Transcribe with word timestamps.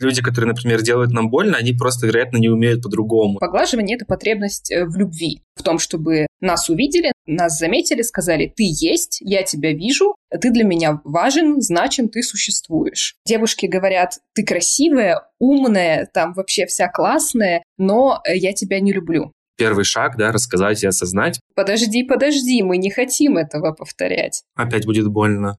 Люди, 0.00 0.22
которые, 0.22 0.48
например, 0.48 0.82
делают 0.82 1.12
нам 1.12 1.28
больно, 1.28 1.56
они 1.56 1.72
просто, 1.72 2.06
вероятно, 2.06 2.36
не 2.36 2.48
умеют 2.48 2.82
по-другому. 2.82 3.38
Поглаживание— 3.38 3.96
это 3.96 4.04
потребность 4.04 4.70
э, 4.70 4.84
в 4.84 4.96
любви, 4.96 5.42
в 5.56 5.62
том, 5.62 5.78
чтобы 5.78 6.26
нас 6.40 6.68
увидели, 6.70 7.12
нас 7.26 7.58
заметили, 7.58 8.02
сказали, 8.02 8.46
ты 8.46 8.62
есть, 8.64 9.18
я 9.20 9.42
тебя 9.42 9.72
вижу, 9.72 10.14
ты 10.30 10.50
для 10.50 10.64
меня 10.64 11.00
важен, 11.04 11.60
значим, 11.60 12.08
ты 12.08 12.22
существуешь. 12.22 13.16
Девушки 13.26 13.66
говорят, 13.66 14.18
ты 14.34 14.44
красивая, 14.44 15.22
умная, 15.40 16.08
там 16.12 16.32
вообще 16.32 16.66
вся 16.66 16.88
классная, 16.88 17.62
но 17.76 18.20
э, 18.24 18.36
я 18.36 18.52
тебя 18.52 18.80
не 18.80 18.92
люблю 18.92 19.32
первый 19.58 19.84
шаг, 19.84 20.16
да, 20.16 20.32
рассказать 20.32 20.82
и 20.82 20.86
осознать. 20.86 21.40
Подожди, 21.54 22.04
подожди, 22.04 22.62
мы 22.62 22.78
не 22.78 22.90
хотим 22.90 23.36
этого 23.36 23.72
повторять. 23.72 24.44
Опять 24.54 24.86
будет 24.86 25.08
больно. 25.08 25.58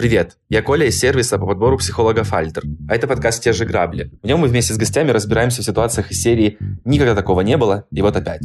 Привет, 0.00 0.38
я 0.48 0.62
Коля 0.62 0.86
из 0.86 0.98
сервиса 0.98 1.38
по 1.38 1.44
подбору 1.44 1.76
психологов 1.76 2.32
Альтер, 2.32 2.62
а 2.88 2.94
это 2.94 3.06
подкаст 3.06 3.42
«Те 3.42 3.52
же 3.52 3.66
грабли». 3.66 4.10
В 4.22 4.26
нем 4.26 4.40
мы 4.40 4.48
вместе 4.48 4.72
с 4.72 4.78
гостями 4.78 5.10
разбираемся 5.10 5.60
в 5.60 5.64
ситуациях 5.66 6.10
из 6.10 6.22
серии 6.22 6.56
«Никогда 6.86 7.14
такого 7.14 7.42
не 7.42 7.58
было, 7.58 7.84
и 7.90 8.00
вот 8.00 8.16
опять». 8.16 8.40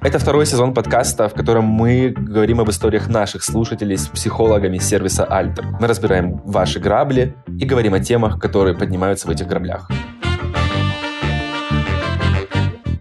Это 0.00 0.18
второй 0.18 0.46
сезон 0.46 0.74
подкаста, 0.74 1.28
в 1.28 1.34
котором 1.34 1.66
мы 1.66 2.08
говорим 2.08 2.58
об 2.58 2.70
историях 2.70 3.06
наших 3.06 3.44
слушателей 3.44 3.96
с 3.96 4.08
психологами 4.08 4.78
сервиса 4.78 5.24
Альтер. 5.24 5.66
Мы 5.80 5.86
разбираем 5.86 6.38
ваши 6.44 6.80
грабли 6.80 7.36
и 7.46 7.64
говорим 7.64 7.94
о 7.94 8.00
темах, 8.00 8.40
которые 8.40 8.76
поднимаются 8.76 9.28
в 9.28 9.30
этих 9.30 9.46
граблях. 9.46 9.88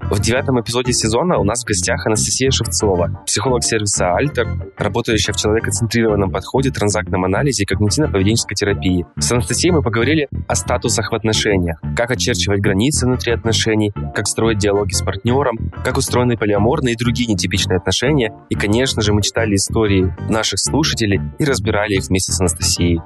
В 0.09 0.19
девятом 0.19 0.59
эпизоде 0.59 0.91
сезона 0.91 1.37
у 1.37 1.43
нас 1.43 1.61
в 1.61 1.67
гостях 1.67 2.03
Анастасия 2.07 2.49
Шевцова, 2.49 3.21
психолог 3.27 3.63
сервиса 3.63 4.15
«Альтер», 4.15 4.47
работающая 4.75 5.33
в 5.33 5.37
человекоцентрированном 5.37 6.31
подходе, 6.31 6.71
транзактном 6.71 7.25
анализе 7.25 7.63
и 7.63 7.67
когнитивно-поведенческой 7.67 8.55
терапии. 8.55 9.05
С 9.19 9.31
Анастасией 9.31 9.71
мы 9.71 9.83
поговорили 9.83 10.27
о 10.47 10.55
статусах 10.55 11.11
в 11.11 11.16
отношениях, 11.16 11.79
как 11.95 12.09
очерчивать 12.09 12.59
границы 12.59 13.05
внутри 13.05 13.33
отношений, 13.33 13.93
как 14.16 14.25
строить 14.25 14.57
диалоги 14.57 14.93
с 14.93 15.03
партнером, 15.03 15.71
как 15.85 15.97
устроены 15.97 16.38
полиаморные 16.38 16.95
и 16.95 16.97
другие 16.97 17.31
нетипичные 17.31 17.77
отношения. 17.77 18.33
И, 18.49 18.55
конечно 18.55 19.03
же, 19.03 19.13
мы 19.13 19.21
читали 19.21 19.55
истории 19.55 20.11
наших 20.27 20.59
слушателей 20.59 21.21
и 21.38 21.45
разбирали 21.45 21.94
их 21.94 22.05
вместе 22.05 22.31
с 22.31 22.39
Анастасией. 22.39 22.99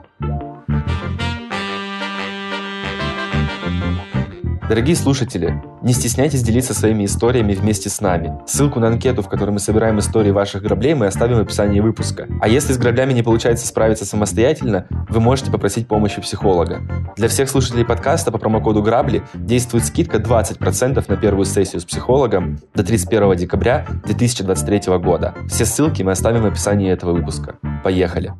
Дорогие 4.69 4.95
слушатели, 4.95 5.61
не 5.81 5.91
стесняйтесь 5.91 6.41
делиться 6.41 6.73
своими 6.73 7.03
историями 7.03 7.53
вместе 7.53 7.89
с 7.89 7.99
нами. 7.99 8.39
Ссылку 8.47 8.79
на 8.79 8.87
анкету, 8.87 9.21
в 9.21 9.27
которой 9.27 9.49
мы 9.49 9.59
собираем 9.59 9.99
истории 9.99 10.31
ваших 10.31 10.63
граблей, 10.63 10.93
мы 10.93 11.07
оставим 11.07 11.35
в 11.37 11.41
описании 11.41 11.81
выпуска. 11.81 12.27
А 12.39 12.47
если 12.47 12.71
с 12.71 12.77
граблями 12.77 13.11
не 13.11 13.23
получается 13.23 13.67
справиться 13.67 14.05
самостоятельно, 14.05 14.87
вы 15.09 15.19
можете 15.19 15.51
попросить 15.51 15.87
помощи 15.87 16.21
психолога. 16.21 16.81
Для 17.17 17.27
всех 17.27 17.49
слушателей 17.49 17.83
подкаста 17.83 18.31
по 18.31 18.37
промокоду 18.37 18.81
«Грабли» 18.81 19.23
действует 19.33 19.85
скидка 19.85 20.17
20% 20.17 21.03
на 21.09 21.17
первую 21.17 21.45
сессию 21.45 21.81
с 21.81 21.85
психологом 21.85 22.59
до 22.73 22.85
31 22.85 23.35
декабря 23.35 23.85
2023 24.05 24.97
года. 24.97 25.35
Все 25.49 25.65
ссылки 25.65 26.03
мы 26.03 26.13
оставим 26.13 26.43
в 26.43 26.45
описании 26.45 26.89
этого 26.89 27.11
выпуска. 27.11 27.57
Поехали! 27.83 28.33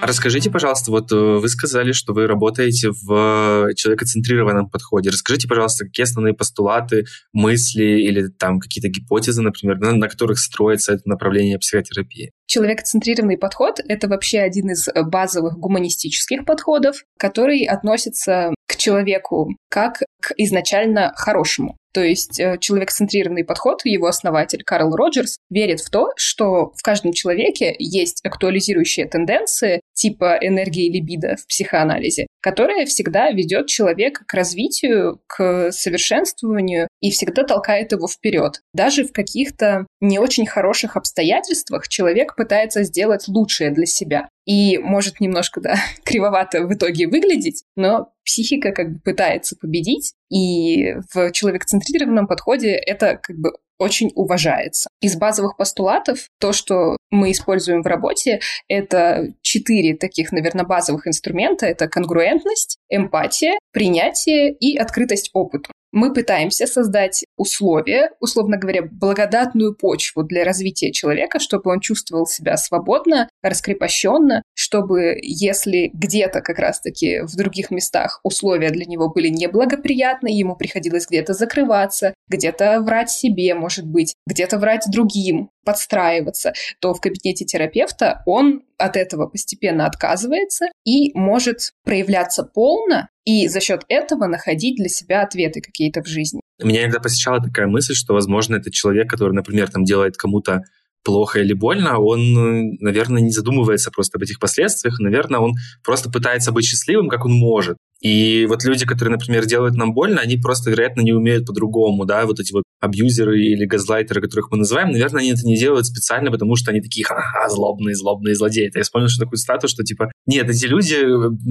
Расскажите, 0.00 0.50
пожалуйста, 0.50 0.92
вот 0.92 1.10
э, 1.10 1.16
вы 1.16 1.48
сказали, 1.48 1.90
что 1.92 2.12
вы 2.12 2.26
работаете 2.26 2.90
в 2.90 3.74
человекоцентрированном 3.74 4.70
подходе. 4.70 5.10
Расскажите, 5.10 5.48
пожалуйста, 5.48 5.86
какие 5.86 6.04
основные 6.04 6.34
постулаты, 6.34 7.04
мысли 7.32 7.82
или 7.82 8.28
там 8.28 8.60
какие-то 8.60 8.88
гипотезы, 8.88 9.42
например, 9.42 9.78
на, 9.80 9.92
на 9.92 10.08
которых 10.08 10.38
строится 10.38 10.92
это 10.92 11.02
направление 11.06 11.58
психотерапии? 11.58 12.30
Человекоцентрированный 12.46 13.38
подход— 13.38 13.80
это 13.88 14.08
вообще 14.08 14.38
один 14.38 14.70
из 14.70 14.88
базовых 14.94 15.58
гуманистических 15.58 16.44
подходов, 16.44 17.04
который 17.18 17.64
относится 17.64 18.54
к 18.66 18.76
человеку 18.76 19.56
как 19.68 20.02
к 20.20 20.32
изначально 20.36 21.12
хорошему. 21.16 21.76
То 21.98 22.04
есть 22.04 22.38
э, 22.38 22.58
человекоцентрированный 22.60 23.42
подход, 23.42 23.80
его 23.84 24.06
основатель 24.06 24.62
Карл 24.62 24.94
Роджерс, 24.94 25.36
верит 25.50 25.80
в 25.80 25.90
то, 25.90 26.12
что 26.14 26.72
в 26.76 26.80
каждом 26.80 27.12
человеке 27.12 27.74
есть 27.80 28.24
актуализирующие 28.24 29.08
тенденции 29.08 29.80
типа 29.94 30.38
энергии 30.40 30.88
либидо 30.88 31.34
в 31.34 31.48
психоанализе, 31.48 32.27
которая 32.40 32.86
всегда 32.86 33.30
ведет 33.30 33.66
человека 33.66 34.24
к 34.26 34.34
развитию, 34.34 35.20
к 35.26 35.70
совершенствованию 35.72 36.88
и 37.00 37.10
всегда 37.10 37.44
толкает 37.44 37.92
его 37.92 38.06
вперед. 38.08 38.62
Даже 38.72 39.04
в 39.04 39.12
каких-то 39.12 39.86
не 40.00 40.18
очень 40.18 40.46
хороших 40.46 40.96
обстоятельствах 40.96 41.88
человек 41.88 42.36
пытается 42.36 42.82
сделать 42.84 43.28
лучшее 43.28 43.70
для 43.70 43.86
себя. 43.86 44.28
И 44.46 44.78
может 44.78 45.20
немножко, 45.20 45.60
да, 45.60 45.76
кривовато 46.04 46.62
в 46.62 46.72
итоге 46.72 47.06
выглядеть, 47.06 47.64
но 47.76 48.12
психика 48.24 48.72
как 48.72 48.92
бы 48.92 49.00
пытается 49.00 49.56
победить, 49.56 50.14
и 50.30 50.94
в 51.12 51.32
человекоцентрированном 51.32 52.26
подходе 52.26 52.70
это 52.70 53.18
как 53.22 53.36
бы 53.36 53.52
очень 53.78 54.10
уважается. 54.14 54.90
Из 55.00 55.16
базовых 55.16 55.56
постулатов 55.56 56.28
то, 56.40 56.52
что 56.52 56.96
мы 57.10 57.30
используем 57.30 57.82
в 57.82 57.86
работе, 57.86 58.40
это 58.68 59.32
четыре 59.42 59.96
таких, 59.96 60.32
наверное, 60.32 60.64
базовых 60.64 61.06
инструмента. 61.06 61.66
Это 61.66 61.88
конгруентность, 61.88 62.78
эмпатия, 62.88 63.58
принятие 63.72 64.52
и 64.52 64.76
открытость 64.76 65.30
опыту 65.32 65.70
мы 65.92 66.12
пытаемся 66.12 66.66
создать 66.66 67.24
условия, 67.36 68.10
условно 68.20 68.58
говоря, 68.58 68.82
благодатную 68.82 69.74
почву 69.74 70.22
для 70.22 70.44
развития 70.44 70.92
человека, 70.92 71.38
чтобы 71.38 71.70
он 71.70 71.80
чувствовал 71.80 72.26
себя 72.26 72.56
свободно, 72.56 73.28
раскрепощенно, 73.42 74.42
чтобы 74.54 75.16
если 75.22 75.90
где-то 75.92 76.40
как 76.40 76.58
раз-таки 76.58 77.20
в 77.22 77.34
других 77.36 77.70
местах 77.70 78.20
условия 78.22 78.70
для 78.70 78.84
него 78.84 79.10
были 79.10 79.28
неблагоприятны, 79.28 80.28
ему 80.28 80.56
приходилось 80.56 81.06
где-то 81.06 81.32
закрываться, 81.32 82.14
где-то 82.28 82.80
врать 82.80 83.10
себе, 83.10 83.54
может 83.54 83.86
быть, 83.86 84.14
где-то 84.26 84.58
врать 84.58 84.84
другим, 84.90 85.50
подстраиваться, 85.64 86.52
то 86.80 86.94
в 86.94 87.00
кабинете 87.00 87.44
терапевта 87.44 88.22
он 88.26 88.62
от 88.78 88.96
этого 88.96 89.26
постепенно 89.26 89.86
отказывается 89.86 90.66
и 90.84 91.12
может 91.14 91.72
проявляться 91.84 92.42
полно 92.42 93.08
и 93.28 93.46
за 93.48 93.60
счет 93.60 93.84
этого 93.88 94.26
находить 94.26 94.76
для 94.76 94.88
себя 94.88 95.20
ответы 95.20 95.60
какие-то 95.78 96.02
в 96.02 96.08
жизни. 96.08 96.40
Меня 96.62 96.82
иногда 96.82 96.98
посещала 96.98 97.40
такая 97.40 97.68
мысль, 97.68 97.94
что, 97.94 98.14
возможно, 98.14 98.56
это 98.56 98.70
человек, 98.70 99.08
который, 99.08 99.32
например, 99.32 99.70
там 99.70 99.84
делает 99.84 100.16
кому-то 100.16 100.62
плохо 101.04 101.40
или 101.40 101.52
больно, 101.52 101.98
он, 101.98 102.74
наверное, 102.80 103.22
не 103.22 103.30
задумывается 103.30 103.90
просто 103.90 104.18
об 104.18 104.22
этих 104.24 104.40
последствиях. 104.40 104.98
Наверное, 104.98 105.38
он 105.38 105.52
просто 105.84 106.10
пытается 106.10 106.50
быть 106.50 106.64
счастливым, 106.64 107.08
как 107.08 107.24
он 107.24 107.32
может. 107.32 107.76
И 108.00 108.46
вот 108.46 108.64
люди, 108.64 108.86
которые, 108.86 109.12
например, 109.12 109.46
делают 109.46 109.74
нам 109.74 109.92
больно, 109.92 110.20
они 110.20 110.36
просто, 110.36 110.70
вероятно, 110.70 111.00
не 111.00 111.12
умеют 111.12 111.46
по-другому, 111.46 112.04
да, 112.04 112.26
вот 112.26 112.38
эти 112.38 112.52
вот 112.52 112.62
абьюзеры 112.80 113.40
или 113.40 113.64
газлайтеры, 113.64 114.20
которых 114.20 114.50
мы 114.50 114.58
называем, 114.58 114.90
наверное, 114.90 115.22
они 115.22 115.32
это 115.32 115.44
не 115.44 115.56
делают 115.56 115.86
специально, 115.86 116.30
потому 116.30 116.54
что 116.56 116.70
они 116.70 116.80
такие, 116.80 117.04
ха-ха, 117.04 117.48
злобные, 117.48 117.94
злобные 117.94 118.34
злодеи. 118.34 118.68
Это 118.68 118.78
я 118.78 118.84
вспомнил, 118.84 119.08
что 119.08 119.24
такую 119.24 119.38
статус, 119.38 119.70
что 119.70 119.82
типа, 119.82 120.12
нет, 120.26 120.48
эти 120.48 120.66
люди, 120.66 120.96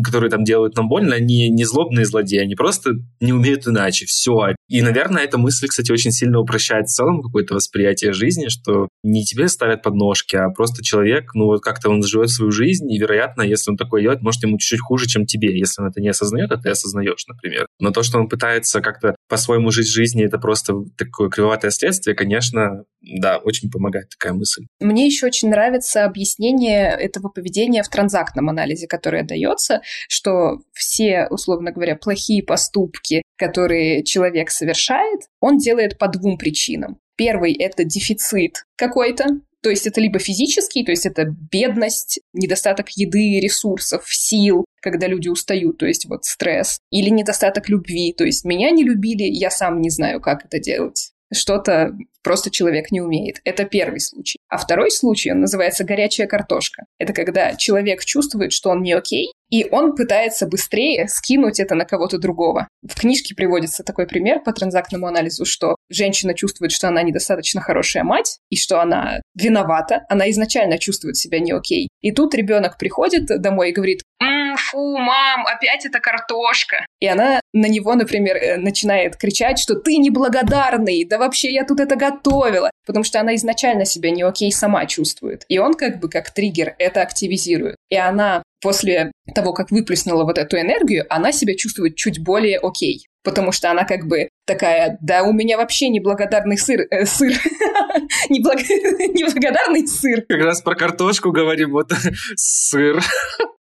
которые 0.03 0.29
там 0.29 0.43
делают 0.43 0.75
нам 0.77 0.87
больно, 0.87 1.15
они 1.15 1.49
не 1.49 1.65
злобные 1.65 2.05
злодеи, 2.05 2.39
они 2.39 2.55
просто 2.55 2.91
не 3.19 3.33
умеют 3.33 3.67
иначе, 3.67 4.05
все. 4.05 4.53
И, 4.69 4.81
наверное, 4.81 5.23
эта 5.23 5.37
мысль, 5.37 5.67
кстати, 5.67 5.91
очень 5.91 6.11
сильно 6.11 6.39
упрощает 6.39 6.85
в 6.87 6.93
целом 6.93 7.21
какое-то 7.21 7.55
восприятие 7.55 8.13
жизни, 8.13 8.47
что 8.47 8.87
не 9.03 9.25
тебе 9.25 9.49
ставят 9.49 9.83
подножки, 9.83 10.35
а 10.35 10.49
просто 10.49 10.83
человек, 10.83 11.31
ну 11.33 11.45
вот 11.45 11.61
как-то 11.61 11.89
он 11.89 12.03
живет 12.03 12.29
свою 12.29 12.51
жизнь, 12.51 12.89
и, 12.91 12.97
вероятно, 12.97 13.41
если 13.41 13.71
он 13.71 13.77
такое 13.77 14.01
делает, 14.01 14.21
может, 14.21 14.43
ему 14.43 14.57
чуть-чуть 14.57 14.79
хуже, 14.79 15.07
чем 15.07 15.25
тебе, 15.25 15.57
если 15.57 15.81
он 15.81 15.89
это 15.89 15.99
не 15.99 16.09
осознает, 16.09 16.36
это 16.45 16.57
ты 16.57 16.69
осознаешь, 16.69 17.25
например. 17.27 17.67
Но 17.79 17.91
то, 17.91 18.03
что 18.03 18.17
он 18.19 18.29
пытается 18.29 18.81
как-то 18.81 19.15
по-своему 19.27 19.71
жить 19.71 19.87
жизнь, 19.87 20.21
это 20.21 20.37
просто 20.37 20.73
такое 20.97 21.29
кривоватое 21.29 21.71
следствие, 21.71 22.15
конечно, 22.15 22.83
да, 23.01 23.37
очень 23.37 23.69
помогает 23.69 24.09
такая 24.09 24.33
мысль. 24.33 24.65
Мне 24.79 25.05
еще 25.05 25.27
очень 25.27 25.49
нравится 25.49 26.05
объяснение 26.05 26.89
этого 26.89 27.29
поведения 27.29 27.83
в 27.83 27.89
транзактном 27.89 28.49
анализе, 28.49 28.87
которое 28.87 29.23
дается, 29.23 29.81
что 30.09 30.59
все, 30.73 31.27
условно 31.29 31.71
говоря, 31.71 31.95
плохие 31.95 32.43
поступки, 32.43 33.21
которые 33.37 34.03
человек 34.03 34.49
совершает, 34.49 35.21
он 35.39 35.57
делает 35.57 35.97
по 35.97 36.07
двум 36.07 36.37
причинам. 36.37 36.99
Первый— 37.15 37.53
это 37.59 37.83
дефицит 37.83 38.65
какой-то, 38.75 39.25
то 39.67 39.71
есть 39.71 39.85
это 39.85 39.99
либо 39.99 40.17
физический, 40.17 40.85
то 40.85 40.91
есть 40.91 41.05
это 41.05 41.25
бедность, 41.25 42.21
недостаток 42.31 42.87
еды, 42.91 43.41
ресурсов, 43.41 44.05
сил, 44.07 44.63
когда 44.81 45.07
люди 45.07 45.27
устают, 45.27 45.77
то 45.77 45.85
есть 45.85 46.05
вот 46.05 46.23
стресс, 46.23 46.79
или 46.89 47.09
недостаток 47.09 47.67
любви, 47.67 48.13
то 48.13 48.23
есть 48.23 48.45
меня 48.45 48.71
не 48.71 48.85
любили, 48.85 49.23
я 49.23 49.49
сам 49.49 49.81
не 49.81 49.89
знаю, 49.89 50.21
как 50.21 50.45
это 50.45 50.59
делать 50.59 51.11
что-то 51.33 51.91
просто 52.23 52.49
человек 52.49 52.89
не 52.91 53.01
умеет. 53.01 53.41
Это 53.43 53.65
первый 53.65 53.99
случай. 53.99 54.39
А 54.47 54.57
второй 54.57 54.91
случай, 54.91 55.29
он 55.29 55.41
называется 55.41 55.83
горячая 55.83 56.25
картошка. 56.25 56.85
Это 56.99 57.11
когда 57.11 57.55
человек 57.55 58.05
чувствует, 58.05 58.53
что 58.53 58.69
он 58.69 58.81
не 58.81 58.93
окей, 58.93 59.33
И 59.49 59.67
он 59.71 59.95
пытается 59.95 60.47
быстрее 60.47 61.07
скинуть 61.07 61.59
это 61.59 61.75
на 61.75 61.85
кого-то 61.85 62.17
другого. 62.17 62.67
В 62.81 62.99
книжке 62.99 63.35
приводится 63.35 63.83
такой 63.83 64.07
пример 64.07 64.41
по 64.41 64.51
транзактному 64.51 65.07
анализу, 65.07 65.45
что 65.45 65.75
женщина 65.89 66.33
чувствует, 66.33 66.71
что 66.71 66.87
она 66.87 67.01
недостаточно 67.03 67.61
хорошая 67.61 68.03
мать, 68.03 68.39
и 68.49 68.57
что 68.57 68.81
она 68.81 69.21
виновата, 69.35 70.05
она 70.09 70.29
изначально 70.31 70.77
чувствует 70.77 71.17
себя 71.17 71.39
не 71.39 71.51
окей. 71.51 71.89
И 72.01 72.11
тут 72.11 72.35
ребенок 72.35 72.77
приходит 72.77 73.25
домой 73.25 73.69
и 73.69 73.73
говорит, 73.73 74.01
«М, 74.21 74.57
фу, 74.57 74.97
мам, 74.97 75.45
опять 75.45 75.85
эта 75.85 75.99
картошка. 75.99 76.85
И 76.99 77.07
она 77.07 77.39
на 77.53 77.67
него, 77.67 77.93
например, 77.95 78.35
э, 78.35 78.57
начинает 78.57 79.15
кричать, 79.15 79.59
что 79.59 79.75
ты 79.75 79.97
неблагодарный, 79.97 81.05
да 81.05 81.17
вообще 81.17 81.51
я 81.51 81.63
тут 81.63 81.79
это 81.79 81.95
готовила, 81.95 82.71
потому 82.85 83.03
что 83.03 83.19
она 83.19 83.35
изначально 83.35 83.85
себя 83.85 84.11
не 84.11 84.23
окей 84.23 84.51
сама 84.51 84.85
чувствует. 84.85 85.43
И 85.47 85.59
он 85.59 85.73
как 85.73 85.99
бы 85.99 86.09
как 86.09 86.31
триггер 86.31 86.75
это 86.79 87.01
активизирует. 87.01 87.75
И 87.89 87.95
она 87.95 88.43
после 88.61 89.11
того, 89.35 89.53
как 89.53 89.71
выплеснула 89.71 90.23
вот 90.23 90.37
эту 90.37 90.57
энергию, 90.57 91.05
она 91.09 91.31
себя 91.31 91.55
чувствует 91.55 91.95
чуть 91.95 92.23
более 92.23 92.59
окей. 92.59 93.07
Потому 93.23 93.51
что 93.51 93.69
она 93.69 93.83
как 93.83 94.07
бы 94.07 94.29
такая, 94.45 94.97
да 95.01 95.23
у 95.23 95.33
меня 95.33 95.57
вообще 95.57 95.89
неблагодарный 95.89 96.57
сыр, 96.57 96.87
э, 96.89 97.05
сыр, 97.05 97.33
Неблаг... 98.29 98.59
неблагодарный 99.13 99.87
сыр. 99.87 100.23
Как 100.27 100.41
раз 100.41 100.61
про 100.61 100.75
картошку 100.75 101.31
говорим, 101.31 101.71
вот 101.71 101.91
сыр. 102.35 103.01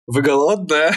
Вы 0.07 0.21
голодная? 0.21 0.93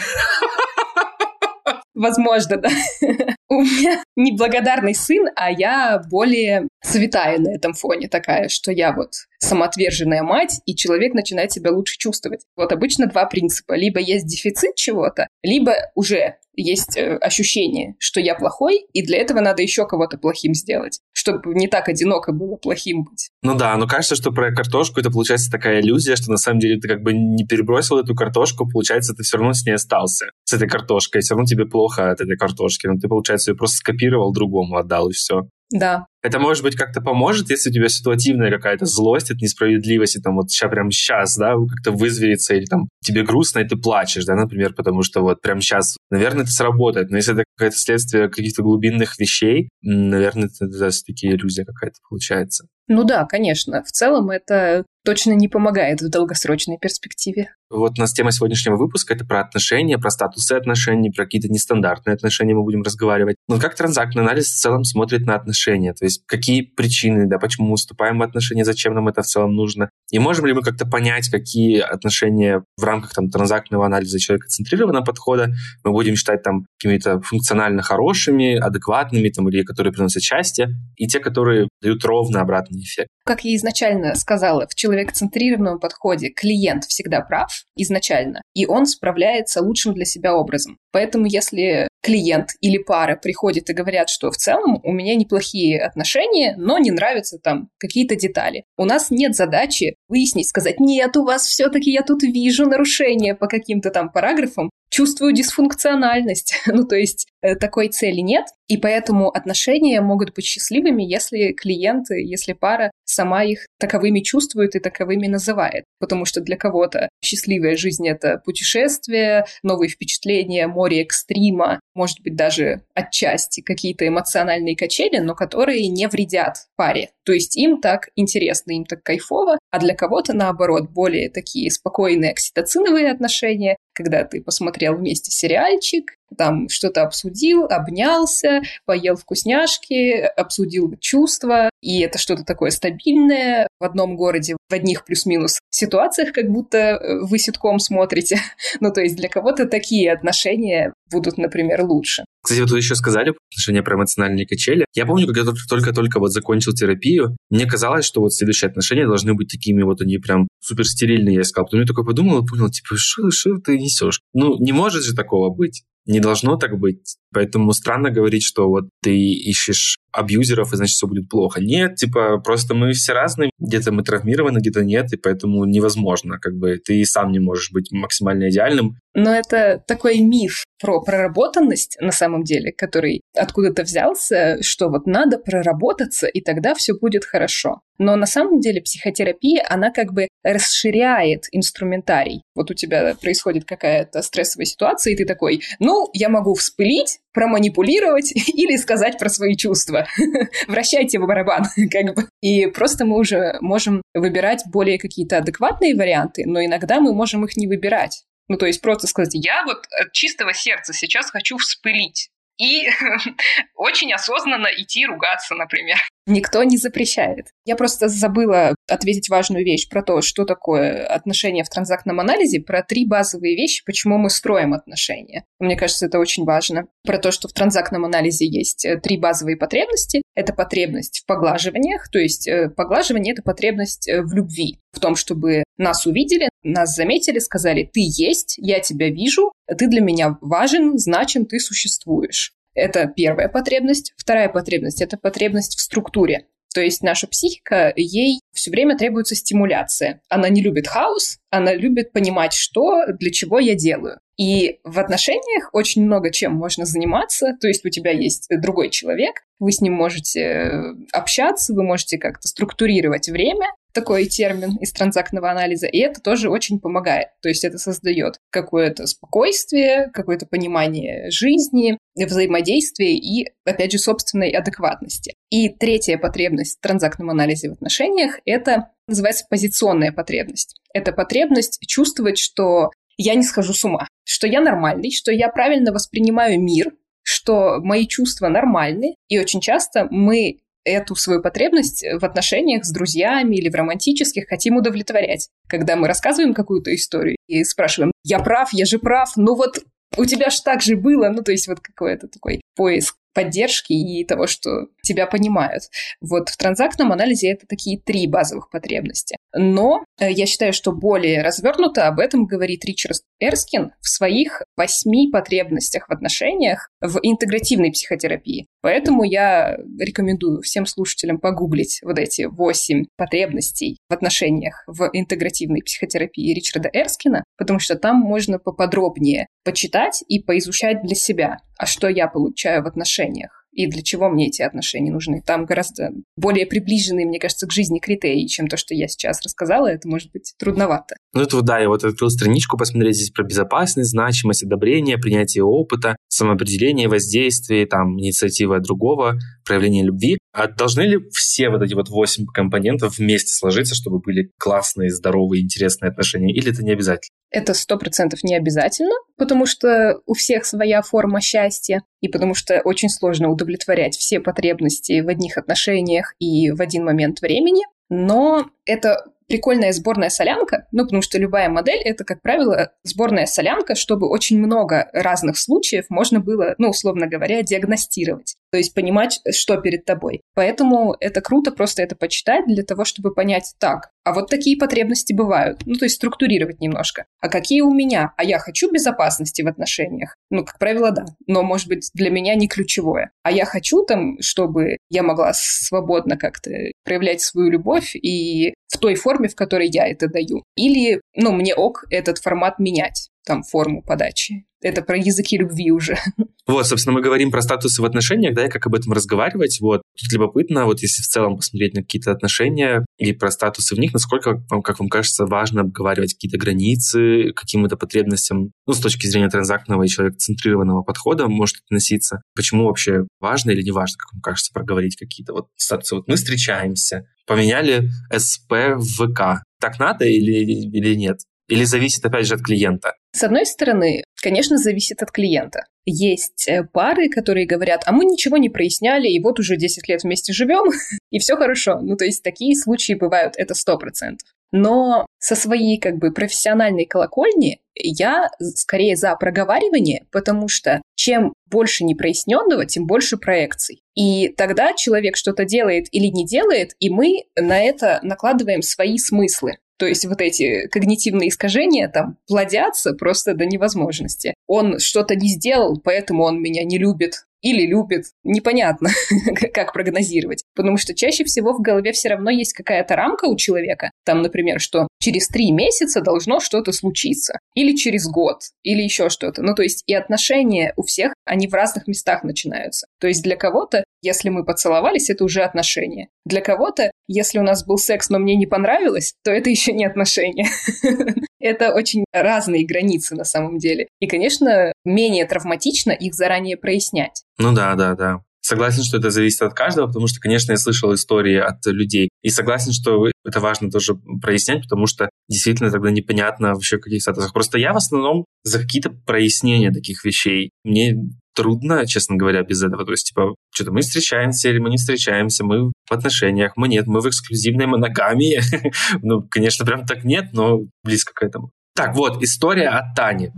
Возможно, 1.99 2.55
да. 2.55 2.69
У 3.49 3.55
меня 3.55 4.01
неблагодарный 4.15 4.95
сын, 4.95 5.27
а 5.35 5.51
я 5.51 6.01
более 6.09 6.69
святая 6.81 7.37
на 7.39 7.53
этом 7.53 7.73
фоне 7.73 8.07
такая, 8.07 8.47
что 8.47 8.71
я 8.71 8.93
вот 8.93 9.11
самоотверженная 9.39 10.23
мать, 10.23 10.61
и 10.65 10.75
человек 10.75 11.13
начинает 11.13 11.51
себя 11.51 11.71
лучше 11.71 11.97
чувствовать. 11.97 12.45
Вот 12.55 12.71
обычно 12.71 13.07
два 13.07 13.25
принципа. 13.25 13.73
Либо 13.73 13.99
есть 13.99 14.27
дефицит 14.27 14.75
чего-то, 14.75 15.27
либо 15.43 15.73
уже 15.93 16.37
есть 16.55 16.97
э, 16.97 17.17
ощущение, 17.17 17.95
что 17.99 18.21
я 18.21 18.35
плохой, 18.35 18.85
и 18.93 19.05
для 19.05 19.17
этого 19.17 19.41
надо 19.41 19.61
еще 19.61 19.85
кого-то 19.85 20.17
плохим 20.17 20.53
сделать, 20.53 20.99
чтобы 21.19 21.53
не 21.53 21.67
так 21.67 21.89
одиноко 21.89 22.31
было 22.31 22.55
плохим 22.55 23.03
быть. 23.03 23.29
Ну 23.41 23.55
да, 23.55 23.75
но 23.75 23.87
кажется, 23.87 24.15
что 24.15 24.31
про 24.31 24.53
картошку 24.53 25.01
это 25.01 25.11
получается 25.11 25.51
такая 25.51 25.81
иллюзия, 25.81 26.15
что 26.15 26.31
на 26.31 26.37
самом 26.37 26.59
деле 26.59 26.79
ты 26.79 26.87
как 26.87 27.01
бы 27.01 27.11
не 27.13 27.45
перебросил 27.45 27.97
эту 27.97 28.15
картошку, 28.15 28.67
получается, 28.69 29.13
ты 29.13 29.23
все 29.23 29.37
равно 29.37 29.51
с 29.53 29.65
ней 29.65 29.73
остался, 29.73 30.27
с 30.45 30.53
этой 30.53 30.69
картошкой, 30.69 31.21
все 31.21 31.33
равно 31.33 31.45
тебе 31.45 31.65
плохо 31.65 32.11
от 32.11 32.21
этой 32.21 32.37
картошки, 32.37 32.87
но 32.87 32.97
ты, 32.97 33.09
получается, 33.09 33.51
ее 33.51 33.57
просто 33.57 33.77
скопировал, 33.77 34.31
другому 34.31 34.77
отдал, 34.77 35.09
и 35.09 35.13
все. 35.13 35.49
Да. 35.71 36.05
Это, 36.21 36.39
может 36.39 36.63
быть, 36.63 36.75
как-то 36.75 37.01
поможет, 37.01 37.49
если 37.49 37.69
у 37.69 37.73
тебя 37.73 37.87
ситуативная 37.87 38.51
какая-то 38.51 38.85
злость 38.85 39.31
от 39.31 39.41
несправедливости, 39.41 40.19
там 40.19 40.35
вот 40.35 40.51
сейчас, 40.51 40.69
прям 40.69 40.91
сейчас, 40.91 41.37
да, 41.37 41.53
как-то 41.53 41.91
вызверится, 41.91 42.55
или 42.55 42.65
там 42.65 42.89
тебе 43.01 43.23
грустно, 43.23 43.59
и 43.59 43.67
ты 43.67 43.77
плачешь, 43.77 44.25
да, 44.25 44.35
например, 44.35 44.73
потому 44.73 45.01
что 45.01 45.21
вот 45.21 45.41
прям 45.41 45.61
сейчас, 45.61 45.97
наверное, 46.09 46.43
это 46.43 46.51
сработает, 46.51 47.09
но 47.09 47.17
если 47.17 47.33
это 47.33 47.43
какое-то 47.55 47.77
следствие 47.77 48.29
каких-то 48.29 48.63
глубинных 48.63 49.17
вещей, 49.17 49.69
наверное, 49.81 50.49
это 50.59 50.89
все-таки 50.89 51.27
иллюзия 51.27 51.63
какая-то 51.63 51.99
получается. 52.09 52.67
Ну 52.89 53.03
да, 53.03 53.25
конечно. 53.25 53.83
В 53.83 53.91
целом 53.91 54.31
это 54.31 54.83
точно 55.05 55.33
не 55.33 55.47
помогает 55.47 56.01
в 56.01 56.09
долгосрочной 56.09 56.77
перспективе. 56.77 57.51
Вот 57.69 57.97
у 57.97 58.01
нас 58.01 58.13
тема 58.13 58.31
сегодняшнего 58.31 58.75
выпуска— 58.75 59.13
это 59.15 59.25
про 59.25 59.41
отношения, 59.41 59.97
про 59.97 60.09
статусы 60.09 60.53
отношений, 60.53 61.11
про 61.11 61.25
какие-то 61.25 61.47
нестандартные 61.49 62.15
отношения 62.15 62.55
мы 62.55 62.63
будем 62.63 62.81
разговаривать. 62.81 63.35
Но 63.47 63.59
как 63.59 63.75
транзактный 63.75 64.23
анализ 64.23 64.47
в 64.47 64.59
целом 64.59 64.83
смотрит 64.83 65.25
на 65.25 65.35
отношения? 65.35 65.93
То 65.93 66.05
есть 66.05 66.23
какие 66.25 66.63
причины, 66.63 67.27
да, 67.27 67.37
почему 67.37 67.67
мы 67.67 67.73
уступаем 67.73 68.17
в 68.17 68.23
отношения, 68.23 68.65
зачем 68.65 68.95
нам 68.95 69.07
это 69.07 69.21
в 69.21 69.25
целом 69.27 69.55
нужно? 69.55 69.89
И 70.11 70.17
можем 70.17 70.47
ли 70.47 70.53
мы 70.53 70.63
как-то 70.63 70.87
понять, 70.87 71.29
какие 71.29 71.79
отношения 71.79 72.63
в 72.75 72.83
рамках 72.83 73.13
там, 73.13 73.29
транзактного 73.29 73.85
анализа 73.85 74.19
человека-центрированного 74.19 75.05
подхода 75.05 75.53
мы 75.83 75.91
будем 75.91 76.15
считать 76.15 76.41
там 76.41 76.65
какими-то 76.79 77.21
функционально 77.21 77.83
хорошими, 77.83 78.55
адекватными 78.55 79.29
там, 79.29 79.47
или 79.49 79.63
которые 79.63 79.93
приносят 79.93 80.23
счастье, 80.23 80.69
и 80.97 81.07
те, 81.07 81.19
которые 81.19 81.67
дают 81.81 82.03
ровно 82.03 82.41
обратный 82.41 82.78
эффект? 82.79 83.09
Как 83.25 83.43
я 83.43 83.55
изначально 83.55 84.15
сказала, 84.15 84.67
в 84.67 84.75
человекоцентрированном 84.75 85.79
подходе 85.79 86.29
клиент 86.29 86.85
всегда 86.85 87.21
прав 87.21 87.51
изначально, 87.75 88.41
и 88.53 88.65
он 88.65 88.85
справляется 88.85 89.61
лучшим 89.61 89.93
для 89.93 90.05
себя 90.05 90.35
образом. 90.35 90.77
Поэтому 90.91 91.25
если 91.25 91.87
клиент 92.01 92.51
или 92.61 92.77
пара 92.77 93.15
приходит 93.15 93.69
и 93.69 93.73
говорят, 93.73 94.09
что 94.09 94.31
в 94.31 94.37
целом 94.37 94.79
у 94.83 94.91
меня 94.91 95.15
неплохие 95.15 95.81
отношения, 95.81 96.55
но 96.57 96.77
не 96.77 96.91
нравятся 96.91 97.37
там 97.37 97.69
какие-то 97.77 98.15
детали. 98.15 98.63
У 98.77 98.85
нас 98.85 99.11
нет 99.11 99.35
задачи 99.35 99.95
выяснить, 100.07 100.47
сказать, 100.47 100.79
нет, 100.79 101.17
у 101.17 101.25
вас 101.25 101.45
все-таки 101.45 101.91
я 101.91 102.01
тут 102.01 102.23
вижу 102.23 102.65
нарушения 102.65 103.35
по 103.35 103.47
каким-то 103.47 103.91
там 103.91 104.11
параграфам, 104.11 104.69
чувствую 104.89 105.33
дисфункциональность. 105.33 106.53
ну, 106.65 106.85
то 106.85 106.95
есть 106.95 107.27
э, 107.41 107.55
такой 107.55 107.89
цели 107.89 108.21
нет, 108.21 108.45
и 108.69 108.77
поэтому 108.77 109.29
отношения 109.29 109.99
могут 109.99 110.33
быть 110.35 110.45
счастливыми, 110.45 111.01
если 111.01 111.53
клиенты, 111.53 112.21
если 112.21 112.53
пара 112.53 112.91
сама 113.03 113.43
их 113.43 113.65
таковыми 113.79 114.19
чувствует 114.19 114.75
и 114.75 114.79
таковыми 114.79 115.25
называет. 115.25 115.85
Потому 115.99 116.25
что 116.25 116.39
для 116.39 116.55
кого-то 116.55 117.09
счастливая 117.23 117.75
жизнь— 117.75 118.07
это 118.09 118.41
путешествие, 118.45 119.45
новые 119.63 119.89
впечатления, 119.89 120.67
море 120.67 121.01
экстрима, 121.01 121.79
может 121.95 122.21
быть, 122.21 122.35
даже 122.35 122.83
отчасти 122.93 123.61
какие-то 123.61 124.07
эмоциональные 124.07 124.77
качели, 124.77 125.17
но 125.17 125.33
которые 125.33 125.87
не 125.87 126.07
вредят 126.07 126.67
паре. 126.75 127.09
То 127.25 127.33
есть 127.33 127.57
им 127.57 127.81
так 127.81 128.09
интересно, 128.15 128.73
им 128.73 128.85
так 128.85 129.01
кайфово, 129.01 129.57
а 129.71 129.79
для 129.79 129.95
кого-то, 129.95 130.33
наоборот, 130.33 130.91
более 130.91 131.31
такие 131.31 131.71
спокойные 131.71 132.31
окситоциновые 132.31 133.11
отношения, 133.11 133.77
когда 133.93 134.23
ты 134.23 134.43
посмотрел 134.43 134.95
вместе 134.95 135.31
сериальчик, 135.31 136.13
там 136.37 136.69
что-то 136.69 137.03
обсудил, 137.03 137.65
обнялся, 137.65 138.61
поел 138.85 139.15
вкусняшки, 139.15 140.21
обсудил 140.21 140.95
чувства, 140.99 141.69
и 141.81 142.01
это 142.01 142.17
что-то 142.17 142.43
такое 142.43 142.71
стабильное 142.71 143.67
в 143.79 143.83
одном 143.83 144.15
городе, 144.15 144.57
в 144.69 144.73
одних 144.73 145.05
плюс-минус 145.05 145.59
ситуациях, 145.69 146.33
как 146.33 146.49
будто 146.49 146.77
э, 146.77 147.19
вы 147.21 147.39
ситком 147.39 147.79
смотрите. 147.79 148.39
ну, 148.79 148.91
то 148.91 149.01
есть 149.01 149.15
для 149.15 149.29
кого-то 149.29 149.65
такие 149.65 150.11
отношения 150.11 150.93
будут, 151.11 151.37
например, 151.37 151.83
лучше. 151.83 152.25
Кстати, 152.41 152.61
вот 152.61 152.71
вы 152.71 152.77
еще 152.77 152.95
сказали 152.95 153.33
отношения 153.51 153.83
про 153.83 153.95
эмоциональные 153.95 154.47
качели. 154.47 154.85
Я 154.93 155.05
помню, 155.05 155.27
когда 155.27 155.51
только-только 155.69 156.19
вот 156.19 156.31
закончил 156.31 156.73
терапию, 156.73 157.35
мне 157.49 157.65
казалось, 157.65 158.05
что 158.05 158.21
вот 158.21 158.33
следующие 158.33 158.69
отношения 158.69 159.05
должны 159.05 159.33
быть 159.33 159.49
такими 159.49 159.83
вот 159.83 160.01
они 160.01 160.17
прям 160.17 160.47
супер 160.59 160.85
стерильные, 160.85 161.35
я 161.35 161.43
сказал. 161.43 161.65
Потом 161.65 161.81
я 161.81 161.85
такой 161.85 162.05
подумал 162.05 162.43
и 162.43 162.47
понял, 162.47 162.69
типа, 162.69 162.95
что, 162.95 163.31
что 163.31 163.57
ты 163.57 163.77
несешь? 163.77 164.21
Ну, 164.33 164.57
не 164.59 164.71
может 164.71 165.03
же 165.03 165.13
такого 165.13 165.53
быть. 165.53 165.83
Не 166.09 166.19
должно 166.19 166.57
так 166.57 166.79
быть. 166.79 167.17
Поэтому 167.31 167.71
странно 167.71 168.09
говорить, 168.09 168.41
что 168.41 168.67
вот 168.67 168.89
ты 169.03 169.15
ищешь 169.15 169.99
абьюзеров, 170.11 170.73
и 170.73 170.75
значит 170.75 170.95
все 170.95 171.05
будет 171.05 171.29
плохо. 171.29 171.61
Нет, 171.61 171.97
типа, 171.97 172.39
просто 172.39 172.73
мы 172.73 172.93
все 172.93 173.13
разные. 173.13 173.51
Где-то 173.59 173.91
мы 173.91 174.01
травмированы, 174.01 174.57
где-то 174.57 174.83
нет, 174.83 175.13
и 175.13 175.17
поэтому 175.17 175.65
невозможно. 175.65 176.39
Как 176.39 176.55
бы 176.57 176.81
ты 176.83 176.99
и 176.99 177.05
сам 177.05 177.31
не 177.31 177.37
можешь 177.37 177.71
быть 177.71 177.91
максимально 177.91 178.49
идеальным. 178.49 178.97
Но 179.13 179.33
это 179.33 179.83
такой 179.87 180.19
миф 180.19 180.65
про 180.79 181.01
проработанность 181.01 181.97
на 181.99 182.11
самом 182.11 182.43
деле, 182.43 182.71
который 182.71 183.21
откуда-то 183.35 183.83
взялся, 183.83 184.61
что 184.61 184.89
вот 184.89 185.07
надо 185.07 185.37
проработаться, 185.37 186.27
и 186.27 186.41
тогда 186.41 186.73
все 186.73 186.93
будет 186.93 187.25
хорошо. 187.25 187.81
Но 187.97 188.15
на 188.15 188.25
самом 188.25 188.61
деле 188.61 188.81
психотерапия, 188.81 189.65
она 189.67 189.91
как 189.91 190.13
бы 190.13 190.29
расширяет 190.41 191.45
инструментарий. 191.51 192.43
Вот 192.55 192.71
у 192.71 192.73
тебя 192.73 193.13
происходит 193.21 193.65
какая-то 193.65 194.21
стрессовая 194.21 194.65
ситуация, 194.65 195.13
и 195.13 195.17
ты 195.17 195.25
такой, 195.25 195.61
ну, 195.79 196.07
я 196.13 196.29
могу 196.29 196.53
вспылить, 196.53 197.19
проманипулировать 197.33 198.31
или 198.53 198.77
сказать 198.77 199.17
про 199.19 199.27
свои 199.27 199.55
чувства. 199.55 200.07
Вращайте 200.67 201.19
в 201.19 201.27
барабан, 201.27 201.65
как 201.91 202.15
бы. 202.15 202.29
И 202.41 202.67
просто 202.67 203.05
мы 203.05 203.17
уже 203.17 203.57
можем 203.59 204.01
выбирать 204.13 204.63
более 204.71 204.97
какие-то 204.97 205.37
адекватные 205.37 205.93
варианты, 205.93 206.43
но 206.45 206.63
иногда 206.63 207.01
мы 207.01 207.13
можем 207.13 207.43
их 207.43 207.57
не 207.57 207.67
выбирать. 207.67 208.23
Ну, 208.49 208.57
то 208.57 208.65
есть 208.65 208.81
просто 208.81 209.07
сказать, 209.07 209.35
я 209.35 209.63
вот 209.63 209.85
от 209.91 210.11
чистого 210.11 210.53
сердца 210.53 210.91
сейчас 210.91 211.29
хочу 211.29 211.57
вспылить 211.57 212.29
и 212.57 212.89
очень 213.75 214.11
осознанно 214.13 214.67
идти 214.67 215.05
ругаться, 215.05 215.55
например. 215.55 215.97
Никто 216.29 216.63
не 216.63 216.77
запрещает. 216.77 217.47
Я 217.65 217.75
просто 217.75 218.07
забыла 218.07 218.75
ответить 218.87 219.29
важную 219.29 219.65
вещь 219.65 219.89
про 219.89 220.03
то, 220.03 220.21
что 220.21 220.45
такое 220.45 221.03
отношения 221.07 221.63
в 221.63 221.69
транзактном 221.69 222.19
анализе, 222.19 222.61
про 222.61 222.83
три 222.83 223.07
базовые 223.07 223.55
вещи, 223.55 223.83
почему 223.83 224.19
мы 224.19 224.29
строим 224.29 224.75
отношения. 224.75 225.45
Мне 225.59 225.75
кажется, 225.75 226.05
это 226.05 226.19
очень 226.19 226.45
важно. 226.45 226.85
Про 227.03 227.17
то, 227.17 227.31
что 227.31 227.47
в 227.47 227.53
транзактном 227.53 228.05
анализе 228.05 228.45
есть 228.45 228.85
э, 228.85 228.99
три 228.99 229.17
базовые 229.17 229.57
потребности. 229.57 230.21
Это 230.35 230.53
потребность 230.53 231.21
в 231.21 231.25
поглаживаниях, 231.25 232.09
то 232.11 232.19
есть 232.19 232.47
э, 232.47 232.69
поглаживание— 232.69 233.33
это 233.33 233.41
потребность 233.41 234.07
э, 234.07 234.21
в 234.21 234.31
любви, 234.33 234.79
в 234.91 234.99
том, 234.99 235.15
чтобы 235.15 235.63
нас 235.77 236.05
увидели, 236.05 236.47
нас 236.63 236.95
заметили, 236.95 237.39
сказали, 237.39 237.89
ты 237.91 238.01
есть, 238.01 238.55
я 238.59 238.79
тебя 238.79 239.09
вижу, 239.09 239.51
ты 239.67 239.87
для 239.87 240.01
меня 240.01 240.37
важен, 240.41 240.97
значим, 240.99 241.45
ты 241.45 241.59
существуешь. 241.59 242.53
Это 242.79 243.07
первая 243.07 243.49
потребность. 243.49 244.13
Вторая 244.17 244.49
потребность– 244.49 245.01
это 245.03 245.17
потребность 245.17 245.77
в 245.77 245.81
структуре. 245.81 246.45
То 246.73 246.81
есть 246.81 247.01
наша 247.01 247.27
психика, 247.27 247.91
ей 247.95 248.41
все 248.53 248.69
время 248.69 248.97
требуется 248.97 249.35
стимуляция. 249.35 250.21
Она 250.29 250.49
не 250.49 250.61
любит 250.61 250.87
хаос, 250.87 251.39
она 251.49 251.73
любит 251.73 252.11
понимать, 252.11 252.53
что, 252.53 253.05
для 253.07 253.31
чего 253.31 253.59
я 253.59 253.73
делаю. 253.73 254.19
И 254.37 254.79
в 254.83 254.99
отношениях 254.99 255.69
очень 255.73 256.05
много 256.05 256.31
чем 256.31 256.53
можно 256.53 256.85
заниматься. 256.85 257.57
То 257.59 257.67
есть 257.67 257.85
у 257.85 257.89
тебя 257.89 258.11
есть 258.11 258.47
другой 258.61 258.89
человек, 258.89 259.41
вы 259.59 259.71
с 259.71 259.81
ним 259.81 259.93
можете 259.93 260.41
э, 260.41 260.93
общаться, 261.11 261.73
вы 261.73 261.83
можете 261.83 262.17
как-то 262.17 262.47
структурировать 262.47 263.27
время, 263.29 263.67
такой 263.93 264.25
термин 264.25 264.77
из 264.77 264.91
транзактного 264.91 265.49
анализа, 265.49 265.87
и 265.87 265.99
это 265.99 266.21
тоже 266.21 266.49
очень 266.49 266.79
помогает. 266.79 267.29
То 267.41 267.49
есть 267.49 267.63
это 267.63 267.77
создает 267.77 268.39
какое-то 268.49 269.07
спокойствие, 269.07 270.09
какое-то 270.13 270.45
понимание 270.45 271.29
жизни, 271.31 271.97
взаимодействия 272.15 273.15
и, 273.15 273.47
опять 273.65 273.91
же, 273.91 273.97
собственной 273.97 274.51
адекватности. 274.51 275.35
И 275.49 275.69
третья 275.69 276.17
потребность 276.17 276.77
в 276.77 276.81
транзактном 276.81 277.29
анализе 277.29 277.69
в 277.69 277.73
отношениях– 277.73 278.39
это 278.45 278.91
называется 279.07 279.45
позиционная 279.49 280.11
потребность. 280.11 280.75
Это 280.93 281.11
потребность 281.11 281.79
чувствовать, 281.87 282.37
что 282.37 282.91
я 283.17 283.35
не 283.35 283.43
схожу 283.43 283.73
с 283.73 283.83
ума, 283.83 284.07
что 284.23 284.47
я 284.47 284.61
нормальный, 284.61 285.11
что 285.11 285.31
я 285.31 285.49
правильно 285.49 285.91
воспринимаю 285.91 286.59
мир, 286.59 286.93
что 287.21 287.79
мои 287.81 288.07
чувства 288.07 288.47
нормальны, 288.47 289.15
и 289.27 289.39
очень 289.39 289.61
часто 289.61 290.07
мы 290.09 290.59
эту 290.89 291.15
свою 291.15 291.41
потребность 291.41 292.03
в 292.03 292.23
отношениях 292.23 292.85
с 292.85 292.91
друзьями 292.91 293.55
или 293.55 293.69
в 293.69 293.75
романтических 293.75 294.45
хотим 294.47 294.77
удовлетворять. 294.77 295.49
Когда 295.67 295.95
мы 295.95 296.07
рассказываем 296.07 296.53
какую-то 296.53 296.93
историю 296.93 297.37
и 297.47 297.63
спрашиваем, 297.63 298.11
я 298.23 298.39
прав, 298.39 298.73
я 298.73 298.85
же 298.85 298.99
прав, 298.99 299.31
ну 299.35 299.55
вот 299.55 299.83
у 300.17 300.25
тебя 300.25 300.49
ж 300.49 300.59
так 300.61 300.81
же 300.81 300.95
было, 300.95 301.29
ну 301.29 301.43
то 301.43 301.51
есть 301.51 301.67
вот 301.67 301.79
какой-то 301.79 302.27
такой 302.27 302.61
поиск 302.75 303.15
поддержки 303.33 303.93
и 303.93 304.25
того, 304.25 304.47
что 304.47 304.87
тебя 305.09 305.25
понимают. 305.25 305.83
Вот 306.21 306.49
в 306.49 306.57
транзактном 306.57 307.11
анализе 307.11 307.51
это 307.51 307.65
такие 307.67 307.99
три 307.99 308.27
базовых 308.27 308.69
потребности. 308.69 309.35
Но 309.55 310.03
э, 310.19 310.31
я 310.31 310.45
считаю, 310.45 310.71
что 310.71 310.91
более 310.91 311.41
развернуто 311.41 312.07
об 312.07 312.19
этом 312.19 312.45
говорит 312.45 312.85
Ричард 312.85 313.17
Эрскин 313.39 313.91
в 313.99 314.07
своих 314.07 314.61
восьми 314.77 315.29
потребностях 315.31 316.07
в 316.07 316.11
отношениях 316.11 316.89
в 317.01 317.19
интегративной 317.23 317.91
психотерапии. 317.91 318.67
Поэтому 318.81 319.23
я 319.23 319.77
рекомендую 319.99 320.61
всем 320.61 320.85
слушателям 320.85 321.39
погуглить 321.39 321.99
вот 322.03 322.19
эти 322.19 322.43
восемь 322.43 323.05
потребностей 323.17 323.97
в 324.09 324.13
отношениях 324.13 324.83
в 324.85 325.09
интегративной 325.11 325.81
психотерапии 325.81 326.53
Ричарда 326.53 326.89
Эрскина, 326.93 327.43
потому 327.57 327.79
что 327.79 327.95
там 327.95 328.17
можно 328.17 328.59
поподробнее 328.59 329.47
почитать 329.65 330.23
и 330.27 330.39
поизучать 330.39 331.01
для 331.01 331.15
себя, 331.15 331.57
а 331.77 331.85
что 331.85 332.07
я 332.07 332.27
получаю 332.27 332.83
в 332.83 332.87
отношениях 332.87 333.58
и 333.71 333.87
для 333.87 334.01
чего 334.01 334.29
мне 334.29 334.47
эти 334.47 334.61
отношения 334.61 335.11
нужны. 335.11 335.41
Там 335.45 335.65
гораздо 335.65 336.09
более 336.35 336.65
приближенные, 336.65 337.25
мне 337.25 337.39
кажется, 337.39 337.67
к 337.67 337.71
жизни 337.71 337.99
критерии, 337.99 338.47
чем 338.47 338.67
то, 338.67 338.77
что 338.77 338.93
я 338.93 339.07
сейчас 339.07 339.41
рассказала. 339.43 339.87
Это 339.87 340.07
может 340.07 340.31
быть 340.31 340.53
трудновато. 340.57 341.15
Ну, 341.33 341.41
это 341.41 341.61
да, 341.61 341.79
я 341.79 341.87
вот 341.87 342.03
открыл 342.03 342.29
страничку, 342.29 342.77
посмотреть 342.77 343.15
здесь 343.15 343.31
про 343.31 343.43
безопасность, 343.43 344.09
значимость, 344.09 344.63
одобрение, 344.63 345.17
принятие 345.17 345.63
опыта, 345.63 346.15
самоопределение, 346.27 347.07
воздействие, 347.07 347.85
там, 347.85 348.19
инициатива 348.19 348.79
другого, 348.79 349.37
проявление 349.65 350.03
любви. 350.03 350.37
А 350.51 350.67
должны 350.67 351.01
ли 351.01 351.19
все 351.31 351.69
вот 351.69 351.83
эти 351.83 351.93
вот 351.93 352.09
восемь 352.09 352.45
компонентов 352.45 353.17
вместе 353.17 353.53
сложиться, 353.53 353.95
чтобы 353.95 354.19
были 354.19 354.51
классные, 354.57 355.11
здоровые, 355.11 355.63
интересные 355.63 356.09
отношения? 356.09 356.53
Или 356.53 356.71
это 356.71 356.83
не 356.83 356.91
обязательно? 356.91 357.33
Это 357.51 357.73
сто 357.73 357.97
процентов 357.97 358.43
не 358.43 358.55
обязательно, 358.55 359.15
потому 359.37 359.65
что 359.65 360.21
у 360.25 360.33
всех 360.33 360.65
своя 360.65 361.01
форма 361.01 361.41
счастья, 361.41 362.03
и 362.21 362.27
потому 362.27 362.53
что 362.53 362.81
очень 362.81 363.09
сложно 363.09 363.49
удовлетворять 363.49 364.15
все 364.15 364.39
потребности 364.39 365.21
в 365.21 365.27
одних 365.27 365.57
отношениях 365.57 366.35
и 366.39 366.69
в 366.71 366.81
один 366.81 367.05
момент 367.05 367.41
времени. 367.41 367.85
Но 368.09 368.69
это 368.85 369.25
прикольная 369.47 369.91
сборная 369.91 370.29
солянка, 370.29 370.87
ну, 370.91 371.03
потому 371.03 371.21
что 371.23 371.39
любая 371.39 371.69
модель— 371.69 372.01
это, 372.05 372.23
как 372.23 372.41
правило, 372.41 372.91
сборная 373.03 373.47
солянка, 373.47 373.95
чтобы 373.95 374.29
очень 374.29 374.59
много 374.59 375.09
разных 375.11 375.57
случаев 375.57 376.05
можно 376.09 376.39
было, 376.39 376.75
ну, 376.77 376.89
условно 376.89 377.27
говоря, 377.27 377.63
диагностировать. 377.63 378.55
То 378.71 378.77
есть 378.77 378.93
понимать, 378.93 379.39
что 379.51 379.77
перед 379.77 380.05
тобой. 380.05 380.41
Поэтому 380.53 381.15
это 381.19 381.41
круто 381.41 381.71
просто 381.71 382.03
это 382.03 382.15
почитать 382.15 382.65
для 382.67 382.83
того, 382.83 383.05
чтобы 383.05 383.33
понять, 383.33 383.73
так, 383.79 384.09
а 384.29 384.33
вот 384.33 384.47
такие 384.47 384.77
потребности 384.77 385.33
бывают. 385.33 385.81
Ну, 385.87 385.95
то 385.95 386.05
есть 386.05 386.17
структурировать 386.17 386.81
немножко. 386.81 387.25
А 387.41 387.49
какие 387.49 387.81
у 387.81 387.91
меня? 387.91 388.33
А 388.37 388.43
я 388.43 388.59
хочу 388.59 388.91
безопасности 388.91 389.63
в 389.63 389.67
отношениях? 389.67 390.35
Ну, 390.51 390.63
как 390.63 390.77
правило, 390.77 391.09
да. 391.09 391.25
Но, 391.47 391.63
может 391.63 391.87
быть, 391.87 392.11
для 392.13 392.29
меня 392.29 392.53
не 392.53 392.67
ключевое. 392.67 393.31
А 393.41 393.51
я 393.51 393.65
хочу 393.65 394.03
там, 394.05 394.39
чтобы 394.39 394.97
я 395.09 395.23
могла 395.23 395.51
свободно 395.55 396.37
как-то 396.37 396.69
проявлять 397.03 397.41
свою 397.41 397.71
любовь 397.71 398.15
и 398.15 398.75
в 398.87 398.99
той 398.99 399.15
форме, 399.15 399.47
в 399.49 399.55
которой 399.55 399.89
я 399.91 400.07
это 400.07 400.27
даю. 400.27 400.63
Или, 400.75 401.21
ну, 401.35 401.51
мне 401.51 401.73
ок 401.73 402.05
этот 402.11 402.37
формат 402.37 402.77
менять 402.77 403.29
там 403.45 403.63
форму 403.63 404.03
подачи. 404.03 404.65
Это 404.81 405.01
про 405.01 405.17
языки 405.17 405.57
любви 405.57 405.91
уже. 405.91 406.17
Вот, 406.65 406.87
собственно, 406.87 407.15
мы 407.15 407.21
говорим 407.21 407.51
про 407.51 407.61
статусы 407.61 408.01
в 408.01 408.05
отношениях, 408.05 408.53
да, 408.53 408.67
и 408.67 408.69
как 408.69 408.85
об 408.85 408.93
этом 408.93 409.11
разговаривать. 409.11 409.79
Вот, 409.81 410.03
тут 410.17 410.31
любопытно, 410.31 410.85
вот 410.85 411.01
если 411.01 411.23
в 411.23 411.27
целом 411.27 411.57
посмотреть 411.57 411.95
на 411.95 412.01
какие-то 412.01 412.31
отношения 412.31 413.05
и 413.17 413.33
про 413.33 413.49
статусы 413.49 413.95
в 413.95 413.99
них, 413.99 414.13
насколько, 414.13 414.63
как 414.83 414.99
вам 414.99 415.09
кажется, 415.09 415.45
важно 415.45 415.81
обговаривать 415.81 416.35
какие-то 416.35 416.57
границы, 416.57 417.53
каким-то 417.53 417.97
потребностям, 417.97 418.71
ну, 418.85 418.93
с 418.93 418.99
точки 418.99 419.25
зрения 419.25 419.49
транзактного 419.49 420.03
и 420.03 420.07
человек-центрированного 420.07 421.01
подхода 421.01 421.47
может 421.47 421.77
относиться. 421.85 422.41
Почему 422.55 422.85
вообще 422.85 423.25
важно 423.39 423.71
или 423.71 423.81
не 423.81 423.91
важно, 423.91 424.17
как 424.17 424.33
вам 424.33 424.41
кажется, 424.41 424.71
проговорить 424.71 425.17
какие-то 425.17 425.53
вот 425.53 425.69
статусы? 425.75 426.15
Вот 426.15 426.27
мы 426.27 426.35
встречаемся, 426.35 427.25
поменяли 427.47 428.11
СП 428.31 428.71
в 428.95 429.27
ВК. 429.27 429.63
Так 429.81 429.97
надо 429.97 430.25
или, 430.25 430.51
или 430.61 431.15
нет? 431.15 431.39
Или 431.69 431.83
зависит, 431.83 432.25
опять 432.25 432.47
же, 432.47 432.55
от 432.55 432.61
клиента? 432.61 433.13
С 433.31 433.43
одной 433.43 433.65
стороны, 433.65 434.23
конечно, 434.41 434.77
зависит 434.77 435.21
от 435.21 435.31
клиента. 435.31 435.85
Есть 436.05 436.67
э, 436.67 436.83
пары, 436.83 437.29
которые 437.29 437.67
говорят, 437.67 438.01
а 438.05 438.11
мы 438.11 438.25
ничего 438.25 438.57
не 438.57 438.69
проясняли, 438.69 439.27
и 439.27 439.39
вот 439.39 439.59
уже 439.59 439.77
10 439.77 440.09
лет 440.09 440.23
вместе 440.23 440.51
живем, 440.51 440.91
и 441.29 441.39
все 441.39 441.55
хорошо. 441.55 441.99
Ну, 442.01 442.17
то 442.17 442.25
есть 442.25 442.43
такие 442.43 442.75
случаи 442.75 443.13
бывают, 443.13 443.53
это 443.57 443.75
100%. 443.75 444.37
Но 444.71 445.25
со 445.39 445.55
своей 445.55 445.99
как 445.99 446.17
бы 446.17 446.31
профессиональной 446.31 447.05
колокольни 447.05 447.79
я 447.95 448.49
скорее 448.59 449.15
за 449.15 449.35
проговаривание, 449.35 450.25
потому 450.31 450.67
что 450.67 451.01
чем 451.15 451.53
больше 451.65 452.03
непроясненного, 452.03 452.85
тем 452.85 453.05
больше 453.05 453.37
проекций. 453.37 454.01
И 454.15 454.49
тогда 454.49 454.93
человек 454.93 455.37
что-то 455.37 455.65
делает 455.65 456.07
или 456.11 456.27
не 456.27 456.45
делает, 456.45 456.93
и 456.99 457.09
мы 457.09 457.45
на 457.55 457.81
это 457.81 458.19
накладываем 458.21 458.81
свои 458.81 459.17
смыслы. 459.17 459.77
То 459.99 460.07
есть 460.07 460.25
вот 460.25 460.39
эти 460.39 460.87
когнитивные 460.87 461.49
искажения 461.49 462.07
там 462.07 462.37
плодятся 462.47 463.13
просто 463.13 463.53
до 463.53 463.65
невозможности. 463.65 464.53
Он 464.65 464.97
что-то 464.97 465.35
не 465.35 465.49
сделал, 465.49 465.99
поэтому 466.01 466.43
он 466.43 466.61
меня 466.61 466.85
не 466.85 466.97
любит 466.97 467.45
или 467.61 467.85
любит. 467.85 468.25
Непонятно, 468.43 469.09
как 469.73 469.93
прогнозировать. 469.93 470.63
Потому 470.75 470.97
что 470.97 471.13
чаще 471.13 471.43
всего 471.43 471.73
в 471.73 471.81
голове 471.81 472.11
все 472.11 472.29
равно 472.29 472.49
есть 472.49 472.73
какая-то 472.73 473.15
рамка 473.15 473.45
у 473.45 473.55
человека. 473.55 474.11
Там, 474.25 474.41
например, 474.41 474.79
что 474.79 475.07
через 475.21 475.47
три 475.47 475.71
месяца 475.71 476.21
должно 476.21 476.59
что-то 476.59 476.91
случиться. 476.91 477.59
Или 477.75 477.95
через 477.95 478.27
год. 478.27 478.61
Или 478.83 479.01
еще 479.01 479.29
что-то. 479.29 479.61
Ну, 479.61 479.75
то 479.75 479.83
есть 479.83 480.03
и 480.07 480.13
отношения 480.13 480.93
у 480.95 481.03
всех, 481.03 481.33
они 481.45 481.67
в 481.67 481.73
разных 481.73 482.07
местах 482.07 482.43
начинаются. 482.43 483.07
То 483.19 483.27
есть 483.27 483.43
для 483.43 483.55
кого-то, 483.55 484.03
если 484.21 484.49
мы 484.49 484.63
поцеловались, 484.63 485.29
это 485.29 485.43
уже 485.43 485.61
отношения. 485.61 486.29
Для 486.45 486.61
кого-то, 486.61 487.11
если 487.27 487.59
у 487.59 487.63
нас 487.63 487.85
был 487.85 487.97
секс, 487.97 488.29
но 488.29 488.39
мне 488.39 488.55
не 488.55 488.67
понравилось, 488.67 489.33
то 489.43 489.51
это 489.51 489.69
еще 489.69 489.93
не 489.93 490.05
отношения. 490.05 490.67
Это 491.59 491.93
очень 491.93 492.25
разные 492.31 492.85
границы 492.85 493.35
на 493.35 493.43
самом 493.43 493.77
деле. 493.77 494.07
И, 494.19 494.27
конечно, 494.27 494.93
менее 495.03 495.45
травматично 495.45 496.11
их 496.11 496.33
заранее 496.33 496.77
прояснять. 496.77 497.43
Ну 497.57 497.73
да, 497.73 497.95
да, 497.95 498.15
да. 498.15 498.41
Согласен, 498.69 499.03
что 499.03 499.17
это 499.17 499.31
зависит 499.31 499.63
от 499.63 499.73
каждого, 499.73 500.05
потому 500.05 500.27
что, 500.27 500.39
конечно, 500.39 500.73
я 500.73 500.77
слышал 500.77 501.11
истории 501.15 501.55
от 501.55 501.83
людей. 501.87 502.29
И 502.43 502.49
согласен, 502.49 502.91
что 502.91 503.25
это 503.43 503.59
важно 503.59 503.89
тоже 503.89 504.13
прояснять, 504.43 504.83
потому 504.83 505.07
что 505.07 505.27
действительно 505.49 505.89
тогда 505.89 506.11
непонятно 506.11 506.75
вообще 506.75 506.97
в 506.97 507.01
каких 507.01 507.23
статусах. 507.23 507.51
Просто 507.51 507.79
я 507.79 507.93
в 507.93 507.97
основном 507.97 508.45
за 508.61 508.77
какие-то 508.77 509.09
прояснения 509.09 509.91
таких 509.91 510.23
вещей. 510.23 510.69
Мне 510.83 511.15
трудно, 511.55 512.05
честно 512.05 512.35
говоря, 512.35 512.61
без 512.61 512.83
этого. 512.83 513.05
То 513.05 513.11
есть, 513.13 513.29
типа, 513.29 513.55
что-то 513.73 513.91
мы 513.91 514.01
встречаемся 514.01 514.69
или 514.69 514.77
мы 514.77 514.91
не 514.91 514.97
встречаемся, 514.97 515.65
мы 515.65 515.87
в 515.87 516.11
отношениях, 516.11 516.73
мы 516.75 516.89
нет, 516.89 517.07
мы 517.07 517.21
в 517.21 517.27
эксклюзивной 517.27 517.87
моногамии. 517.87 518.61
ну, 519.23 519.41
конечно, 519.49 519.83
прям 519.83 520.05
так 520.05 520.23
нет, 520.23 520.49
но 520.53 520.81
близко 521.03 521.31
к 521.33 521.41
этому. 521.41 521.71
Так, 521.95 522.15
вот, 522.15 522.43
история 522.43 522.89
от 522.89 523.15
Тани. 523.15 523.49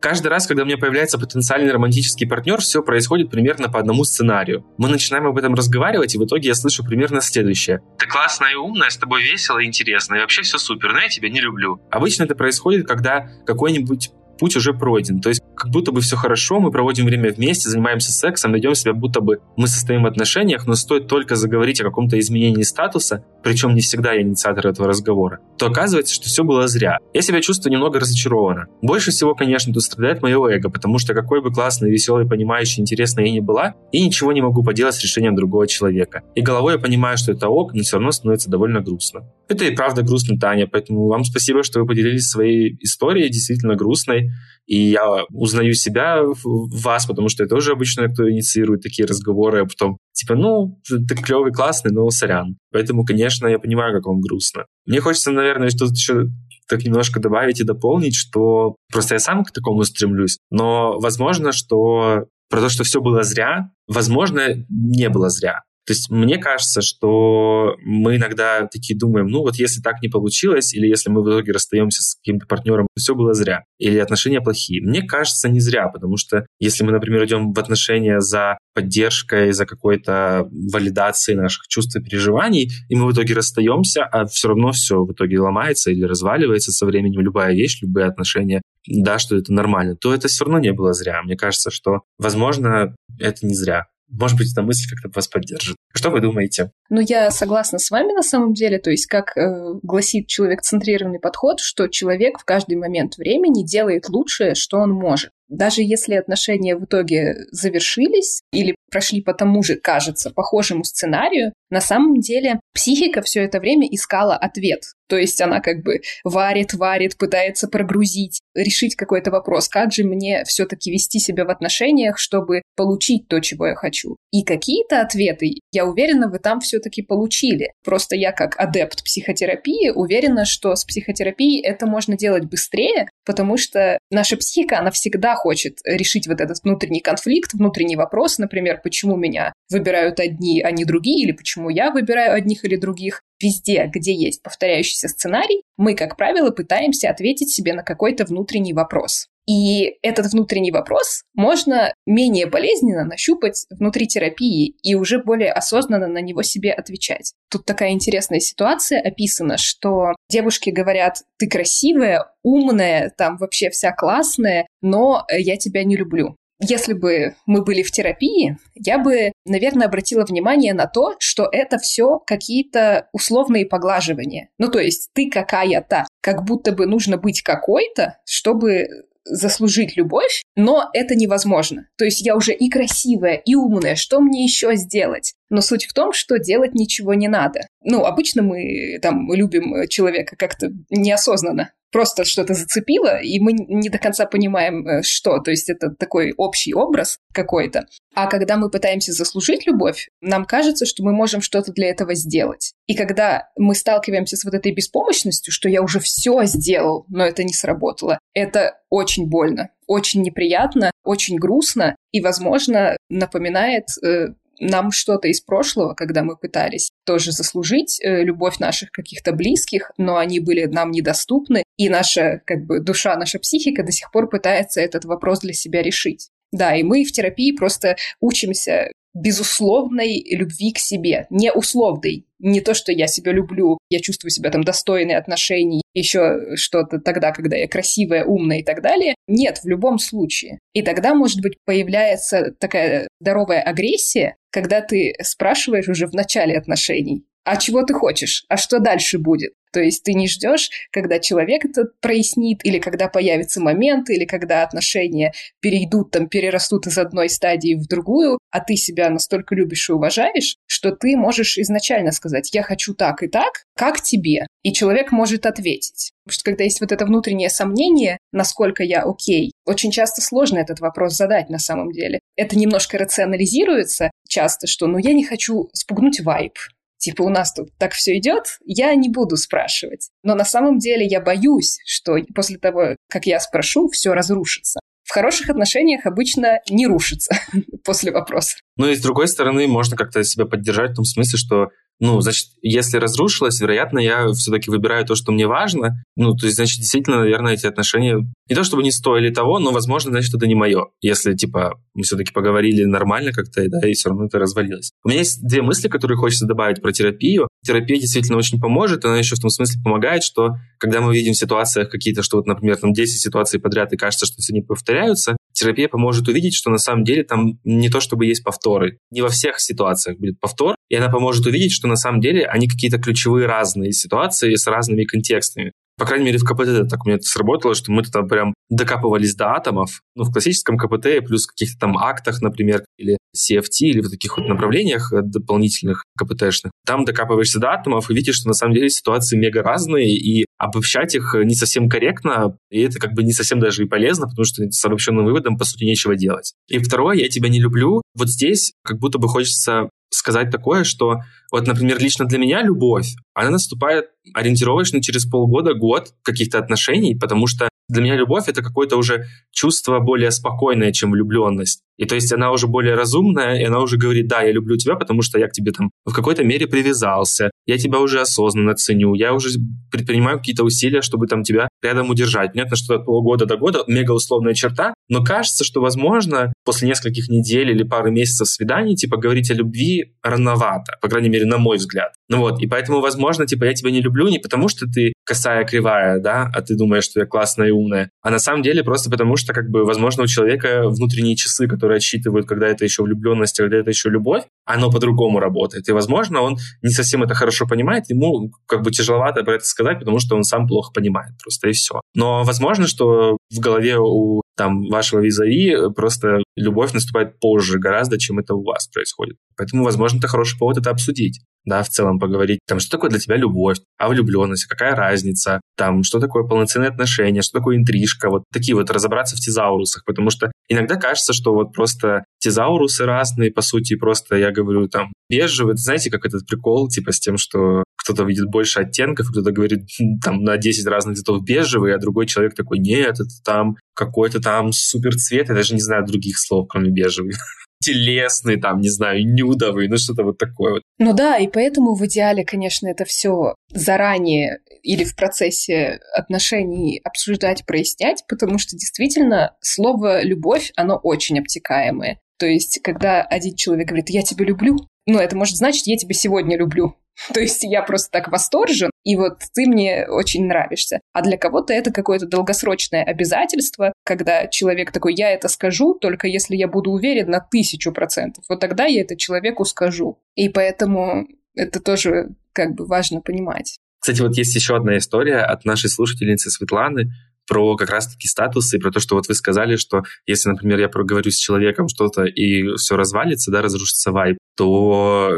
Каждый 0.00 0.28
раз, 0.28 0.46
когда 0.46 0.62
у 0.62 0.66
меня 0.66 0.78
появляется 0.78 1.18
потенциальный 1.18 1.72
романтический 1.72 2.28
партнер, 2.28 2.60
все 2.60 2.82
происходит 2.82 3.30
примерно 3.30 3.68
по 3.68 3.80
одному 3.80 4.04
сценарию. 4.04 4.64
Мы 4.78 4.88
начинаем 4.88 5.26
об 5.26 5.36
этом 5.36 5.54
разговаривать, 5.54 6.14
и 6.14 6.18
в 6.18 6.24
итоге 6.24 6.48
я 6.48 6.54
слышу 6.54 6.84
примерно 6.84 7.20
следующее. 7.20 7.80
Ты 7.98 8.06
классная 8.06 8.52
и 8.52 8.54
умная, 8.54 8.90
с 8.90 8.96
тобой 8.96 9.22
весело 9.22 9.58
и 9.58 9.66
интересно, 9.66 10.14
и 10.14 10.20
вообще 10.20 10.42
все 10.42 10.58
супер, 10.58 10.92
но 10.92 11.00
я 11.00 11.08
тебя 11.08 11.28
не 11.28 11.40
люблю. 11.40 11.80
Обычно 11.90 12.24
это 12.24 12.36
происходит, 12.36 12.86
когда 12.86 13.28
какой-нибудь 13.44 14.10
путь 14.38 14.56
уже 14.56 14.72
пройден. 14.72 15.20
То 15.20 15.30
есть 15.30 15.42
как 15.58 15.70
будто 15.70 15.92
бы 15.92 16.00
все 16.00 16.16
хорошо, 16.16 16.60
мы 16.60 16.70
проводим 16.70 17.06
время 17.06 17.32
вместе, 17.32 17.68
занимаемся 17.68 18.12
сексом, 18.12 18.52
ведем 18.52 18.74
себя, 18.74 18.94
будто 18.94 19.20
бы 19.20 19.40
мы 19.56 19.66
состоим 19.66 20.04
в 20.04 20.06
отношениях, 20.06 20.66
но 20.66 20.74
стоит 20.74 21.08
только 21.08 21.36
заговорить 21.36 21.80
о 21.80 21.84
каком-то 21.84 22.18
изменении 22.18 22.62
статуса, 22.62 23.24
причем 23.42 23.74
не 23.74 23.80
всегда 23.80 24.12
я 24.12 24.22
инициатор 24.22 24.66
этого 24.66 24.88
разговора, 24.88 25.40
то 25.58 25.66
оказывается, 25.66 26.14
что 26.14 26.26
все 26.26 26.44
было 26.44 26.68
зря. 26.68 26.98
Я 27.12 27.22
себя 27.22 27.40
чувствую 27.40 27.72
немного 27.72 28.00
разочарованно. 28.00 28.66
Больше 28.82 29.10
всего, 29.10 29.34
конечно, 29.34 29.72
тут 29.72 29.82
страдает 29.82 30.22
мое 30.22 30.38
эго, 30.48 30.70
потому 30.70 30.98
что 30.98 31.14
какой 31.14 31.42
бы 31.42 31.52
классный, 31.52 31.90
веселый, 31.90 32.26
понимающий, 32.26 32.80
интересный 32.80 33.26
я 33.26 33.32
ни 33.32 33.40
была, 33.40 33.74
и 33.92 34.04
ничего 34.04 34.32
не 34.32 34.40
могу 34.40 34.62
поделать 34.62 34.94
с 34.94 35.02
решением 35.02 35.34
другого 35.34 35.66
человека. 35.66 36.22
И 36.34 36.40
головой 36.40 36.74
я 36.74 36.78
понимаю, 36.78 37.18
что 37.18 37.32
это 37.32 37.48
ок, 37.48 37.74
но 37.74 37.82
все 37.82 37.96
равно 37.96 38.12
становится 38.12 38.50
довольно 38.50 38.80
грустно. 38.80 39.28
Это 39.48 39.64
и 39.64 39.74
правда 39.74 40.02
грустно, 40.02 40.38
Таня, 40.38 40.66
поэтому 40.66 41.06
вам 41.08 41.24
спасибо, 41.24 41.62
что 41.62 41.80
вы 41.80 41.86
поделились 41.86 42.28
своей 42.28 42.76
историей, 42.80 43.28
действительно 43.28 43.74
грустной. 43.74 44.30
И 44.68 44.90
я 44.90 45.24
узнаю 45.30 45.72
себя 45.72 46.22
в 46.22 46.82
вас, 46.82 47.06
потому 47.06 47.30
что 47.30 47.42
я 47.42 47.48
тоже 47.48 47.72
обычно 47.72 48.08
кто 48.08 48.30
инициирует 48.30 48.82
такие 48.82 49.06
разговоры, 49.06 49.62
а 49.62 49.64
потом 49.64 49.96
типа, 50.12 50.34
ну, 50.34 50.78
ты 50.86 51.14
клевый, 51.14 51.52
классный, 51.52 51.90
но 51.90 52.10
сорян. 52.10 52.58
Поэтому, 52.70 53.04
конечно, 53.04 53.46
я 53.46 53.58
понимаю, 53.58 53.94
как 53.94 54.06
вам 54.06 54.20
грустно. 54.20 54.66
Мне 54.84 55.00
хочется, 55.00 55.30
наверное, 55.30 55.70
что-то 55.70 55.94
еще 55.94 56.26
так 56.68 56.84
немножко 56.84 57.18
добавить 57.18 57.60
и 57.60 57.64
дополнить, 57.64 58.14
что 58.14 58.76
просто 58.92 59.14
я 59.14 59.20
сам 59.20 59.42
к 59.42 59.52
такому 59.52 59.84
стремлюсь, 59.84 60.38
но 60.50 60.98
возможно, 60.98 61.52
что 61.52 62.26
про 62.50 62.60
то, 62.60 62.68
что 62.68 62.84
все 62.84 63.00
было 63.00 63.22
зря, 63.22 63.70
возможно, 63.86 64.66
не 64.68 65.08
было 65.08 65.30
зря. 65.30 65.62
То 65.88 65.94
есть 65.94 66.10
мне 66.10 66.36
кажется, 66.36 66.82
что 66.82 67.76
мы 67.82 68.16
иногда 68.16 68.68
такие 68.70 68.94
думаем, 68.94 69.28
ну 69.28 69.40
вот 69.40 69.54
если 69.54 69.80
так 69.80 70.02
не 70.02 70.08
получилось, 70.10 70.74
или 70.74 70.86
если 70.86 71.08
мы 71.08 71.22
в 71.22 71.30
итоге 71.30 71.50
расстаемся 71.52 72.02
с 72.02 72.16
каким-то 72.16 72.46
партнером, 72.46 72.88
все 72.94 73.14
было 73.14 73.32
зря, 73.32 73.64
или 73.78 73.96
отношения 73.96 74.42
плохие. 74.42 74.82
Мне 74.82 75.00
кажется, 75.00 75.48
не 75.48 75.60
зря, 75.60 75.88
потому 75.88 76.18
что 76.18 76.44
если 76.60 76.84
мы, 76.84 76.92
например, 76.92 77.24
идем 77.24 77.54
в 77.54 77.58
отношения 77.58 78.20
за 78.20 78.58
поддержкой, 78.74 79.52
за 79.52 79.64
какой-то 79.64 80.46
валидацией 80.50 81.38
наших 81.38 81.66
чувств 81.68 81.96
и 81.96 82.02
переживаний, 82.02 82.70
и 82.90 82.94
мы 82.94 83.06
в 83.06 83.14
итоге 83.14 83.32
расстаемся, 83.32 84.04
а 84.04 84.26
все 84.26 84.48
равно 84.48 84.72
все 84.72 85.02
в 85.02 85.12
итоге 85.12 85.40
ломается 85.40 85.90
или 85.90 86.04
разваливается 86.04 86.70
со 86.70 86.84
временем 86.84 87.22
любая 87.22 87.54
вещь, 87.54 87.80
любые 87.80 88.08
отношения, 88.08 88.60
да, 88.86 89.18
что 89.18 89.36
это 89.38 89.54
нормально, 89.54 89.96
то 89.96 90.12
это 90.12 90.28
все 90.28 90.44
равно 90.44 90.58
не 90.58 90.74
было 90.74 90.92
зря. 90.92 91.22
Мне 91.22 91.36
кажется, 91.36 91.70
что, 91.70 92.02
возможно, 92.18 92.94
это 93.18 93.46
не 93.46 93.54
зря. 93.54 93.86
Может 94.08 94.38
быть, 94.38 94.52
эта 94.52 94.62
мысль 94.62 94.88
как-то 94.90 95.10
вас 95.14 95.28
поддержит. 95.28 95.76
Что 95.94 96.10
вы 96.10 96.20
думаете? 96.20 96.70
Ну, 96.88 97.00
я 97.00 97.30
согласна 97.30 97.78
с 97.78 97.90
вами 97.90 98.12
на 98.12 98.22
самом 98.22 98.54
деле. 98.54 98.78
То 98.78 98.90
есть, 98.90 99.06
как 99.06 99.36
э, 99.36 99.74
гласит 99.82 100.26
человек-центрированный 100.26 101.20
подход, 101.20 101.60
что 101.60 101.88
человек 101.88 102.38
в 102.38 102.44
каждый 102.44 102.76
момент 102.76 103.16
времени 103.18 103.64
делает 103.64 104.08
лучшее, 104.08 104.54
что 104.54 104.78
он 104.78 104.92
может. 104.92 105.30
Даже 105.48 105.82
если 105.82 106.14
отношения 106.14 106.76
в 106.76 106.84
итоге 106.84 107.36
завершились 107.50 108.42
или 108.52 108.74
прошли 108.90 109.22
по 109.22 109.34
тому 109.34 109.62
же, 109.62 109.76
кажется, 109.76 110.30
похожему 110.30 110.84
сценарию, 110.84 111.52
на 111.70 111.80
самом 111.80 112.20
деле 112.20 112.60
психика 112.74 113.22
все 113.22 113.44
это 113.44 113.60
время 113.60 113.86
искала 113.88 114.36
ответ. 114.36 114.82
То 115.08 115.16
есть 115.16 115.40
она 115.40 115.60
как 115.60 115.82
бы 115.82 116.02
варит, 116.22 116.74
варит, 116.74 117.16
пытается 117.16 117.66
прогрузить, 117.66 118.40
решить 118.54 118.94
какой-то 118.94 119.30
вопрос, 119.30 119.68
как 119.68 119.92
же 119.92 120.04
мне 120.04 120.44
все-таки 120.44 120.90
вести 120.90 121.18
себя 121.18 121.44
в 121.44 121.50
отношениях, 121.50 122.18
чтобы 122.18 122.62
получить 122.76 123.26
то, 123.28 123.40
чего 123.40 123.66
я 123.68 123.74
хочу. 123.74 124.16
И 124.32 124.42
какие-то 124.42 125.00
ответы, 125.00 125.54
я 125.72 125.86
уверена, 125.86 126.28
вы 126.28 126.38
там 126.38 126.60
все-таки 126.60 127.02
получили. 127.02 127.72
Просто 127.84 128.16
я 128.16 128.32
как 128.32 128.58
адепт 128.58 129.02
психотерапии 129.02 129.90
уверена, 129.90 130.44
что 130.44 130.76
с 130.76 130.84
психотерапией 130.84 131.62
это 131.62 131.86
можно 131.86 132.16
делать 132.16 132.44
быстрее, 132.44 133.08
потому 133.28 133.58
что 133.58 133.98
наша 134.10 134.38
психика, 134.38 134.78
она 134.78 134.90
всегда 134.90 135.34
хочет 135.34 135.80
решить 135.84 136.26
вот 136.26 136.40
этот 136.40 136.64
внутренний 136.64 137.00
конфликт, 137.00 137.52
внутренний 137.52 137.94
вопрос, 137.94 138.38
например, 138.38 138.80
почему 138.82 139.16
меня 139.16 139.52
выбирают 139.70 140.18
одни, 140.18 140.62
а 140.62 140.70
не 140.70 140.86
другие, 140.86 141.24
или 141.24 141.32
почему 141.32 141.68
я 141.68 141.90
выбираю 141.90 142.34
одних 142.34 142.64
или 142.64 142.76
других. 142.76 143.20
Везде, 143.38 143.88
где 143.94 144.14
есть 144.14 144.42
повторяющийся 144.42 145.08
сценарий, 145.08 145.62
мы, 145.76 145.94
как 145.94 146.16
правило, 146.16 146.50
пытаемся 146.50 147.10
ответить 147.10 147.50
себе 147.50 147.74
на 147.74 147.82
какой-то 147.82 148.24
внутренний 148.24 148.72
вопрос. 148.72 149.28
И 149.48 149.96
этот 150.02 150.26
внутренний 150.26 150.70
вопрос 150.70 151.22
можно 151.34 151.94
менее 152.06 152.46
болезненно 152.46 153.04
нащупать 153.04 153.64
внутри 153.70 154.06
терапии 154.06 154.74
и 154.82 154.94
уже 154.94 155.22
более 155.22 155.52
осознанно 155.52 156.06
на 156.06 156.18
него 156.18 156.42
себе 156.42 156.70
отвечать. 156.70 157.32
Тут 157.50 157.64
такая 157.64 157.92
интересная 157.92 158.40
ситуация 158.40 159.00
описана, 159.00 159.56
что 159.56 160.12
девушки 160.28 160.68
говорят, 160.68 161.22
ты 161.38 161.48
красивая, 161.48 162.26
умная, 162.42 163.10
там 163.16 163.38
вообще 163.38 163.70
вся 163.70 163.90
классная, 163.92 164.66
но 164.82 165.24
я 165.30 165.56
тебя 165.56 165.82
не 165.82 165.96
люблю. 165.96 166.36
Если 166.60 166.92
бы 166.92 167.36
мы 167.46 167.62
были 167.64 167.82
в 167.82 167.90
терапии, 167.92 168.58
я 168.74 168.98
бы, 168.98 169.32
наверное, 169.46 169.86
обратила 169.86 170.24
внимание 170.26 170.74
на 170.74 170.86
то, 170.86 171.14
что 171.20 171.48
это 171.50 171.78
все 171.78 172.18
какие-то 172.18 173.08
условные 173.12 173.64
поглаживания. 173.64 174.50
Ну, 174.58 174.68
то 174.68 174.80
есть 174.80 175.08
ты 175.14 175.30
какая-то, 175.30 176.06
как 176.20 176.44
будто 176.44 176.72
бы 176.72 176.86
нужно 176.86 177.16
быть 177.16 177.42
какой-то, 177.42 178.18
чтобы 178.26 178.88
заслужить 179.28 179.96
любовь, 179.96 180.42
но 180.56 180.90
это 180.92 181.14
невозможно. 181.14 181.88
То 181.96 182.04
есть 182.04 182.20
я 182.20 182.36
уже 182.36 182.52
и 182.52 182.68
красивая, 182.68 183.34
и 183.34 183.54
умная, 183.54 183.96
что 183.96 184.20
мне 184.20 184.44
еще 184.44 184.76
сделать? 184.76 185.34
Но 185.50 185.60
суть 185.60 185.86
в 185.86 185.92
том, 185.92 186.12
что 186.12 186.38
делать 186.38 186.74
ничего 186.74 187.14
не 187.14 187.28
надо. 187.28 187.60
Ну, 187.82 188.04
обычно 188.04 188.42
мы 188.42 188.98
там 189.00 189.32
любим 189.32 189.88
человека 189.88 190.36
как-то 190.36 190.68
неосознанно 190.90 191.72
просто 191.90 192.24
что-то 192.24 192.54
зацепило, 192.54 193.20
и 193.20 193.38
мы 193.40 193.52
не 193.52 193.88
до 193.88 193.98
конца 193.98 194.26
понимаем, 194.26 194.86
э, 194.86 195.02
что. 195.02 195.38
То 195.38 195.50
есть 195.50 195.70
это 195.70 195.90
такой 195.90 196.32
общий 196.36 196.74
образ 196.74 197.18
какой-то. 197.32 197.86
А 198.14 198.26
когда 198.26 198.56
мы 198.56 198.70
пытаемся 198.70 199.12
заслужить 199.12 199.66
любовь, 199.66 200.08
нам 200.20 200.44
кажется, 200.44 200.86
что 200.86 201.04
мы 201.04 201.12
можем 201.12 201.40
что-то 201.40 201.72
для 201.72 201.88
этого 201.88 202.14
сделать. 202.14 202.72
И 202.86 202.94
когда 202.94 203.48
мы 203.56 203.74
сталкиваемся 203.74 204.36
с 204.36 204.44
вот 204.44 204.54
этой 204.54 204.72
беспомощностью, 204.72 205.52
что 205.52 205.68
я 205.68 205.82
уже 205.82 206.00
все 206.00 206.44
сделал, 206.44 207.06
но 207.08 207.24
это 207.24 207.44
не 207.44 207.52
сработало, 207.52 208.18
это 208.34 208.78
очень 208.90 209.28
больно, 209.28 209.70
очень 209.86 210.22
неприятно, 210.22 210.90
очень 211.04 211.36
грустно 211.36 211.96
и, 212.12 212.20
возможно, 212.20 212.96
напоминает 213.08 213.84
э, 214.04 214.28
нам 214.60 214.90
что-то 214.90 215.28
из 215.28 215.40
прошлого, 215.40 215.94
когда 215.94 216.22
мы 216.22 216.36
пытались 216.36 216.90
тоже 217.04 217.32
заслужить 217.32 218.00
э, 218.00 218.22
любовь 218.22 218.58
наших 218.58 218.90
каких-то 218.90 219.32
близких, 219.32 219.92
но 219.96 220.16
они 220.16 220.40
были 220.40 220.64
нам 220.64 220.90
недоступны, 220.90 221.62
и 221.78 221.88
наша 221.88 222.42
как 222.44 222.66
бы 222.66 222.80
душа, 222.80 223.16
наша 223.16 223.38
психика 223.38 223.82
до 223.82 223.92
сих 223.92 224.10
пор 224.12 224.28
пытается 224.28 224.82
этот 224.82 225.06
вопрос 225.06 225.40
для 225.40 225.54
себя 225.54 225.82
решить. 225.82 226.28
Да, 226.52 226.74
и 226.74 226.82
мы 226.82 227.04
в 227.04 227.12
терапии 227.12 227.52
просто 227.52 227.96
учимся 228.20 228.90
безусловной 229.14 230.24
любви 230.30 230.72
к 230.72 230.78
себе, 230.78 231.26
не 231.30 231.52
условной. 231.52 232.24
Не 232.38 232.60
то, 232.60 232.74
что 232.74 232.92
я 232.92 233.06
себя 233.08 233.32
люблю, 233.32 233.78
я 233.90 234.00
чувствую 234.00 234.30
себя 234.30 234.50
там 234.50 234.62
достойной 234.62 235.16
отношений, 235.16 235.82
еще 235.92 236.54
что-то 236.54 237.00
тогда, 237.00 237.32
когда 237.32 237.56
я 237.56 237.66
красивая, 237.66 238.24
умная 238.24 238.60
и 238.60 238.62
так 238.62 238.80
далее. 238.80 239.14
Нет, 239.26 239.58
в 239.62 239.68
любом 239.68 239.98
случае. 239.98 240.58
И 240.72 240.82
тогда, 240.82 241.14
может 241.14 241.40
быть, 241.40 241.56
появляется 241.64 242.54
такая 242.60 243.08
здоровая 243.20 243.60
агрессия, 243.60 244.36
когда 244.50 244.80
ты 244.80 245.14
спрашиваешь 245.22 245.88
уже 245.88 246.06
в 246.06 246.14
начале 246.14 246.56
отношений, 246.56 247.24
а 247.48 247.56
чего 247.56 247.82
ты 247.82 247.94
хочешь, 247.94 248.44
а 248.48 248.58
что 248.58 248.78
дальше 248.78 249.18
будет. 249.18 249.54
То 249.72 249.80
есть 249.80 250.02
ты 250.02 250.12
не 250.12 250.28
ждешь, 250.28 250.70
когда 250.90 251.18
человек 251.18 251.64
это 251.64 251.84
прояснит, 252.00 252.64
или 252.64 252.78
когда 252.78 253.08
появится 253.08 253.60
момент, 253.60 254.10
или 254.10 254.24
когда 254.24 254.62
отношения 254.62 255.32
перейдут, 255.60 256.10
там, 256.10 256.28
перерастут 256.28 256.86
из 256.86 256.98
одной 256.98 257.28
стадии 257.30 257.74
в 257.74 257.86
другую, 257.86 258.38
а 258.50 258.60
ты 258.60 258.76
себя 258.76 259.08
настолько 259.10 259.54
любишь 259.54 259.88
и 259.88 259.92
уважаешь, 259.92 260.56
что 260.66 260.90
ты 260.92 261.16
можешь 261.16 261.58
изначально 261.58 262.12
сказать, 262.12 262.54
я 262.54 262.62
хочу 262.62 262.94
так 262.94 263.22
и 263.22 263.28
так, 263.28 263.64
как 263.76 264.02
тебе? 264.02 264.46
И 264.62 264.72
человек 264.72 265.12
может 265.12 265.46
ответить. 265.46 266.12
Потому 266.24 266.34
что 266.34 266.44
когда 266.44 266.64
есть 266.64 266.80
вот 266.80 266.92
это 266.92 267.06
внутреннее 267.06 267.48
сомнение, 267.48 268.18
насколько 268.32 268.82
я 268.82 269.02
окей, 269.02 269.52
очень 269.64 269.90
часто 269.90 270.20
сложно 270.20 270.58
этот 270.58 270.80
вопрос 270.80 271.14
задать 271.14 271.48
на 271.48 271.58
самом 271.58 271.92
деле. 271.92 272.20
Это 272.36 272.58
немножко 272.58 272.98
рационализируется 272.98 274.10
часто, 274.28 274.66
что 274.66 274.86
ну 274.86 274.98
я 274.98 275.14
не 275.14 275.24
хочу 275.24 275.70
спугнуть 275.72 276.20
вайб, 276.20 276.54
типа 276.98 277.22
у 277.22 277.28
нас 277.28 277.52
тут 277.52 277.70
так 277.78 277.92
все 277.92 278.18
идет, 278.18 278.58
я 278.64 278.94
не 278.94 279.08
буду 279.08 279.36
спрашивать. 279.36 280.10
Но 280.22 280.34
на 280.34 280.44
самом 280.44 280.78
деле 280.78 281.06
я 281.06 281.20
боюсь, 281.20 281.78
что 281.86 282.16
после 282.34 282.58
того, 282.58 282.96
как 283.08 283.26
я 283.26 283.40
спрошу, 283.40 283.88
все 283.88 284.12
разрушится. 284.12 284.80
В 285.04 285.12
хороших 285.12 285.48
отношениях 285.48 286.04
обычно 286.04 286.60
не 286.68 286.86
рушится 286.86 287.34
после 287.84 288.12
вопроса. 288.12 288.58
Ну 288.76 288.88
и 288.88 288.94
с 288.94 289.00
другой 289.00 289.28
стороны, 289.28 289.66
можно 289.66 289.96
как-то 289.96 290.22
себя 290.22 290.44
поддержать 290.44 290.90
в 290.90 290.96
том 290.96 291.04
смысле, 291.06 291.38
что 291.38 291.68
ну, 292.00 292.20
значит, 292.20 292.48
если 292.62 292.98
разрушилось, 292.98 293.60
вероятно, 293.60 293.98
я 293.98 294.28
все-таки 294.32 294.70
выбираю 294.70 295.04
то, 295.04 295.14
что 295.14 295.32
мне 295.32 295.46
важно. 295.46 296.02
Ну, 296.16 296.34
то 296.34 296.46
есть, 296.46 296.56
значит, 296.56 296.78
действительно, 296.78 297.18
наверное, 297.18 297.54
эти 297.54 297.66
отношения 297.66 298.18
не 298.48 298.54
то 298.54 298.64
чтобы 298.64 298.82
не 298.82 298.92
стоили 298.92 299.30
того, 299.30 299.58
но, 299.58 299.72
возможно, 299.72 300.10
значит, 300.10 300.34
это 300.34 300.46
не 300.46 300.54
мое. 300.54 300.86
Если, 301.00 301.34
типа, 301.34 301.80
мы 301.94 302.04
все-таки 302.04 302.32
поговорили 302.32 302.84
нормально 302.84 303.32
как-то, 303.32 303.68
да, 303.68 303.86
и 303.88 303.94
все 303.94 304.10
равно 304.10 304.26
это 304.26 304.38
развалилось. 304.38 304.92
У 305.04 305.08
меня 305.08 305.18
есть 305.18 305.46
две 305.46 305.60
мысли, 305.60 305.88
которые 305.88 306.16
хочется 306.16 306.46
добавить 306.46 306.80
про 306.80 306.92
терапию. 306.92 307.48
Терапия 307.66 307.98
действительно 307.98 308.38
очень 308.38 308.60
поможет, 308.60 309.04
она 309.04 309.18
еще 309.18 309.34
в 309.34 309.40
том 309.40 309.50
смысле 309.50 309.82
помогает, 309.82 310.22
что 310.22 310.54
когда 310.78 311.00
мы 311.00 311.12
видим 311.12 311.32
в 311.32 311.36
ситуациях 311.36 311.90
какие-то, 311.90 312.22
что 312.22 312.36
вот, 312.36 312.46
например, 312.46 312.76
там 312.76 312.92
10 312.92 313.20
ситуаций 313.20 313.60
подряд, 313.60 313.92
и 313.92 313.96
кажется, 313.96 314.26
что 314.26 314.36
все 314.38 314.52
не 314.52 314.62
повторяются, 314.62 315.36
терапия 315.58 315.88
поможет 315.88 316.28
увидеть, 316.28 316.54
что 316.54 316.70
на 316.70 316.78
самом 316.78 317.04
деле 317.04 317.24
там 317.24 317.58
не 317.64 317.88
то, 317.88 318.00
чтобы 318.00 318.26
есть 318.26 318.44
повторы. 318.44 318.98
Не 319.10 319.22
во 319.22 319.28
всех 319.28 319.60
ситуациях 319.60 320.18
будет 320.18 320.38
повтор, 320.40 320.76
и 320.88 320.94
она 320.94 321.08
поможет 321.08 321.46
увидеть, 321.46 321.72
что 321.72 321.88
на 321.88 321.96
самом 321.96 322.20
деле 322.20 322.46
они 322.46 322.68
какие-то 322.68 322.98
ключевые 322.98 323.46
разные 323.46 323.92
ситуации 323.92 324.54
с 324.54 324.66
разными 324.66 325.04
контекстами. 325.04 325.72
По 325.98 326.06
крайней 326.06 326.26
мере, 326.26 326.38
в 326.38 326.44
КПТ 326.44 326.88
так 326.88 327.04
у 327.04 327.08
меня 327.08 327.16
это 327.16 327.26
сработало, 327.26 327.74
что 327.74 327.90
мы 327.90 328.02
там 328.04 328.28
прям 328.28 328.54
докапывались 328.70 329.34
до 329.34 329.48
атомов. 329.48 330.00
Ну, 330.14 330.24
в 330.24 330.32
классическом 330.32 330.78
КПТ 330.78 331.26
плюс 331.26 331.46
каких-то 331.46 331.78
там 331.78 331.98
актах, 331.98 332.40
например, 332.40 332.84
или 332.98 333.18
CFT, 333.36 333.80
или 333.80 334.00
в 334.00 334.08
таких 334.08 334.38
вот 334.38 334.48
направлениях 334.48 335.12
э, 335.12 335.22
дополнительных 335.22 336.04
КПТшных. 336.16 336.72
Там 336.86 337.04
докапываешься 337.04 337.58
до 337.58 337.70
атомов 337.70 338.10
и 338.10 338.14
видишь, 338.14 338.36
что 338.36 338.48
на 338.48 338.54
самом 338.54 338.74
деле 338.74 338.88
ситуации 338.90 339.36
мега 339.36 339.62
разные, 339.62 340.16
и 340.16 340.46
обобщать 340.56 341.14
их 341.14 341.34
не 341.44 341.54
совсем 341.54 341.88
корректно, 341.88 342.56
и 342.70 342.80
это 342.80 342.98
как 342.98 343.12
бы 343.14 343.22
не 343.22 343.32
совсем 343.32 343.58
даже 343.58 343.84
и 343.84 343.88
полезно, 343.88 344.28
потому 344.28 344.44
что 344.44 344.70
с 344.70 344.84
обобщенным 344.84 345.24
выводом, 345.24 345.56
по 345.56 345.64
сути, 345.64 345.84
нечего 345.84 346.14
делать. 346.14 346.54
И 346.68 346.78
второе, 346.78 347.16
я 347.16 347.28
тебя 347.28 347.48
не 347.48 347.60
люблю. 347.60 348.02
Вот 348.14 348.28
здесь 348.28 348.72
как 348.84 348.98
будто 348.98 349.18
бы 349.18 349.28
хочется 349.28 349.90
сказать 350.10 350.50
такое, 350.50 350.84
что 350.84 351.18
вот, 351.50 351.66
например, 351.66 351.98
лично 351.98 352.24
для 352.24 352.38
меня 352.38 352.62
любовь, 352.62 353.14
она 353.34 353.50
наступает 353.50 354.06
ориентировочно 354.34 355.02
через 355.02 355.26
полгода, 355.26 355.74
год 355.74 356.14
каких-то 356.22 356.58
отношений, 356.58 357.14
потому 357.14 357.46
что 357.46 357.68
для 357.88 358.02
меня 358.02 358.16
любовь— 358.16 358.44
это 358.48 358.62
какое-то 358.62 358.96
уже 358.96 359.26
чувство 359.50 359.98
более 360.00 360.30
спокойное, 360.30 360.92
чем 360.92 361.12
влюбленность. 361.12 361.82
И 361.98 362.06
то 362.06 362.14
есть 362.14 362.32
она 362.32 362.52
уже 362.52 362.66
более 362.66 362.94
разумная, 362.94 363.60
и 363.60 363.64
она 363.64 363.80
уже 363.80 363.98
говорит, 363.98 364.28
да, 364.28 364.42
я 364.42 364.52
люблю 364.52 364.76
тебя, 364.76 364.94
потому 364.94 365.22
что 365.22 365.38
я 365.38 365.48
к 365.48 365.52
тебе 365.52 365.72
там 365.72 365.90
в 366.04 366.14
какой-то 366.14 366.44
мере 366.44 366.66
привязался, 366.66 367.50
я 367.66 367.76
тебя 367.76 367.98
уже 367.98 368.20
осознанно 368.20 368.74
ценю, 368.74 369.14
я 369.14 369.34
уже 369.34 369.58
предпринимаю 369.90 370.38
какие-то 370.38 370.64
усилия, 370.64 371.02
чтобы 371.02 371.26
там 371.26 371.42
тебя 371.42 371.68
рядом 371.82 372.10
удержать. 372.10 372.52
Понятно, 372.52 372.76
что 372.76 372.94
от 372.94 373.04
полугода 373.04 373.46
до 373.46 373.56
года 373.56 373.82
мега 373.88 374.12
условная 374.12 374.54
черта, 374.54 374.94
но 375.08 375.24
кажется, 375.24 375.64
что, 375.64 375.80
возможно, 375.80 376.52
после 376.64 376.88
нескольких 376.88 377.28
недель 377.28 377.70
или 377.70 377.82
пары 377.82 378.10
месяцев 378.10 378.48
свиданий, 378.48 378.94
типа, 378.94 379.16
говорить 379.16 379.50
о 379.50 379.54
любви 379.54 380.14
рановато, 380.22 380.98
по 381.02 381.08
крайней 381.08 381.28
мере, 381.28 381.46
на 381.46 381.58
мой 381.58 381.78
взгляд. 381.78 382.12
Ну 382.28 382.38
вот, 382.38 382.60
и 382.60 382.66
поэтому, 382.66 383.00
возможно, 383.00 383.46
типа, 383.46 383.64
я 383.64 383.74
тебя 383.74 383.90
не 383.90 384.00
люблю 384.00 384.28
не 384.28 384.38
потому, 384.38 384.68
что 384.68 384.86
ты 384.86 385.12
косая, 385.24 385.64
кривая, 385.64 386.20
да, 386.20 386.50
а 386.54 386.62
ты 386.62 386.76
думаешь, 386.76 387.04
что 387.04 387.20
я 387.20 387.26
классная 387.26 387.68
и 387.68 387.70
умная, 387.70 388.10
а 388.22 388.30
на 388.30 388.38
самом 388.38 388.62
деле 388.62 388.84
просто 388.84 389.10
потому, 389.10 389.36
что, 389.36 389.52
как 389.52 389.70
бы, 389.70 389.84
возможно, 389.84 390.24
у 390.24 390.26
человека 390.26 390.88
внутренние 390.88 391.36
часы, 391.36 391.66
которые 391.66 391.87
которые 391.88 391.96
отсчитывают, 391.96 392.46
когда 392.46 392.66
это 392.68 392.84
еще 392.84 393.02
влюбленность, 393.02 393.56
когда 393.56 393.78
это 393.78 393.90
еще 393.90 394.10
любовь, 394.10 394.44
оно 394.66 394.90
по-другому 394.90 395.40
работает. 395.40 395.88
И, 395.88 395.92
возможно, 395.92 396.42
он 396.42 396.56
не 396.82 396.90
совсем 396.90 397.22
это 397.22 397.34
хорошо 397.34 397.66
понимает, 397.66 398.10
ему 398.10 398.50
как 398.66 398.82
бы 398.82 398.90
тяжеловато 398.90 399.42
про 399.44 399.54
это 399.54 399.64
сказать, 399.64 399.98
потому 399.98 400.18
что 400.20 400.36
он 400.36 400.44
сам 400.44 400.66
плохо 400.66 400.92
понимает 400.92 401.32
просто, 401.42 401.68
и 401.68 401.72
все. 401.72 402.00
Но 402.14 402.44
возможно, 402.44 402.86
что 402.86 403.38
в 403.50 403.60
голове 403.60 403.98
у 403.98 404.42
там 404.58 404.88
вашего 404.88 405.20
визави 405.20 405.74
просто 405.94 406.42
любовь 406.56 406.92
наступает 406.92 407.38
позже 407.38 407.78
гораздо, 407.78 408.18
чем 408.18 408.40
это 408.40 408.54
у 408.54 408.64
вас 408.64 408.88
происходит. 408.88 409.36
Поэтому, 409.56 409.84
возможно, 409.84 410.18
это 410.18 410.28
хороший 410.28 410.58
повод 410.58 410.76
это 410.76 410.90
обсудить 410.90 411.40
да, 411.68 411.82
в 411.82 411.88
целом 411.88 412.18
поговорить, 412.18 412.60
там, 412.66 412.80
что 412.80 412.90
такое 412.90 413.10
для 413.10 413.18
тебя 413.18 413.36
любовь, 413.36 413.76
а 413.98 414.08
влюбленность, 414.08 414.64
какая 414.64 414.94
разница, 414.94 415.60
там, 415.76 416.02
что 416.02 416.18
такое 416.18 416.44
полноценные 416.44 416.88
отношения, 416.88 417.42
что 417.42 417.58
такое 417.58 417.76
интрижка, 417.76 418.30
вот 418.30 418.44
такие 418.52 418.74
вот 418.74 418.90
разобраться 418.90 419.36
в 419.36 419.40
тезаурусах, 419.40 420.04
потому 420.04 420.30
что 420.30 420.50
иногда 420.68 420.96
кажется, 420.96 421.32
что 421.32 421.54
вот 421.54 421.74
просто 421.74 422.24
тезаурусы 422.42 423.04
разные, 423.04 423.52
по 423.52 423.60
сути, 423.60 423.96
просто 423.96 424.36
я 424.36 424.50
говорю 424.50 424.88
там 424.88 425.12
бежевый, 425.28 425.76
знаете, 425.76 426.10
как 426.10 426.24
этот 426.24 426.46
прикол, 426.46 426.88
типа 426.88 427.12
с 427.12 427.20
тем, 427.20 427.36
что 427.36 427.84
кто-то 428.08 428.24
видит 428.24 428.48
больше 428.48 428.80
оттенков, 428.80 429.28
кто-то 429.30 429.52
говорит 429.52 429.86
там 430.24 430.42
на 430.42 430.56
10 430.56 430.86
разных 430.86 431.16
цветов 431.16 431.44
бежевый, 431.44 431.94
а 431.94 431.98
другой 431.98 432.26
человек 432.26 432.54
такой, 432.54 432.78
нет, 432.78 433.20
это 433.20 433.28
там 433.44 433.76
какой-то 433.94 434.40
там 434.40 434.72
супер 434.72 435.14
цвет, 435.16 435.50
я 435.50 435.54
даже 435.54 435.74
не 435.74 435.80
знаю 435.80 436.06
других 436.06 436.38
слов, 436.38 436.68
кроме 436.68 436.90
бежевый 436.90 437.34
телесный, 437.82 438.56
там, 438.58 438.80
не 438.80 438.88
знаю, 438.88 439.26
нюдовый, 439.26 439.88
ну 439.88 439.98
что-то 439.98 440.24
вот 440.24 440.38
такое 440.38 440.74
вот. 440.74 440.82
Ну 440.98 441.12
да, 441.12 441.36
и 441.36 441.48
поэтому 441.48 441.94
в 441.94 442.06
идеале, 442.06 442.44
конечно, 442.44 442.88
это 442.88 443.04
все 443.04 443.54
заранее 443.72 444.60
или 444.82 445.04
в 445.04 445.14
процессе 445.14 446.00
отношений 446.14 447.00
обсуждать, 447.04 447.66
прояснять, 447.66 448.24
потому 448.26 448.58
что 448.58 448.76
действительно 448.76 449.54
слово 449.60 450.22
«любовь», 450.22 450.72
оно 450.76 450.96
очень 450.96 451.38
обтекаемое. 451.38 452.18
То 452.38 452.46
есть, 452.46 452.80
когда 452.82 453.22
один 453.22 453.54
человек 453.54 453.88
говорит 453.88 454.08
«я 454.10 454.22
тебя 454.22 454.46
люблю», 454.46 454.78
ну, 455.06 455.18
это 455.18 455.36
может 455.36 455.56
значить 455.56 455.86
«я 455.86 455.96
тебя 455.96 456.14
сегодня 456.14 456.56
люблю», 456.56 456.94
То 457.34 457.40
есть 457.40 457.64
я 457.64 457.82
просто 457.82 458.10
так 458.10 458.28
восторжен, 458.28 458.90
и 459.04 459.16
вот 459.16 459.38
ты 459.54 459.66
мне 459.66 460.06
очень 460.08 460.46
нравишься. 460.46 461.00
А 461.12 461.22
для 461.22 461.36
кого-то 461.36 461.72
это 461.72 461.90
какое-то 461.90 462.26
долгосрочное 462.26 463.02
обязательство, 463.02 463.92
когда 464.04 464.46
человек 464.46 464.92
такой, 464.92 465.14
я 465.14 465.30
это 465.30 465.48
скажу, 465.48 465.94
только 465.94 466.26
если 466.26 466.56
я 466.56 466.68
буду 466.68 466.90
уверен 466.90 467.30
на 467.30 467.40
тысячу 467.40 467.92
процентов. 467.92 468.44
Вот 468.48 468.60
тогда 468.60 468.84
я 468.84 469.02
это 469.02 469.16
человеку 469.16 469.64
скажу. 469.64 470.18
И 470.34 470.48
поэтому 470.48 471.26
это 471.54 471.80
тоже 471.80 472.30
как 472.52 472.74
бы 472.74 472.86
важно 472.86 473.20
понимать. 473.20 473.78
Кстати, 474.00 474.20
вот 474.20 474.36
есть 474.36 474.54
еще 474.54 474.76
одна 474.76 474.96
история 474.96 475.38
от 475.38 475.64
нашей 475.64 475.90
слушательницы 475.90 476.50
Светланы 476.50 477.10
про 477.48 477.76
как 477.76 477.90
раз-таки 477.90 478.28
статусы, 478.28 478.78
про 478.78 478.90
то, 478.90 479.00
что 479.00 479.16
вот 479.16 479.26
вы 479.28 479.34
сказали, 479.34 479.76
что 479.76 480.02
если, 480.26 480.50
например, 480.50 480.78
я 480.78 480.88
проговорю 480.88 481.30
с 481.30 481.36
человеком 481.36 481.88
что-то 481.88 482.24
и 482.24 482.76
все 482.76 482.96
развалится, 482.96 483.50
да, 483.50 483.62
разрушится 483.62 484.12
вайб, 484.12 484.36
то 484.56 485.30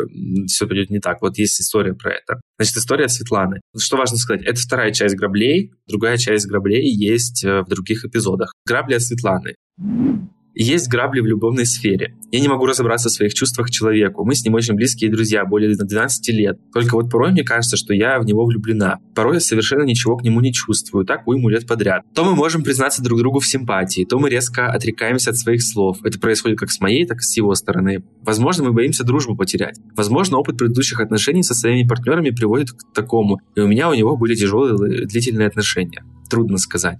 все 0.47 0.67
пойдет 0.67 0.91
не 0.91 0.99
так. 0.99 1.23
Вот 1.23 1.39
есть 1.39 1.61
история 1.61 1.95
про 1.95 2.13
это. 2.13 2.41
Значит, 2.59 2.77
история 2.77 3.09
Светланы. 3.09 3.61
Что 3.79 3.97
важно 3.97 4.17
сказать? 4.17 4.43
Это 4.43 4.61
вторая 4.61 4.93
часть 4.93 5.15
граблей. 5.15 5.73
Другая 5.87 6.17
часть 6.17 6.47
граблей 6.47 6.91
есть 6.91 7.45
э, 7.45 7.63
в 7.63 7.69
других 7.69 8.05
эпизодах. 8.05 8.53
Грабли 8.67 8.95
от 8.95 9.03
Светланы. 9.03 9.55
Есть 10.55 10.89
грабли 10.89 11.21
в 11.21 11.27
любовной 11.27 11.67
сфере. 11.67 12.17
Я 12.33 12.41
не 12.41 12.49
могу 12.49 12.67
разобраться 12.67 13.09
в 13.09 13.13
своих 13.13 13.35
чувствах 13.35 13.69
к 13.69 13.71
человеку. 13.71 14.25
Мы 14.25 14.35
с 14.35 14.45
ним 14.45 14.55
очень 14.55 14.75
близкие 14.75 15.11
друзья, 15.11 15.45
более 15.45 15.75
12 15.75 16.29
лет. 16.29 16.59
Только 16.73 16.95
вот 16.95 17.11
порой 17.11 17.33
мне 17.33 17.45
кажется, 17.45 17.77
что 17.77 17.95
я 17.95 18.19
в 18.19 18.25
него 18.25 18.45
влюблена. 18.45 18.99
Порой 19.15 19.35
я 19.35 19.41
совершенно 19.41 19.83
ничего 19.83 20.17
к 20.17 20.23
нему 20.23 20.41
не 20.41 20.53
чувствую, 20.53 21.05
так 21.05 21.27
уйму 21.27 21.49
лет 21.49 21.67
подряд. 21.67 22.03
То 22.15 22.25
мы 22.25 22.35
можем 22.35 22.63
признаться 22.63 23.03
друг 23.03 23.19
другу 23.21 23.41
в 23.41 23.47
симпатии, 23.47 24.05
то 24.05 24.19
мы 24.19 24.31
резко 24.31 24.71
отрекаемся 24.71 25.31
от 25.31 25.39
своих 25.39 25.63
слов. 25.63 25.99
Это 26.05 26.19
происходит 26.19 26.59
как 26.59 26.71
с 26.71 26.81
моей, 26.81 27.07
так 27.07 27.19
и 27.19 27.23
с 27.23 27.37
его 27.37 27.55
стороны. 27.55 28.03
Возможно, 28.23 28.65
мы 28.65 28.73
боимся 28.73 29.05
дружбу 29.05 29.37
потерять. 29.37 29.79
Возможно, 29.97 30.39
опыт 30.39 30.59
предыдущих 30.59 31.01
отношений 31.01 31.43
со 31.43 31.55
своими 31.55 31.87
партнерами 31.87 32.31
приводит 32.31 32.71
к 32.73 32.93
такому. 32.95 33.41
И 33.55 33.61
у 33.61 33.69
меня 33.69 33.89
у 33.89 33.95
него 33.95 34.17
были 34.17 34.35
тяжелые 34.35 35.07
длительные 35.07 35.49
отношения. 35.49 36.05
Трудно 36.29 36.59
сказать. 36.59 36.99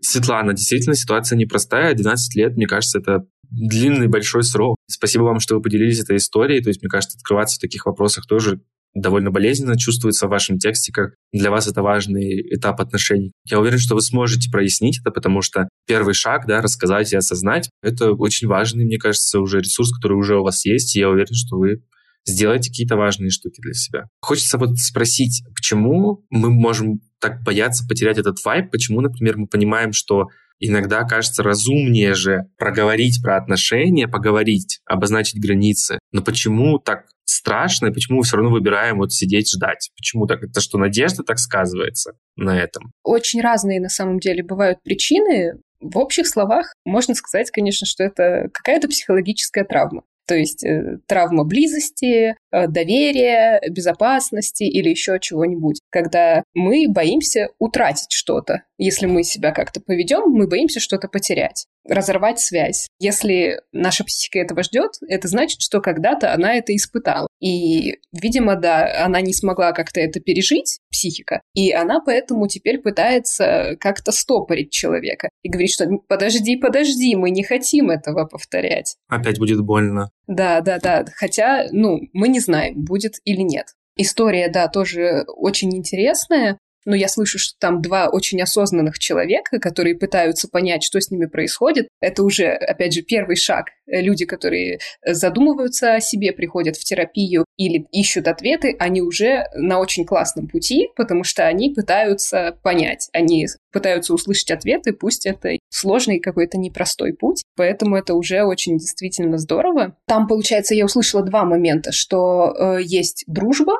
Светлана, 0.00 0.52
действительно 0.52 0.94
ситуация 0.94 1.36
непростая. 1.36 1.94
12 1.94 2.34
лет, 2.36 2.56
мне 2.56 2.66
кажется, 2.66 2.98
это 2.98 3.26
длинный 3.50 4.08
большой 4.08 4.42
срок. 4.42 4.76
Спасибо 4.88 5.22
вам, 5.22 5.40
что 5.40 5.56
вы 5.56 5.62
поделились 5.62 6.00
этой 6.00 6.16
историей. 6.16 6.62
То 6.62 6.68
есть, 6.68 6.82
мне 6.82 6.88
кажется, 6.88 7.16
открываться 7.16 7.56
в 7.56 7.60
таких 7.60 7.86
вопросах 7.86 8.26
тоже 8.26 8.60
довольно 8.94 9.30
болезненно 9.30 9.78
чувствуется 9.78 10.26
в 10.26 10.30
вашем 10.30 10.58
тексте, 10.58 10.92
как 10.92 11.14
для 11.32 11.50
вас 11.50 11.66
это 11.68 11.82
важный 11.82 12.40
этап 12.54 12.80
отношений. 12.80 13.32
Я 13.48 13.60
уверен, 13.60 13.78
что 13.78 13.94
вы 13.94 14.00
сможете 14.00 14.50
прояснить 14.50 15.00
это, 15.00 15.10
потому 15.10 15.42
что 15.42 15.68
первый 15.86 16.14
шаг, 16.14 16.46
да, 16.46 16.60
рассказать 16.60 17.12
и 17.12 17.16
осознать, 17.16 17.68
это 17.82 18.12
очень 18.12 18.48
важный, 18.48 18.84
мне 18.84 18.98
кажется, 18.98 19.40
уже 19.40 19.60
ресурс, 19.60 19.92
который 19.92 20.14
уже 20.14 20.38
у 20.38 20.42
вас 20.42 20.64
есть, 20.64 20.96
и 20.96 21.00
я 21.00 21.10
уверен, 21.10 21.34
что 21.34 21.58
вы 21.58 21.82
сделаете 22.24 22.70
какие-то 22.70 22.96
важные 22.96 23.30
штуки 23.30 23.60
для 23.60 23.74
себя. 23.74 24.04
Хочется 24.20 24.58
вот 24.58 24.76
спросить, 24.78 25.42
почему 25.54 26.24
мы 26.30 26.50
можем 26.50 27.00
так 27.20 27.42
бояться 27.42 27.86
потерять 27.86 28.18
этот 28.18 28.42
вайб, 28.44 28.70
почему, 28.70 29.00
например, 29.00 29.36
мы 29.38 29.46
понимаем, 29.46 29.92
что 29.92 30.28
иногда 30.60 31.04
кажется 31.04 31.42
разумнее 31.42 32.14
же 32.14 32.46
проговорить 32.56 33.22
про 33.22 33.36
отношения, 33.36 34.08
поговорить, 34.08 34.80
обозначить 34.84 35.40
границы. 35.40 35.98
Но 36.12 36.22
почему 36.22 36.78
так 36.78 37.06
страшно, 37.24 37.88
и 37.88 37.92
почему 37.92 38.18
мы 38.18 38.24
все 38.24 38.36
равно 38.36 38.50
выбираем 38.50 38.98
вот 38.98 39.12
сидеть 39.12 39.50
ждать? 39.50 39.90
Почему 39.96 40.26
так? 40.26 40.42
Это 40.42 40.60
что, 40.60 40.78
надежда 40.78 41.22
так 41.22 41.38
сказывается 41.38 42.12
на 42.36 42.58
этом? 42.58 42.92
Очень 43.02 43.40
разные 43.40 43.80
на 43.80 43.88
самом 43.88 44.18
деле 44.18 44.42
бывают 44.42 44.82
причины. 44.82 45.54
В 45.80 45.96
общих 45.98 46.26
словах 46.26 46.72
можно 46.84 47.14
сказать, 47.14 47.50
конечно, 47.50 47.86
что 47.86 48.02
это 48.02 48.48
какая-то 48.52 48.88
психологическая 48.88 49.64
травма. 49.64 50.02
То 50.28 50.34
есть 50.36 50.62
э, 50.62 50.98
травма 51.06 51.44
близости, 51.44 52.36
э, 52.52 52.66
доверия, 52.68 53.60
безопасности 53.70 54.64
или 54.64 54.90
еще 54.90 55.18
чего-нибудь. 55.18 55.80
Когда 55.90 56.44
мы 56.54 56.86
боимся 56.88 57.48
утратить 57.58 58.12
что-то. 58.12 58.64
Если 58.76 59.06
мы 59.06 59.24
себя 59.24 59.52
как-то 59.52 59.80
поведем, 59.80 60.30
мы 60.30 60.46
боимся 60.46 60.80
что-то 60.80 61.08
потерять 61.08 61.66
разорвать 61.88 62.38
связь. 62.38 62.88
Если 62.98 63.62
наша 63.72 64.04
психика 64.04 64.40
этого 64.40 64.62
ждет, 64.62 64.92
это 65.08 65.26
значит, 65.26 65.62
что 65.62 65.80
когда-то 65.80 66.34
она 66.34 66.54
это 66.54 66.76
испытала. 66.76 67.27
И, 67.40 67.98
видимо, 68.12 68.56
да, 68.56 69.04
она 69.04 69.20
не 69.20 69.32
смогла 69.32 69.72
как-то 69.72 70.00
это 70.00 70.20
пережить, 70.20 70.80
психика, 70.90 71.42
и 71.54 71.72
она 71.72 72.00
поэтому 72.00 72.48
теперь 72.48 72.78
пытается 72.78 73.76
как-то 73.80 74.12
стопорить 74.12 74.70
человека 74.70 75.28
и 75.42 75.48
говорит, 75.48 75.70
что 75.70 75.88
подожди, 76.08 76.56
подожди, 76.56 77.14
мы 77.14 77.30
не 77.30 77.44
хотим 77.44 77.90
этого 77.90 78.24
повторять. 78.24 78.96
Опять 79.08 79.38
будет 79.38 79.60
больно. 79.60 80.10
Да, 80.26 80.60
да, 80.60 80.78
да. 80.78 81.04
Хотя, 81.14 81.68
ну, 81.70 82.00
мы 82.12 82.28
не 82.28 82.40
знаем, 82.40 82.84
будет 82.84 83.14
или 83.24 83.42
нет. 83.42 83.66
История, 83.96 84.48
да, 84.48 84.68
тоже 84.68 85.24
очень 85.26 85.76
интересная 85.76 86.58
но 86.88 86.96
я 86.96 87.06
слышу, 87.08 87.38
что 87.38 87.54
там 87.60 87.82
два 87.82 88.08
очень 88.08 88.40
осознанных 88.40 88.98
человека, 88.98 89.60
которые 89.60 89.94
пытаются 89.94 90.48
понять, 90.48 90.82
что 90.82 90.98
с 91.00 91.10
ними 91.10 91.26
происходит. 91.26 91.88
Это 92.00 92.22
уже, 92.22 92.46
опять 92.46 92.94
же, 92.94 93.02
первый 93.02 93.36
шаг. 93.36 93.66
Люди, 93.86 94.24
которые 94.24 94.78
задумываются 95.04 95.94
о 95.94 96.00
себе, 96.00 96.32
приходят 96.32 96.76
в 96.76 96.84
терапию 96.84 97.44
или 97.58 97.86
ищут 97.92 98.26
ответы, 98.26 98.74
они 98.78 99.02
уже 99.02 99.44
на 99.54 99.80
очень 99.80 100.06
классном 100.06 100.48
пути, 100.48 100.88
потому 100.96 101.24
что 101.24 101.46
они 101.46 101.70
пытаются 101.74 102.58
понять, 102.62 103.10
они 103.12 103.46
пытаются 103.70 104.14
услышать 104.14 104.50
ответы, 104.50 104.92
пусть 104.92 105.26
это 105.26 105.50
сложный 105.68 106.20
какой-то 106.20 106.56
непростой 106.58 107.12
путь, 107.12 107.42
поэтому 107.54 107.96
это 107.96 108.14
уже 108.14 108.44
очень 108.44 108.78
действительно 108.78 109.36
здорово. 109.36 109.94
Там, 110.06 110.26
получается, 110.26 110.74
я 110.74 110.86
услышала 110.86 111.22
два 111.22 111.44
момента, 111.44 111.92
что 111.92 112.54
э, 112.58 112.78
есть 112.82 113.24
дружба, 113.26 113.74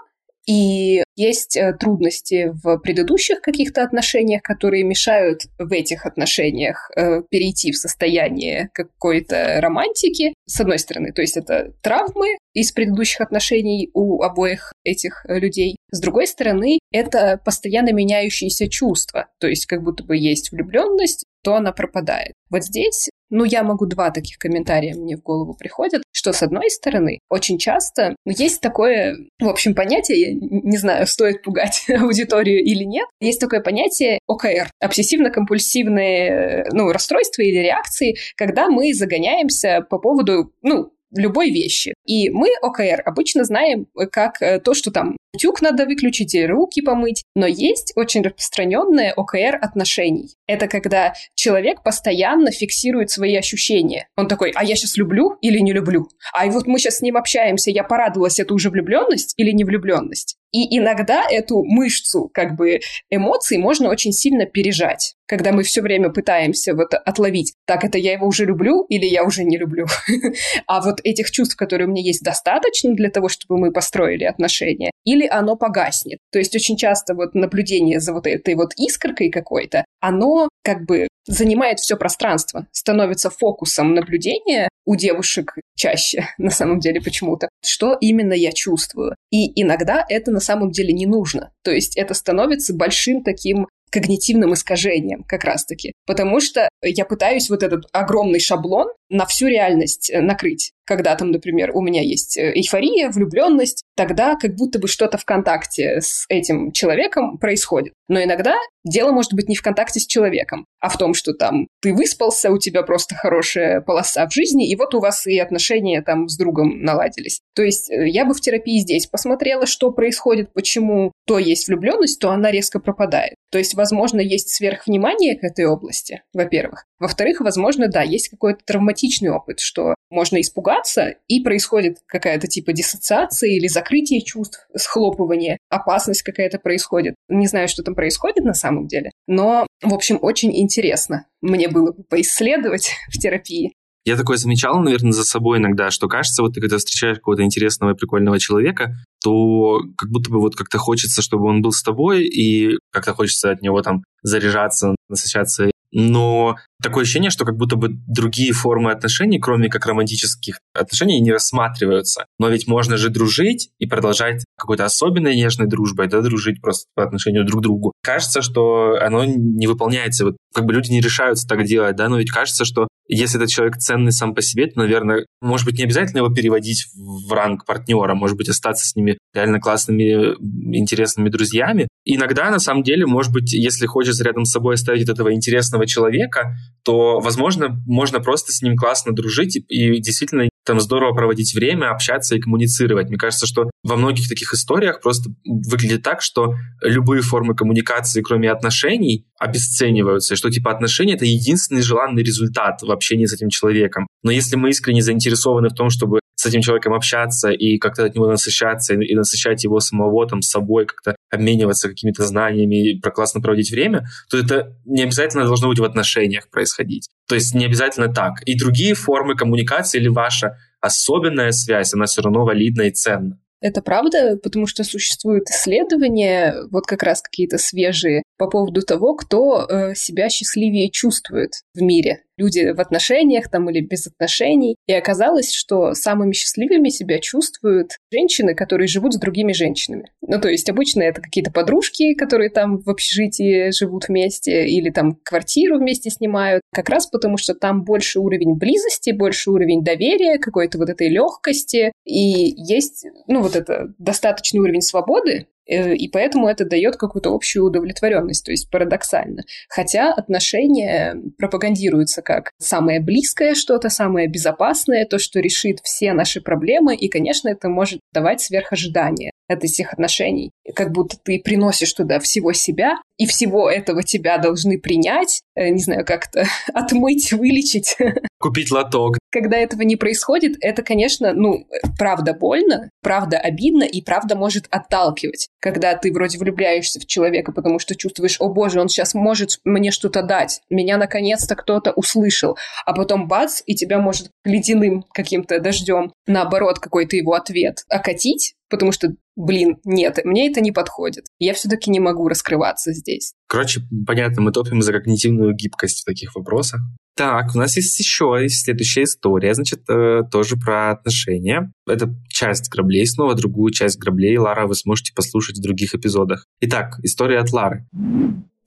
и 0.48 1.02
есть 1.14 1.58
э, 1.58 1.74
трудности 1.74 2.54
в 2.64 2.78
предыдущих 2.78 3.42
каких-то 3.42 3.82
отношениях, 3.82 4.40
которые 4.42 4.82
мешают 4.82 5.42
в 5.58 5.70
этих 5.72 6.06
отношениях 6.06 6.90
э, 6.96 7.20
перейти 7.28 7.70
в 7.70 7.76
состояние 7.76 8.70
какой-то 8.72 9.60
романтики, 9.60 10.32
с 10.48 10.60
одной 10.60 10.78
стороны. 10.78 11.12
То 11.12 11.22
есть 11.22 11.36
это 11.36 11.72
травмы 11.82 12.36
из 12.54 12.72
предыдущих 12.72 13.20
отношений 13.20 13.90
у 13.94 14.22
обоих 14.22 14.72
этих 14.84 15.24
людей. 15.28 15.76
С 15.92 16.00
другой 16.00 16.26
стороны, 16.26 16.78
это 16.92 17.40
постоянно 17.44 17.92
меняющиеся 17.92 18.68
чувства. 18.68 19.26
То 19.38 19.46
есть 19.46 19.66
как 19.66 19.82
будто 19.82 20.04
бы 20.04 20.16
есть 20.16 20.50
влюбленность, 20.50 21.24
то 21.42 21.54
она 21.54 21.72
пропадает. 21.72 22.34
Вот 22.50 22.64
здесь, 22.64 23.10
ну, 23.30 23.44
я 23.44 23.62
могу 23.62 23.86
два 23.86 24.10
таких 24.10 24.38
комментария 24.38 24.94
мне 24.94 25.16
в 25.16 25.22
голову 25.22 25.54
приходят, 25.54 26.02
что, 26.12 26.32
с 26.32 26.42
одной 26.42 26.70
стороны, 26.70 27.20
очень 27.28 27.58
часто 27.58 28.16
есть 28.24 28.60
такое, 28.60 29.16
в 29.38 29.48
общем, 29.48 29.74
понятие, 29.74 30.20
я 30.20 30.32
не 30.32 30.76
знаю, 30.76 31.06
стоит 31.06 31.42
пугать 31.42 31.86
аудиторию 32.00 32.62
или 32.64 32.84
нет, 32.84 33.06
есть 33.20 33.40
такое 33.40 33.60
понятие 33.60 34.18
ОКР, 34.26 34.70
обсессивно-компульсивные, 34.82 36.66
ну, 36.72 36.90
расстройства 36.90 37.42
или 37.42 37.58
реакции, 37.58 38.16
когда 38.36 38.68
мы 38.68 38.92
загоняемся 38.94 39.86
по 39.88 39.98
поводу, 39.98 40.37
ну, 40.62 40.92
любой 41.14 41.50
вещи. 41.50 41.94
И 42.04 42.30
мы 42.30 42.48
ОКР 42.62 43.02
обычно 43.04 43.44
знаем 43.44 43.86
как 44.12 44.42
э, 44.42 44.60
то, 44.60 44.74
что 44.74 44.90
там 44.90 45.16
утюг 45.34 45.62
надо 45.62 45.84
выключить 45.84 46.34
и 46.34 46.46
руки 46.46 46.82
помыть, 46.82 47.22
но 47.34 47.46
есть 47.46 47.92
очень 47.96 48.22
распространенное 48.22 49.12
ОКР 49.12 49.58
отношений. 49.60 50.34
Это 50.46 50.68
когда 50.68 51.14
человек 51.34 51.82
постоянно 51.82 52.50
фиксирует 52.50 53.10
свои 53.10 53.36
ощущения. 53.36 54.08
Он 54.16 54.28
такой, 54.28 54.52
а 54.54 54.64
я 54.64 54.74
сейчас 54.76 54.96
люблю 54.96 55.36
или 55.40 55.58
не 55.58 55.72
люблю? 55.72 56.08
А 56.32 56.46
вот 56.46 56.66
мы 56.66 56.78
сейчас 56.78 56.98
с 56.98 57.02
ним 57.02 57.16
общаемся, 57.16 57.70
я 57.70 57.84
порадовалась, 57.84 58.38
это 58.38 58.54
уже 58.54 58.70
влюбленность 58.70 59.34
или 59.36 59.50
не 59.50 59.64
влюбленность? 59.64 60.37
И 60.52 60.78
иногда 60.78 61.24
эту 61.30 61.62
мышцу 61.64 62.30
как 62.32 62.56
бы 62.56 62.80
эмоций 63.10 63.58
можно 63.58 63.90
очень 63.90 64.12
сильно 64.12 64.46
пережать, 64.46 65.14
когда 65.26 65.52
мы 65.52 65.62
все 65.62 65.82
время 65.82 66.10
пытаемся 66.10 66.74
вот 66.74 66.94
отловить, 66.94 67.54
так 67.66 67.84
это 67.84 67.98
я 67.98 68.12
его 68.12 68.26
уже 68.26 68.46
люблю 68.46 68.84
или 68.88 69.04
я 69.04 69.24
уже 69.24 69.44
не 69.44 69.58
люблю. 69.58 69.86
А 70.66 70.80
вот 70.80 71.00
этих 71.04 71.30
чувств, 71.30 71.56
которые 71.56 71.86
у 71.86 71.90
меня 71.90 72.02
есть, 72.02 72.22
достаточно 72.22 72.94
для 72.94 73.10
того, 73.10 73.28
чтобы 73.28 73.58
мы 73.58 73.72
построили 73.72 74.24
отношения, 74.24 74.90
или 75.04 75.26
оно 75.26 75.56
погаснет. 75.56 76.18
То 76.32 76.38
есть 76.38 76.54
очень 76.54 76.76
часто 76.76 77.14
вот 77.14 77.34
наблюдение 77.34 78.00
за 78.00 78.12
вот 78.12 78.26
этой 78.26 78.54
вот 78.54 78.72
искоркой 78.76 79.30
какой-то, 79.30 79.84
оно 80.00 80.48
как 80.62 80.84
бы 80.86 81.08
занимает 81.26 81.78
все 81.78 81.96
пространство, 81.96 82.66
становится 82.72 83.30
фокусом 83.30 83.94
наблюдения 83.94 84.68
у 84.88 84.96
девушек 84.96 85.54
чаще, 85.76 86.28
на 86.38 86.50
самом 86.50 86.80
деле, 86.80 87.00
почему-то. 87.02 87.48
Что 87.62 87.96
именно 88.00 88.32
я 88.32 88.52
чувствую? 88.52 89.14
И 89.30 89.60
иногда 89.60 90.04
это 90.08 90.30
на 90.30 90.40
самом 90.40 90.70
деле 90.70 90.94
не 90.94 91.04
нужно. 91.04 91.52
То 91.62 91.70
есть 91.70 91.98
это 91.98 92.14
становится 92.14 92.74
большим 92.74 93.22
таким 93.22 93.68
когнитивным 93.90 94.54
искажением 94.54 95.24
как 95.24 95.44
раз-таки. 95.44 95.92
Потому 96.06 96.40
что 96.40 96.68
я 96.82 97.04
пытаюсь 97.04 97.50
вот 97.50 97.62
этот 97.62 97.84
огромный 97.92 98.40
шаблон 98.40 98.88
на 99.10 99.26
всю 99.26 99.46
реальность 99.46 100.10
э, 100.10 100.20
накрыть. 100.20 100.72
Когда 100.88 101.14
там, 101.16 101.32
например, 101.32 101.72
у 101.74 101.82
меня 101.82 102.00
есть 102.00 102.38
э, 102.38 102.50
эйфория, 102.54 103.10
влюбленность, 103.10 103.84
тогда 103.94 104.36
как 104.36 104.54
будто 104.54 104.78
бы 104.78 104.88
что-то 104.88 105.18
в 105.18 105.26
контакте 105.26 106.00
с 106.00 106.24
этим 106.30 106.72
человеком 106.72 107.36
происходит. 107.36 107.92
Но 108.08 108.22
иногда 108.22 108.56
дело 108.84 109.12
может 109.12 109.34
быть 109.34 109.50
не 109.50 109.54
в 109.54 109.60
контакте 109.60 110.00
с 110.00 110.06
человеком, 110.06 110.64
а 110.80 110.88
в 110.88 110.96
том, 110.96 111.12
что 111.12 111.34
там 111.34 111.66
ты 111.82 111.92
выспался, 111.92 112.50
у 112.50 112.58
тебя 112.58 112.82
просто 112.84 113.14
хорошая 113.14 113.82
полоса 113.82 114.26
в 114.26 114.32
жизни, 114.32 114.70
и 114.70 114.76
вот 114.76 114.94
у 114.94 115.00
вас 115.00 115.26
и 115.26 115.38
отношения 115.38 116.00
там 116.00 116.26
с 116.26 116.38
другом 116.38 116.80
наладились. 116.82 117.40
То 117.54 117.62
есть 117.62 117.90
э, 117.90 118.08
я 118.08 118.24
бы 118.24 118.32
в 118.32 118.40
терапии 118.40 118.78
здесь 118.78 119.06
посмотрела, 119.06 119.66
что 119.66 119.90
происходит, 119.92 120.54
почему 120.54 121.12
то 121.26 121.38
есть 121.38 121.68
влюбленность, 121.68 122.18
то 122.18 122.30
она 122.30 122.50
резко 122.50 122.80
пропадает. 122.80 123.34
То 123.50 123.58
есть, 123.58 123.74
возможно, 123.74 124.20
есть 124.20 124.50
сверхвнимание 124.50 125.36
к 125.36 125.44
этой 125.44 125.66
области, 125.66 126.22
во-первых. 126.32 126.84
Во-вторых, 126.98 127.40
возможно, 127.40 127.88
да, 127.88 128.02
есть 128.02 128.28
какой-то 128.28 128.60
травматичный 128.64 129.30
опыт, 129.30 129.60
что 129.60 129.94
можно 130.10 130.40
испугаться, 130.40 131.14
и 131.28 131.40
происходит 131.40 131.98
какая-то 132.06 132.46
типа 132.46 132.72
диссоциация 132.72 133.50
или 133.50 133.66
закрытие 133.68 134.22
чувств, 134.22 134.66
схлопывание, 134.74 135.58
опасность 135.68 136.22
какая-то 136.22 136.58
происходит. 136.58 137.14
Не 137.28 137.46
знаю, 137.46 137.68
что 137.68 137.82
там 137.82 137.94
происходит 137.94 138.44
на 138.44 138.54
самом 138.54 138.86
деле, 138.86 139.10
но, 139.26 139.66
в 139.82 139.94
общем, 139.94 140.18
очень 140.20 140.56
интересно 140.58 141.26
мне 141.40 141.68
было 141.68 141.92
бы 141.92 142.02
поисследовать 142.04 142.92
в 143.08 143.18
терапии. 143.18 143.72
Я 144.04 144.16
такое 144.16 144.38
замечал, 144.38 144.80
наверное, 144.80 145.12
за 145.12 145.24
собой 145.24 145.58
иногда, 145.58 145.90
что 145.90 146.08
кажется, 146.08 146.42
вот 146.42 146.54
ты 146.54 146.62
когда 146.62 146.78
встречаешь 146.78 147.18
какого-то 147.18 147.42
интересного 147.42 147.90
и 147.90 147.94
прикольного 147.94 148.38
человека, 148.38 148.94
то 149.22 149.80
как 149.98 150.10
будто 150.10 150.30
бы 150.30 150.40
вот 150.40 150.56
как-то 150.56 150.78
хочется, 150.78 151.20
чтобы 151.20 151.46
он 151.46 151.60
был 151.60 151.72
с 151.72 151.82
тобой, 151.82 152.24
и 152.24 152.78
как-то 152.90 153.12
хочется 153.12 153.50
от 153.50 153.60
него 153.60 153.82
там 153.82 154.02
заряжаться, 154.22 154.94
насыщаться 155.10 155.70
но 155.92 156.56
такое 156.82 157.02
ощущение, 157.02 157.30
что 157.30 157.44
как 157.44 157.56
будто 157.56 157.76
бы 157.76 157.88
другие 158.06 158.52
формы 158.52 158.90
отношений, 158.90 159.38
кроме 159.38 159.68
как 159.68 159.86
романтических 159.86 160.58
отношений, 160.74 161.20
не 161.20 161.32
рассматриваются. 161.32 162.26
Но 162.38 162.48
ведь 162.48 162.66
можно 162.66 162.96
же 162.96 163.08
дружить 163.08 163.70
и 163.78 163.86
продолжать 163.86 164.44
какой-то 164.56 164.84
особенной 164.84 165.36
нежной 165.36 165.66
дружбой, 165.66 166.08
да, 166.08 166.20
дружить 166.20 166.60
просто 166.60 166.86
по 166.94 167.04
отношению 167.04 167.44
друг 167.44 167.60
к 167.60 167.62
другу. 167.62 167.92
Кажется, 168.02 168.42
что 168.42 168.96
оно 169.00 169.24
не 169.24 169.66
выполняется. 169.66 170.26
Вот 170.26 170.36
как 170.54 170.66
бы 170.66 170.72
люди 170.72 170.90
не 170.90 171.00
решаются 171.00 171.46
так 171.46 171.64
делать, 171.64 171.96
да, 171.96 172.08
но 172.08 172.18
ведь 172.18 172.30
кажется, 172.30 172.64
что 172.64 172.88
если 173.08 173.38
этот 173.38 173.48
человек 173.48 173.78
ценный 173.78 174.12
сам 174.12 174.34
по 174.34 174.42
себе, 174.42 174.66
то, 174.66 174.78
наверное, 174.80 175.24
может 175.40 175.66
быть, 175.66 175.78
не 175.78 175.84
обязательно 175.84 176.18
его 176.18 176.28
переводить 176.28 176.86
в 176.94 177.32
ранг 177.32 177.64
партнера, 177.64 178.14
может 178.14 178.36
быть, 178.36 178.48
остаться 178.48 178.86
с 178.86 178.94
ними 178.94 179.18
реально 179.34 179.60
классными, 179.60 180.34
интересными 180.76 181.30
друзьями. 181.30 181.88
Иногда, 182.04 182.50
на 182.50 182.58
самом 182.58 182.82
деле, 182.82 183.06
может 183.06 183.32
быть, 183.32 183.52
если 183.52 183.86
хочется 183.86 184.24
рядом 184.24 184.44
с 184.44 184.50
собой 184.50 184.74
оставить 184.74 185.08
этого 185.08 185.32
интересного 185.32 185.77
человека, 185.86 186.56
то, 186.84 187.20
возможно, 187.20 187.82
можно 187.86 188.20
просто 188.20 188.52
с 188.52 188.62
ним 188.62 188.76
классно 188.76 189.12
дружить 189.12 189.56
и, 189.56 189.60
и 189.68 190.00
действительно 190.00 190.48
там 190.64 190.80
здорово 190.80 191.14
проводить 191.14 191.54
время, 191.54 191.90
общаться 191.90 192.36
и 192.36 192.40
коммуницировать. 192.40 193.08
Мне 193.08 193.16
кажется, 193.16 193.46
что 193.46 193.70
во 193.82 193.96
многих 193.96 194.28
таких 194.28 194.52
историях 194.52 195.00
просто 195.00 195.30
выглядит 195.44 196.02
так, 196.02 196.20
что 196.20 196.54
любые 196.82 197.22
формы 197.22 197.54
коммуникации, 197.54 198.20
кроме 198.20 198.50
отношений, 198.50 199.26
обесцениваются, 199.38 200.36
что 200.36 200.50
типа 200.50 200.70
отношения— 200.70 201.14
это 201.14 201.24
единственный 201.24 201.82
желанный 201.82 202.22
результат 202.22 202.82
в 202.82 202.90
общении 202.90 203.26
с 203.26 203.32
этим 203.32 203.48
человеком. 203.48 204.06
Но 204.22 204.30
если 204.30 204.56
мы 204.56 204.70
искренне 204.70 205.02
заинтересованы 205.02 205.70
в 205.70 205.74
том, 205.74 205.88
чтобы 205.90 206.20
с 206.38 206.46
этим 206.46 206.60
человеком 206.60 206.94
общаться 206.94 207.50
и 207.50 207.78
как-то 207.78 208.04
от 208.04 208.14
него 208.14 208.28
насыщаться, 208.28 208.94
и 208.94 209.14
насыщать 209.16 209.64
его 209.64 209.80
самого 209.80 210.24
там 210.28 210.40
собой, 210.40 210.86
как-то 210.86 211.16
обмениваться 211.30 211.88
какими-то 211.88 212.24
знаниями 212.24 212.92
и 212.92 213.00
классно 213.00 213.40
проводить 213.40 213.72
время, 213.72 214.06
то 214.30 214.38
это 214.38 214.76
не 214.84 215.02
обязательно 215.02 215.44
должно 215.44 215.68
быть 215.68 215.80
в 215.80 215.84
отношениях 215.84 216.48
происходить. 216.48 217.08
То 217.26 217.34
есть 217.34 217.56
не 217.56 217.64
обязательно 217.64 218.06
так. 218.06 218.40
И 218.46 218.56
другие 218.56 218.94
формы 218.94 219.34
коммуникации 219.34 219.98
или 219.98 220.06
ваша 220.06 220.56
особенная 220.80 221.50
связь, 221.50 221.92
она 221.92 222.06
все 222.06 222.22
равно 222.22 222.44
валидна 222.44 222.82
и 222.82 222.92
ценна. 222.92 223.40
Это 223.60 223.82
правда, 223.82 224.36
потому 224.40 224.68
что 224.68 224.84
существуют 224.84 225.48
исследования, 225.50 226.54
вот 226.70 226.86
как 226.86 227.02
раз 227.02 227.20
какие-то 227.20 227.58
свежие, 227.58 228.22
по 228.36 228.48
поводу 228.48 228.82
того, 228.82 229.16
кто 229.16 229.66
э, 229.68 229.94
себя 229.96 230.28
счастливее 230.28 230.88
чувствует 230.88 231.50
в 231.74 231.82
мире. 231.82 232.22
Люди 232.38 232.72
в 232.72 232.80
отношениях 232.80 233.50
там 233.50 233.68
или 233.70 233.80
без 233.80 234.06
отношений. 234.06 234.76
И 234.86 234.92
оказалось, 234.92 235.52
что 235.52 235.94
самыми 235.94 236.32
счастливыми 236.32 236.88
себя 236.88 237.18
чувствуют 237.18 237.98
женщины, 238.12 238.54
которые 238.54 238.88
живут 238.88 239.14
с 239.14 239.18
другими 239.18 239.52
женщинами. 239.52 240.10
Ну, 240.22 240.40
то 240.40 240.48
есть 240.48 240.68
обычно 240.70 241.02
это 241.02 241.20
какие-то 241.20 241.50
подружки, 241.50 242.14
которые 242.14 242.50
там 242.50 242.78
в 242.78 242.88
общежитии 242.88 243.70
живут 243.72 244.08
вместе 244.08 244.66
или 244.66 244.90
там 244.90 245.18
квартиру 245.24 245.78
вместе 245.78 246.10
снимают. 246.10 246.62
Как 246.72 246.88
раз 246.88 247.06
потому, 247.06 247.36
что 247.36 247.54
там 247.54 247.84
больше 247.84 248.20
уровень 248.20 248.54
близости, 248.56 249.10
больше 249.10 249.50
уровень 249.50 249.82
доверия, 249.82 250.38
какой-то 250.38 250.78
вот 250.78 250.88
этой 250.88 251.08
легкости. 251.08 251.92
И 252.04 252.54
есть, 252.56 253.06
ну, 253.26 253.42
вот 253.42 253.56
это 253.56 253.94
достаточный 253.98 254.60
уровень 254.60 254.82
свободы, 254.82 255.46
и 255.68 256.08
поэтому 256.08 256.48
это 256.48 256.64
дает 256.64 256.96
какую-то 256.96 257.32
общую 257.32 257.66
удовлетворенность, 257.66 258.44
то 258.44 258.50
есть 258.50 258.70
парадоксально. 258.70 259.42
Хотя 259.68 260.12
отношения 260.12 261.16
пропагандируются 261.36 262.22
как 262.22 262.52
самое 262.58 263.00
близкое 263.00 263.54
что-то, 263.54 263.90
самое 263.90 264.28
безопасное, 264.28 265.04
то, 265.04 265.18
что 265.18 265.40
решит 265.40 265.80
все 265.82 266.12
наши 266.12 266.40
проблемы, 266.40 266.96
и, 266.96 267.08
конечно, 267.08 267.48
это 267.48 267.68
может 267.68 268.00
давать 268.12 268.40
сверхожидания 268.40 269.32
от 269.48 269.64
этих 269.64 269.92
отношений. 269.92 270.50
Как 270.74 270.92
будто 270.92 271.16
ты 271.22 271.40
приносишь 271.42 271.92
туда 271.92 272.18
всего 272.20 272.52
себя, 272.52 272.98
и 273.18 273.26
всего 273.26 273.70
этого 273.70 274.02
тебя 274.02 274.38
должны 274.38 274.78
принять, 274.78 275.42
э, 275.54 275.70
не 275.70 275.82
знаю, 275.82 276.04
как-то 276.04 276.44
отмыть, 276.74 277.32
вылечить. 277.32 277.96
Купить 278.38 278.70
лоток. 278.70 279.18
Когда 279.30 279.56
этого 279.56 279.82
не 279.82 279.96
происходит, 279.96 280.56
это, 280.60 280.82
конечно, 280.82 281.32
ну, 281.32 281.66
правда 281.98 282.32
больно, 282.32 282.88
правда 283.02 283.36
обидно 283.38 283.82
и 283.82 284.00
правда 284.00 284.36
может 284.36 284.66
отталкивать. 284.70 285.48
Когда 285.60 285.94
ты 285.94 286.12
вроде 286.12 286.38
влюбляешься 286.38 287.00
в 287.00 287.06
человека, 287.06 287.52
потому 287.52 287.78
что 287.78 287.96
чувствуешь, 287.96 288.36
о 288.40 288.48
боже, 288.48 288.80
он 288.80 288.88
сейчас 288.88 289.14
может 289.14 289.58
мне 289.64 289.90
что-то 289.90 290.22
дать, 290.22 290.60
меня 290.70 290.96
наконец-то 290.96 291.56
кто-то 291.56 291.92
услышал, 291.92 292.56
а 292.86 292.92
потом 292.92 293.26
бац, 293.26 293.62
и 293.66 293.74
тебя 293.74 293.98
может 293.98 294.30
ледяным 294.44 295.04
каким-то 295.12 295.58
дождем, 295.60 296.12
наоборот, 296.26 296.78
какой-то 296.78 297.16
его 297.16 297.34
ответ 297.34 297.84
окатить, 297.88 298.54
потому 298.68 298.92
что, 298.92 299.14
блин, 299.38 299.76
нет, 299.84 300.18
мне 300.24 300.50
это 300.50 300.60
не 300.60 300.72
подходит. 300.72 301.24
Я 301.38 301.54
все-таки 301.54 301.90
не 301.90 302.00
могу 302.00 302.28
раскрываться 302.28 302.92
здесь. 302.92 303.34
Короче, 303.46 303.80
понятно, 304.06 304.42
мы 304.42 304.52
топим 304.52 304.82
за 304.82 304.92
когнитивную 304.92 305.54
гибкость 305.54 306.02
в 306.02 306.04
таких 306.04 306.34
вопросах. 306.34 306.80
Так, 307.16 307.54
у 307.54 307.58
нас 307.58 307.76
есть 307.76 307.98
еще 307.98 308.46
следующая 308.48 309.04
история, 309.04 309.54
значит, 309.54 309.80
э, 309.88 310.22
тоже 310.30 310.56
про 310.56 310.90
отношения. 310.90 311.72
Это 311.86 312.14
часть 312.28 312.68
граблей, 312.70 313.06
снова 313.06 313.34
другую 313.34 313.72
часть 313.72 313.98
граблей, 313.98 314.36
Лара, 314.36 314.66
вы 314.66 314.74
сможете 314.74 315.12
послушать 315.14 315.58
в 315.58 315.62
других 315.62 315.94
эпизодах. 315.94 316.46
Итак, 316.60 316.98
история 317.02 317.38
от 317.38 317.52
Лары. 317.52 317.86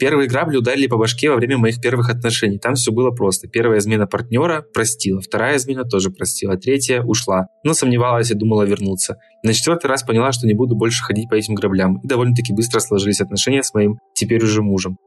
Первые 0.01 0.27
грабли 0.27 0.57
ударили 0.57 0.87
по 0.87 0.97
башке 0.97 1.29
во 1.29 1.35
время 1.35 1.59
моих 1.59 1.79
первых 1.79 2.09
отношений. 2.09 2.57
Там 2.57 2.73
все 2.73 2.91
было 2.91 3.11
просто. 3.11 3.47
Первая 3.47 3.77
измена 3.77 4.07
партнера 4.07 4.65
простила, 4.73 5.21
вторая 5.21 5.57
измена 5.57 5.83
тоже 5.83 6.09
простила, 6.09 6.57
третья 6.57 7.03
ушла. 7.03 7.49
Но 7.63 7.75
сомневалась 7.75 8.31
и 8.31 8.33
думала 8.33 8.63
вернуться. 8.63 9.17
На 9.43 9.53
четвертый 9.53 9.85
раз 9.85 10.01
поняла, 10.01 10.31
что 10.31 10.47
не 10.47 10.55
буду 10.61 10.75
больше 10.75 11.03
ходить 11.03 11.29
по 11.29 11.35
этим 11.35 11.55
граблям. 11.55 11.99
И 12.03 12.07
довольно-таки 12.07 12.53
быстро 12.53 12.79
сложились 12.79 13.21
отношения 13.21 13.63
с 13.63 13.73
моим 13.73 13.99
теперь 14.13 14.43
уже 14.43 14.61
мужем. 14.61 14.97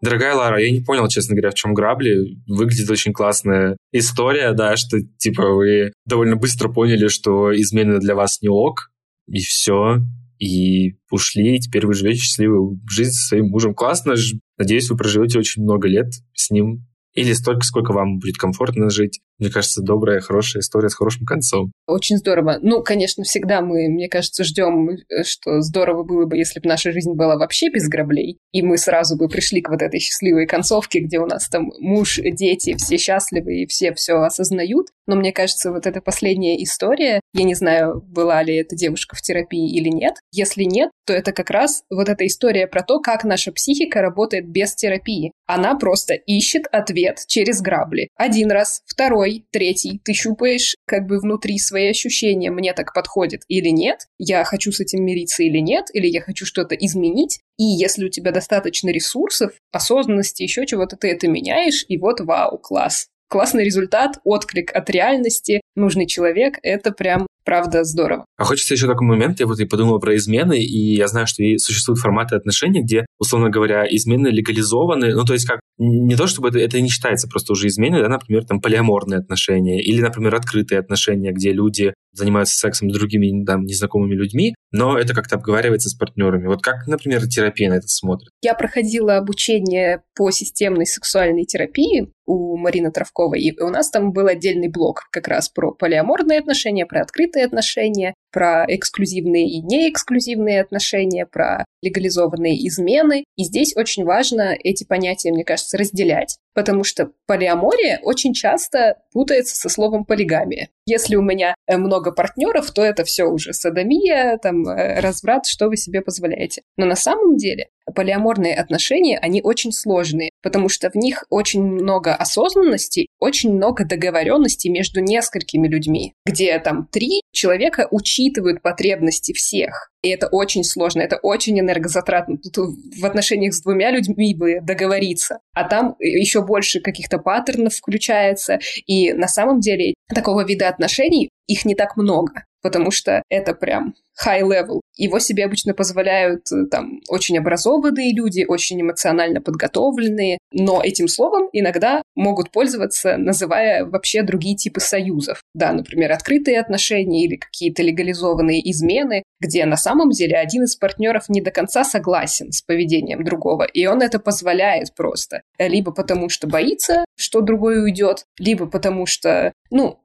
Дорогая 0.00 0.34
Лара, 0.34 0.62
я 0.62 0.70
не 0.70 0.80
понял, 0.80 1.08
честно 1.08 1.34
говоря, 1.34 1.50
в 1.50 1.54
чем 1.54 1.72
грабли. 1.72 2.36
Выглядит 2.46 2.90
очень 2.90 3.12
классная 3.12 3.76
история, 3.90 4.52
да, 4.52 4.76
что 4.76 4.98
типа 5.18 5.54
вы 5.54 5.92
довольно 6.04 6.36
быстро 6.36 6.68
поняли, 6.68 7.08
что 7.08 7.54
измены 7.54 7.98
для 8.00 8.14
вас 8.14 8.42
не 8.42 8.48
ок, 8.48 8.90
и 9.26 9.38
все 9.38 10.00
и 10.38 10.96
ушли, 11.10 11.56
и 11.56 11.60
теперь 11.60 11.86
вы 11.86 11.94
живете 11.94 12.20
счастливую 12.20 12.80
жизнь 12.90 13.12
со 13.12 13.28
своим 13.28 13.46
мужем. 13.46 13.74
Классно, 13.74 14.14
надеюсь, 14.58 14.90
вы 14.90 14.96
проживете 14.96 15.38
очень 15.38 15.62
много 15.62 15.88
лет 15.88 16.12
с 16.34 16.50
ним, 16.50 16.86
или 17.14 17.32
столько, 17.32 17.62
сколько 17.62 17.92
вам 17.92 18.18
будет 18.18 18.36
комфортно 18.36 18.90
жить. 18.90 19.20
Мне 19.38 19.50
кажется, 19.50 19.82
добрая, 19.82 20.20
хорошая 20.20 20.60
история 20.60 20.88
с 20.88 20.94
хорошим 20.94 21.26
концом. 21.26 21.72
Очень 21.86 22.18
здорово. 22.18 22.58
Ну, 22.62 22.82
конечно, 22.82 23.24
всегда 23.24 23.60
мы, 23.62 23.88
мне 23.88 24.08
кажется, 24.08 24.44
ждем, 24.44 24.90
э, 24.90 25.24
что 25.24 25.60
здорово 25.60 26.04
было 26.04 26.26
бы, 26.26 26.36
если 26.36 26.60
бы 26.60 26.68
наша 26.68 26.92
жизнь 26.92 27.12
была 27.14 27.36
вообще 27.36 27.68
без 27.70 27.88
граблей, 27.88 28.38
и 28.52 28.62
мы 28.62 28.78
сразу 28.78 29.16
бы 29.16 29.28
пришли 29.28 29.60
к 29.60 29.70
вот 29.70 29.82
этой 29.82 29.98
счастливой 29.98 30.46
концовке, 30.46 31.00
где 31.00 31.18
у 31.18 31.26
нас 31.26 31.48
там 31.48 31.70
муж, 31.80 32.20
дети, 32.22 32.76
все 32.76 32.96
счастливы 32.96 33.62
и 33.62 33.66
все 33.66 33.92
все 33.94 34.14
осознают. 34.14 34.88
Но 35.06 35.16
мне 35.16 35.32
кажется, 35.32 35.70
вот 35.70 35.86
эта 35.86 36.00
последняя 36.00 36.62
история, 36.62 37.20
я 37.34 37.44
не 37.44 37.54
знаю, 37.54 38.02
была 38.06 38.42
ли 38.42 38.56
эта 38.56 38.74
девушка 38.74 39.16
в 39.16 39.20
терапии 39.20 39.76
или 39.76 39.88
нет. 39.88 40.14
Если 40.32 40.62
нет, 40.64 40.90
то 41.06 41.12
это 41.12 41.32
как 41.32 41.50
раз 41.50 41.82
вот 41.90 42.08
эта 42.08 42.26
история 42.26 42.66
про 42.66 42.82
то, 42.82 43.00
как 43.00 43.24
наша 43.24 43.52
психика 43.52 44.00
работает 44.00 44.48
без 44.48 44.74
терапии. 44.74 45.32
Она 45.46 45.74
просто 45.74 46.14
ищет 46.14 46.66
ответ 46.72 47.18
через 47.26 47.60
грабли. 47.60 48.08
Один 48.16 48.50
раз, 48.50 48.80
второй, 48.86 49.23
второй, 49.24 49.44
третий, 49.50 50.00
ты 50.04 50.12
щупаешь 50.12 50.76
как 50.86 51.06
бы 51.06 51.18
внутри 51.18 51.58
свои 51.58 51.88
ощущения, 51.88 52.50
мне 52.50 52.72
так 52.72 52.92
подходит 52.92 53.42
или 53.48 53.68
нет, 53.68 54.00
я 54.18 54.44
хочу 54.44 54.72
с 54.72 54.80
этим 54.80 55.04
мириться 55.04 55.42
или 55.42 55.58
нет, 55.58 55.86
или 55.92 56.06
я 56.06 56.20
хочу 56.20 56.44
что-то 56.46 56.74
изменить, 56.74 57.40
и 57.58 57.64
если 57.64 58.06
у 58.06 58.08
тебя 58.08 58.30
достаточно 58.30 58.90
ресурсов, 58.90 59.52
осознанности, 59.72 60.42
еще 60.42 60.66
чего-то, 60.66 60.96
ты 60.96 61.08
это 61.08 61.28
меняешь, 61.28 61.84
и 61.88 61.98
вот 61.98 62.20
вау, 62.20 62.58
класс. 62.58 63.08
Классный 63.28 63.64
результат, 63.64 64.18
отклик 64.24 64.74
от 64.74 64.90
реальности, 64.90 65.60
нужный 65.74 66.06
человек, 66.06 66.58
это 66.62 66.92
прям 66.92 67.26
правда 67.44 67.84
здорово. 67.84 68.24
А 68.36 68.44
хочется 68.44 68.74
еще 68.74 68.86
такой 68.86 69.06
момент, 69.06 69.40
я 69.40 69.46
вот 69.46 69.60
и 69.60 69.64
подумал 69.64 70.00
про 70.00 70.16
измены, 70.16 70.58
и 70.62 70.96
я 70.96 71.08
знаю, 71.08 71.26
что 71.26 71.42
существуют 71.58 72.00
форматы 72.00 72.36
отношений, 72.36 72.82
где, 72.82 73.06
условно 73.18 73.50
говоря, 73.50 73.84
измены 73.88 74.28
легализованы, 74.28 75.14
ну, 75.14 75.24
то 75.24 75.32
есть 75.32 75.46
как, 75.46 75.60
не 75.78 76.16
то, 76.16 76.26
чтобы 76.26 76.48
это, 76.48 76.58
это 76.58 76.80
не 76.80 76.88
считается 76.88 77.28
просто 77.28 77.52
уже 77.52 77.68
изменой, 77.68 78.02
да, 78.02 78.08
например, 78.08 78.44
там 78.44 78.60
полиаморные 78.60 79.18
отношения, 79.18 79.82
или, 79.82 80.00
например, 80.00 80.34
открытые 80.34 80.78
отношения, 80.78 81.32
где 81.32 81.52
люди 81.52 81.94
занимаются 82.12 82.56
сексом 82.56 82.90
с 82.90 82.94
другими 82.94 83.44
там, 83.44 83.64
незнакомыми 83.64 84.14
людьми, 84.14 84.54
но 84.70 84.98
это 84.98 85.14
как-то 85.14 85.36
обговаривается 85.36 85.88
с 85.88 85.94
партнерами. 85.94 86.46
Вот 86.46 86.62
как, 86.62 86.86
например, 86.86 87.26
терапия 87.26 87.68
на 87.68 87.74
это 87.74 87.88
смотрит? 87.88 88.30
Я 88.40 88.54
проходила 88.54 89.16
обучение 89.16 90.02
по 90.14 90.30
системной 90.30 90.86
сексуальной 90.86 91.44
терапии 91.44 92.12
у 92.26 92.56
Марины 92.56 92.90
Травковой, 92.90 93.40
и 93.40 93.60
у 93.60 93.68
нас 93.68 93.90
там 93.90 94.12
был 94.12 94.26
отдельный 94.26 94.68
блок 94.68 95.02
как 95.10 95.28
раз 95.28 95.48
про 95.48 95.72
полиаморные 95.72 96.38
отношения, 96.38 96.86
про 96.86 97.02
открытые 97.02 97.33
отношения, 97.42 98.14
про 98.32 98.64
эксклюзивные 98.68 99.48
и 99.48 99.60
неэксклюзивные 99.60 100.60
отношения, 100.60 101.26
про 101.26 101.64
легализованные 101.82 102.66
измены. 102.68 103.24
И 103.36 103.44
здесь 103.44 103.76
очень 103.76 104.04
важно 104.04 104.56
эти 104.58 104.84
понятия, 104.84 105.30
мне 105.30 105.44
кажется, 105.44 105.78
разделять, 105.78 106.38
потому 106.54 106.84
что 106.84 107.10
полиамория 107.26 108.00
очень 108.02 108.32
часто 108.32 108.98
путается 109.12 109.56
со 109.56 109.68
словом 109.68 110.04
полигамия. 110.04 110.68
Если 110.86 111.16
у 111.16 111.22
меня 111.22 111.54
э, 111.66 111.76
много 111.76 112.12
партнеров, 112.12 112.70
то 112.70 112.82
это 112.82 113.04
все 113.04 113.24
уже 113.24 113.52
садомия, 113.52 114.38
там, 114.38 114.66
э, 114.68 115.00
разврат, 115.00 115.46
что 115.46 115.68
вы 115.68 115.76
себе 115.76 116.00
позволяете. 116.00 116.62
Но 116.76 116.86
на 116.86 116.96
самом 116.96 117.36
деле 117.36 117.68
полиаморные 117.94 118.54
отношения, 118.54 119.18
они 119.18 119.42
очень 119.42 119.72
сложные, 119.72 120.30
потому 120.42 120.68
что 120.68 120.90
в 120.90 120.94
них 120.94 121.24
очень 121.30 121.62
много 121.62 122.14
осознанности, 122.14 123.08
очень 123.18 123.54
много 123.54 123.84
договоренности 123.84 124.68
между 124.68 125.00
несколькими 125.00 125.68
людьми, 125.68 126.14
где 126.24 126.58
там 126.58 126.88
три 126.90 127.20
человека 127.32 127.88
учитывают 127.90 128.62
потребности 128.62 129.32
всех. 129.32 129.90
И 130.04 130.08
это 130.10 130.28
очень 130.28 130.64
сложно, 130.64 131.00
это 131.00 131.16
очень 131.16 131.58
энергозатратно. 131.58 132.36
Тут 132.36 132.76
в 133.00 133.06
отношениях 133.06 133.54
с 133.54 133.62
двумя 133.62 133.90
людьми 133.90 134.34
бы 134.34 134.60
договориться. 134.60 135.38
А 135.54 135.64
там 135.66 135.96
еще 135.98 136.42
больше 136.42 136.80
каких-то 136.80 137.18
паттернов 137.18 137.74
включается. 137.74 138.58
И 138.86 139.14
на 139.14 139.28
самом 139.28 139.60
деле 139.60 139.94
такого 140.14 140.44
вида 140.44 140.68
отношений 140.68 141.30
их 141.46 141.64
не 141.64 141.74
так 141.74 141.96
много 141.96 142.44
потому 142.64 142.90
что 142.90 143.22
это 143.28 143.52
прям 143.52 143.94
high 144.26 144.40
level. 144.40 144.80
Его 144.96 145.18
себе 145.18 145.44
обычно 145.44 145.74
позволяют 145.74 146.50
э, 146.50 146.64
там 146.70 147.00
очень 147.08 147.36
образованные 147.36 148.14
люди, 148.14 148.46
очень 148.48 148.80
эмоционально 148.80 149.42
подготовленные, 149.42 150.38
но 150.50 150.80
этим 150.82 151.06
словом 151.06 151.50
иногда 151.52 152.00
могут 152.14 152.50
пользоваться, 152.50 153.18
называя 153.18 153.84
вообще 153.84 154.22
другие 154.22 154.56
типы 154.56 154.80
союзов. 154.80 155.42
Да, 155.52 155.72
например, 155.72 156.12
открытые 156.12 156.58
отношения 156.58 157.26
или 157.26 157.36
какие-то 157.36 157.82
легализованные 157.82 158.70
измены, 158.70 159.23
где 159.44 159.66
на 159.66 159.76
самом 159.76 160.10
деле 160.10 160.36
один 160.36 160.64
из 160.64 160.74
партнеров 160.74 161.28
не 161.28 161.42
до 161.42 161.50
конца 161.50 161.84
согласен 161.84 162.50
с 162.50 162.62
поведением 162.62 163.24
другого, 163.24 163.64
и 163.64 163.84
он 163.86 164.00
это 164.00 164.18
позволяет 164.18 164.94
просто. 164.94 165.42
Либо 165.58 165.92
потому 165.92 166.30
что 166.30 166.46
боится, 166.46 167.04
что 167.14 167.42
другой 167.42 167.82
уйдет, 167.82 168.24
либо 168.38 168.66
потому 168.66 169.04
что, 169.04 169.52
ну, 169.70 170.00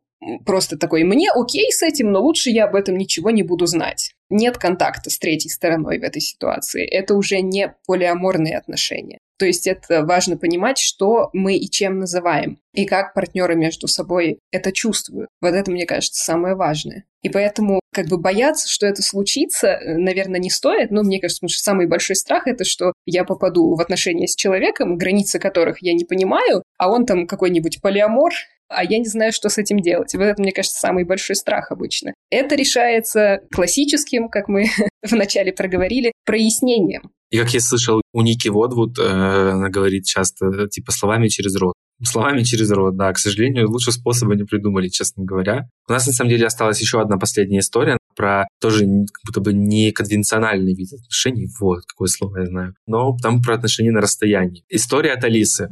просто 0.46 0.78
такой, 0.78 1.04
мне 1.04 1.30
окей 1.32 1.72
с 1.72 1.82
этим, 1.82 2.12
но 2.12 2.22
лучше 2.22 2.50
я 2.50 2.66
об 2.66 2.76
этом 2.76 2.98
ничего 2.98 3.32
не 3.32 3.44
буду 3.44 3.66
знать. 3.66 4.12
Нет 4.30 4.58
контакта 4.58 5.10
с 5.10 5.18
третьей 5.18 5.50
стороной 5.50 6.00
в 6.00 6.04
этой 6.04 6.22
ситуации. 6.22 6.86
Это 6.86 7.16
уже 7.16 7.42
не 7.42 7.74
полиаморные 7.88 8.58
отношения. 8.58 9.20
То 9.40 9.46
есть 9.46 9.68
это 9.68 10.04
важно 10.04 10.38
понимать, 10.38 10.78
что 10.78 11.30
мы 11.32 11.56
и 11.56 11.70
чем 11.70 12.00
называем, 12.00 12.60
и 12.74 12.86
как 12.86 13.14
партнеры 13.14 13.56
между 13.56 13.88
собой 13.88 14.40
это 14.52 14.74
чувствуют. 14.74 15.30
Вот 15.42 15.54
это, 15.54 15.72
мне 15.72 15.86
кажется, 15.86 16.22
самое 16.22 16.56
важное. 16.56 17.06
И 17.22 17.30
поэтому 17.30 17.80
как 17.94 18.08
бы 18.08 18.18
бояться, 18.18 18.68
что 18.70 18.86
это 18.86 19.02
случится, 19.02 19.68
э, 19.68 19.98
наверное, 19.98 20.40
не 20.40 20.50
стоит. 20.50 20.92
Но 20.92 21.04
мне 21.04 21.20
кажется, 21.20 21.40
потому 21.40 21.50
что 21.50 21.64
самый 21.64 21.88
большой 21.88 22.16
страх— 22.18 22.44
это 22.48 22.66
что 22.66 22.94
я 23.06 23.24
попаду 23.24 23.76
в 23.76 23.82
отношения 23.82 24.28
с 24.28 24.36
человеком, 24.36 24.98
границы 24.98 25.40
которых 25.40 25.82
я 25.82 25.94
не 25.94 26.04
понимаю, 26.04 26.64
а 26.78 26.92
он 26.92 27.06
там 27.06 27.26
какой-нибудь 27.26 27.82
полиамор, 27.82 28.34
а 28.68 28.84
я 28.84 29.00
не 29.00 29.08
знаю, 29.08 29.32
что 29.32 29.50
с 29.50 29.58
этим 29.58 29.80
делать. 29.80 30.14
Вот 30.14 30.24
это, 30.24 30.42
мне 30.42 30.52
кажется, 30.52 30.80
самый 30.80 31.04
большой 31.04 31.36
страх 31.36 31.72
обычно. 31.72 32.14
Это 32.30 32.56
решается 32.56 33.42
классическим, 33.52 34.30
как 34.30 34.48
мы 34.48 34.66
вначале 35.02 35.52
проговорили, 35.52 36.12
прояснением. 36.26 37.12
И 37.30 37.38
как 37.38 37.54
я 37.54 37.60
слышал, 37.60 38.02
у 38.12 38.22
Ники 38.22 38.48
Водвуд, 38.48 38.98
э, 38.98 39.52
она 39.52 39.70
говорит 39.70 40.06
часто, 40.06 40.68
типа, 40.68 40.92
словами 40.92 41.28
через 41.28 41.56
рот. 41.56 41.76
Словами 42.04 42.44
через 42.44 42.72
рот, 42.72 42.96
да. 42.96 43.14
К 43.14 43.20
сожалению, 43.20 43.70
лучше 43.70 43.92
способа 43.92 44.36
не 44.36 44.46
придумали, 44.46 44.88
честно 44.88 45.24
говоря. 45.24 45.68
У 45.88 45.92
нас, 45.92 46.08
на 46.08 46.14
самом 46.14 46.30
деле, 46.30 46.48
осталась 46.48 46.82
еще 46.82 47.02
одна 47.02 47.18
последняя 47.18 47.60
история 47.60 47.99
про 48.20 48.50
тоже 48.60 48.86
как 48.86 49.22
будто 49.26 49.40
бы 49.40 49.54
неконвенциональный 49.54 50.76
вид 50.76 50.92
отношений. 50.92 51.48
Вот, 51.62 51.86
какое 51.88 52.10
слово 52.10 52.40
я 52.40 52.46
знаю. 52.48 52.74
Но 52.86 53.16
там 53.16 53.42
про 53.42 53.56
отношения 53.56 53.92
на 53.92 54.02
расстоянии. 54.02 54.66
История 54.68 55.14
от 55.14 55.24
Алисы. 55.24 55.70